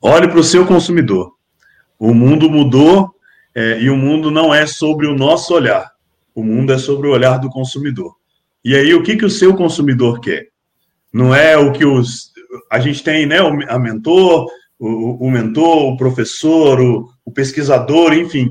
olhe 0.00 0.28
para 0.28 0.38
o 0.38 0.44
seu 0.44 0.64
consumidor. 0.64 1.32
O 1.98 2.14
mundo 2.14 2.48
mudou 2.48 3.15
é, 3.56 3.80
e 3.80 3.88
o 3.88 3.96
mundo 3.96 4.30
não 4.30 4.54
é 4.54 4.66
sobre 4.66 5.06
o 5.06 5.16
nosso 5.16 5.54
olhar, 5.54 5.90
o 6.34 6.44
mundo 6.44 6.74
é 6.74 6.78
sobre 6.78 7.08
o 7.08 7.12
olhar 7.12 7.38
do 7.38 7.48
consumidor. 7.48 8.14
E 8.62 8.76
aí, 8.76 8.92
o 8.92 9.02
que, 9.02 9.16
que 9.16 9.24
o 9.24 9.30
seu 9.30 9.54
consumidor 9.54 10.20
quer? 10.20 10.48
Não 11.10 11.34
é 11.34 11.56
o 11.56 11.72
que 11.72 11.82
os. 11.82 12.32
A 12.70 12.78
gente 12.78 13.02
tem, 13.02 13.24
né, 13.24 13.38
a 13.68 13.78
mentor, 13.78 14.46
o, 14.78 15.26
o 15.26 15.30
mentor, 15.30 15.86
o 15.86 15.96
professor, 15.96 16.78
o, 16.78 17.08
o 17.24 17.32
pesquisador, 17.32 18.12
enfim. 18.12 18.50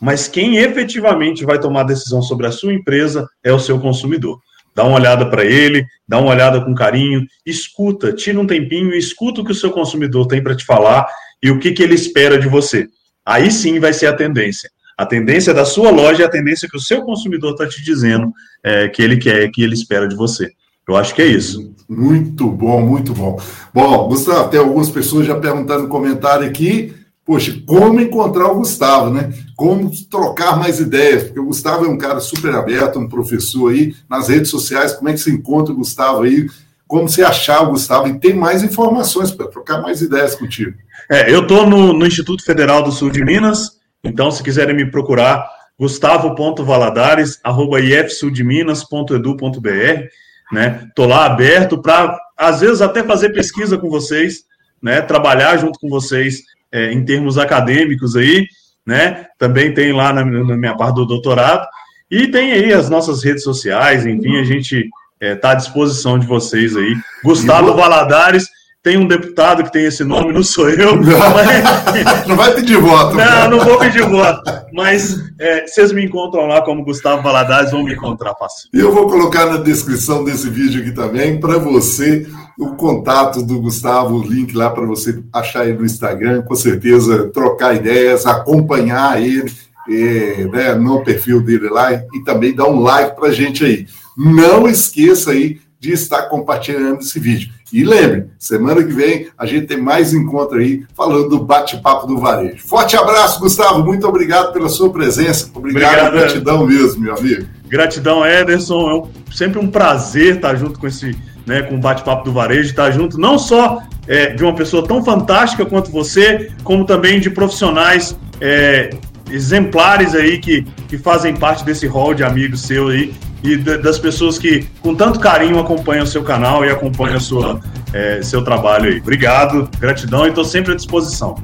Mas 0.00 0.26
quem 0.26 0.56
efetivamente 0.56 1.44
vai 1.44 1.60
tomar 1.60 1.82
decisão 1.82 2.22
sobre 2.22 2.46
a 2.46 2.52
sua 2.52 2.72
empresa 2.72 3.28
é 3.44 3.52
o 3.52 3.60
seu 3.60 3.78
consumidor. 3.78 4.40
Dá 4.74 4.84
uma 4.84 4.96
olhada 4.96 5.28
para 5.28 5.44
ele, 5.44 5.84
dá 6.08 6.18
uma 6.18 6.30
olhada 6.30 6.64
com 6.64 6.74
carinho, 6.74 7.26
escuta, 7.44 8.12
tira 8.12 8.40
um 8.40 8.46
tempinho 8.46 8.94
e 8.94 8.98
escuta 8.98 9.42
o 9.42 9.44
que 9.44 9.52
o 9.52 9.54
seu 9.54 9.70
consumidor 9.70 10.26
tem 10.26 10.42
para 10.42 10.56
te 10.56 10.64
falar 10.64 11.06
e 11.42 11.50
o 11.50 11.58
que, 11.58 11.72
que 11.72 11.82
ele 11.82 11.94
espera 11.94 12.38
de 12.38 12.48
você 12.48 12.88
aí 13.26 13.50
sim 13.50 13.80
vai 13.80 13.92
ser 13.92 14.06
a 14.06 14.16
tendência. 14.16 14.70
A 14.96 15.04
tendência 15.04 15.52
da 15.52 15.64
sua 15.64 15.90
loja 15.90 16.22
é 16.22 16.26
a 16.26 16.30
tendência 16.30 16.68
que 16.70 16.76
o 16.76 16.80
seu 16.80 17.02
consumidor 17.02 17.52
está 17.52 17.68
te 17.68 17.82
dizendo 17.82 18.32
é, 18.64 18.88
que 18.88 19.02
ele 19.02 19.18
quer, 19.18 19.50
que 19.50 19.62
ele 19.62 19.74
espera 19.74 20.08
de 20.08 20.16
você. 20.16 20.50
Eu 20.88 20.96
acho 20.96 21.14
que 21.14 21.20
é 21.20 21.26
isso. 21.26 21.74
Muito 21.88 22.48
bom, 22.48 22.80
muito 22.80 23.12
bom. 23.12 23.38
Bom, 23.74 24.08
Gustavo, 24.08 24.48
tem 24.48 24.60
algumas 24.60 24.88
pessoas 24.88 25.26
já 25.26 25.38
perguntando 25.38 25.82
no 25.82 25.88
comentário 25.88 26.46
aqui. 26.46 26.94
Poxa, 27.24 27.60
como 27.66 28.00
encontrar 28.00 28.46
o 28.46 28.58
Gustavo, 28.58 29.10
né? 29.10 29.34
Como 29.56 29.90
trocar 30.08 30.56
mais 30.56 30.78
ideias? 30.78 31.24
Porque 31.24 31.40
o 31.40 31.46
Gustavo 31.46 31.84
é 31.84 31.88
um 31.88 31.98
cara 31.98 32.20
super 32.20 32.54
aberto, 32.54 33.00
um 33.00 33.08
professor 33.08 33.72
aí 33.72 33.94
nas 34.08 34.28
redes 34.28 34.48
sociais. 34.48 34.92
Como 34.92 35.08
é 35.08 35.12
que 35.12 35.18
você 35.18 35.32
encontra 35.32 35.74
o 35.74 35.76
Gustavo 35.76 36.22
aí? 36.22 36.46
Como 36.86 37.08
você 37.08 37.24
achar 37.24 37.62
o 37.62 37.70
Gustavo? 37.70 38.06
E 38.08 38.18
tem 38.18 38.34
mais 38.34 38.62
informações 38.62 39.30
para 39.30 39.48
trocar 39.48 39.80
mais 39.82 40.02
ideias 40.02 40.34
contigo. 40.34 40.76
É, 41.10 41.32
eu 41.32 41.42
estou 41.42 41.66
no, 41.66 41.92
no, 41.92 42.06
Instituto 42.06 42.42
Federal 42.44 42.82
do 42.82 42.92
Sul 42.92 43.10
de 43.10 43.22
Minas, 43.24 43.72
então 44.02 44.30
se 44.30 44.42
quiserem 44.42 44.74
me 44.74 44.90
procurar, 44.90 45.46
gustavo.valadares, 45.78 47.38
arroba 47.44 47.80
ifsudminas.edu.br, 47.80 50.08
né? 50.52 50.88
Tô 50.94 51.06
lá 51.06 51.26
aberto 51.26 51.82
para, 51.82 52.16
às 52.36 52.60
vezes, 52.60 52.80
até 52.80 53.02
fazer 53.02 53.30
pesquisa 53.30 53.76
com 53.76 53.90
vocês, 53.90 54.44
né? 54.82 55.02
Trabalhar 55.02 55.56
junto 55.56 55.78
com 55.78 55.88
vocês 55.88 56.42
é, 56.72 56.92
em 56.92 57.04
termos 57.04 57.36
acadêmicos 57.36 58.16
aí, 58.16 58.46
né? 58.84 59.26
Também 59.38 59.74
tem 59.74 59.92
lá 59.92 60.12
na, 60.12 60.24
na, 60.24 60.56
minha 60.56 60.76
parte 60.76 60.96
do 60.96 61.06
doutorado, 61.06 61.66
e 62.10 62.28
tem 62.28 62.52
aí 62.52 62.72
as 62.72 62.88
nossas 62.88 63.24
redes 63.24 63.42
sociais, 63.42 64.06
enfim, 64.06 64.38
a 64.38 64.44
gente 64.44 64.88
está 65.20 65.26
é, 65.26 65.34
tá 65.34 65.50
à 65.50 65.54
disposição 65.54 66.18
de 66.18 66.26
vocês 66.26 66.76
aí. 66.76 66.94
Gustavo 67.24 67.74
Valadares, 67.74 68.46
tem 68.82 68.96
um 68.98 69.08
deputado 69.08 69.64
que 69.64 69.72
tem 69.72 69.84
esse 69.84 70.04
nome, 70.04 70.32
não 70.32 70.44
sou 70.44 70.68
eu. 70.70 70.94
Mas... 71.02 72.26
não 72.26 72.36
vai 72.36 72.54
pedir 72.54 72.76
voto. 72.76 73.16
Não, 73.16 73.50
não 73.50 73.64
vou 73.64 73.78
pedir 73.78 74.06
voto. 74.06 74.42
Mas 74.72 75.16
é, 75.40 75.66
vocês 75.66 75.90
me 75.90 76.04
encontram 76.04 76.46
lá 76.46 76.62
como 76.62 76.84
Gustavo 76.84 77.22
Valadares, 77.22 77.72
vão 77.72 77.82
me 77.82 77.94
encontrar 77.94 78.34
fácil. 78.34 78.68
E 78.72 78.78
eu 78.78 78.92
vou 78.92 79.08
colocar 79.08 79.46
na 79.46 79.56
descrição 79.56 80.22
desse 80.22 80.48
vídeo 80.48 80.82
aqui 80.82 80.92
também, 80.92 81.40
para 81.40 81.58
você, 81.58 82.26
o 82.58 82.76
contato 82.76 83.42
do 83.42 83.60
Gustavo, 83.60 84.16
o 84.16 84.22
link 84.22 84.54
lá 84.54 84.70
para 84.70 84.86
você 84.86 85.20
achar 85.32 85.66
ele 85.66 85.78
no 85.78 85.84
Instagram, 85.84 86.42
com 86.42 86.54
certeza 86.54 87.30
trocar 87.32 87.74
ideias, 87.74 88.26
acompanhar 88.26 89.20
ele 89.20 89.50
é, 89.88 90.44
né, 90.44 90.74
no 90.74 91.02
perfil 91.02 91.40
dele 91.40 91.68
lá 91.68 91.92
e 91.92 92.22
também 92.24 92.54
dar 92.54 92.68
um 92.68 92.80
like 92.80 93.16
para 93.16 93.32
gente 93.32 93.64
aí. 93.64 93.86
Não 94.16 94.68
esqueça 94.68 95.32
aí 95.32 95.58
de 95.78 95.92
estar 95.92 96.22
compartilhando 96.22 97.00
esse 97.00 97.20
vídeo. 97.20 97.52
E 97.72 97.84
lembre, 97.84 98.26
semana 98.38 98.82
que 98.82 98.92
vem 98.92 99.28
a 99.36 99.44
gente 99.44 99.66
tem 99.66 99.76
mais 99.76 100.14
encontro 100.14 100.58
aí 100.58 100.84
falando 100.96 101.28
do 101.28 101.40
bate-papo 101.40 102.06
do 102.06 102.18
varejo. 102.18 102.66
Forte 102.66 102.96
abraço, 102.96 103.40
Gustavo. 103.40 103.84
Muito 103.84 104.06
obrigado 104.06 104.52
pela 104.52 104.68
sua 104.68 104.90
presença. 104.90 105.50
Obrigado, 105.54 105.92
obrigado 105.92 106.12
gratidão 106.12 106.66
mesmo, 106.66 107.02
meu 107.02 107.16
amigo. 107.16 107.46
Gratidão, 107.68 108.24
Ederson. 108.24 108.90
É 108.90 108.94
um, 108.94 109.08
sempre 109.32 109.58
um 109.58 109.68
prazer 109.68 110.36
estar 110.36 110.54
junto 110.54 110.78
com 110.78 110.86
esse, 110.86 111.16
né, 111.44 111.62
com 111.62 111.74
o 111.74 111.80
bate-papo 111.80 112.24
do 112.24 112.32
varejo, 112.32 112.70
estar 112.70 112.90
junto 112.92 113.18
não 113.18 113.38
só 113.38 113.82
é, 114.06 114.32
de 114.32 114.42
uma 114.42 114.54
pessoa 114.54 114.86
tão 114.86 115.04
fantástica 115.04 115.66
quanto 115.66 115.90
você, 115.90 116.50
como 116.62 116.84
também 116.84 117.20
de 117.20 117.30
profissionais 117.30 118.16
é, 118.40 118.90
exemplares 119.30 120.14
aí 120.14 120.38
que, 120.38 120.62
que 120.88 120.96
fazem 120.96 121.34
parte 121.34 121.64
desse 121.64 121.86
hall 121.86 122.14
de 122.14 122.22
amigos 122.22 122.62
seu 122.62 122.88
aí 122.88 123.12
e 123.52 123.56
das 123.56 123.98
pessoas 123.98 124.38
que 124.38 124.66
com 124.80 124.94
tanto 124.94 125.18
carinho 125.20 125.58
acompanham 125.58 126.04
o 126.04 126.06
seu 126.06 126.22
canal 126.22 126.64
e 126.64 126.70
acompanham 126.70 127.20
sua, 127.20 127.60
é, 127.92 128.20
seu 128.22 128.42
trabalho 128.42 128.90
aí. 128.90 128.98
Obrigado, 128.98 129.68
gratidão 129.78 130.26
e 130.26 130.28
estou 130.30 130.44
sempre 130.44 130.72
à 130.72 130.76
disposição. 130.76 131.36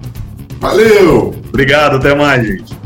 Valeu! 0.59 1.35
Obrigado, 1.49 1.97
até 1.97 2.15
mais, 2.15 2.47
gente. 2.47 2.82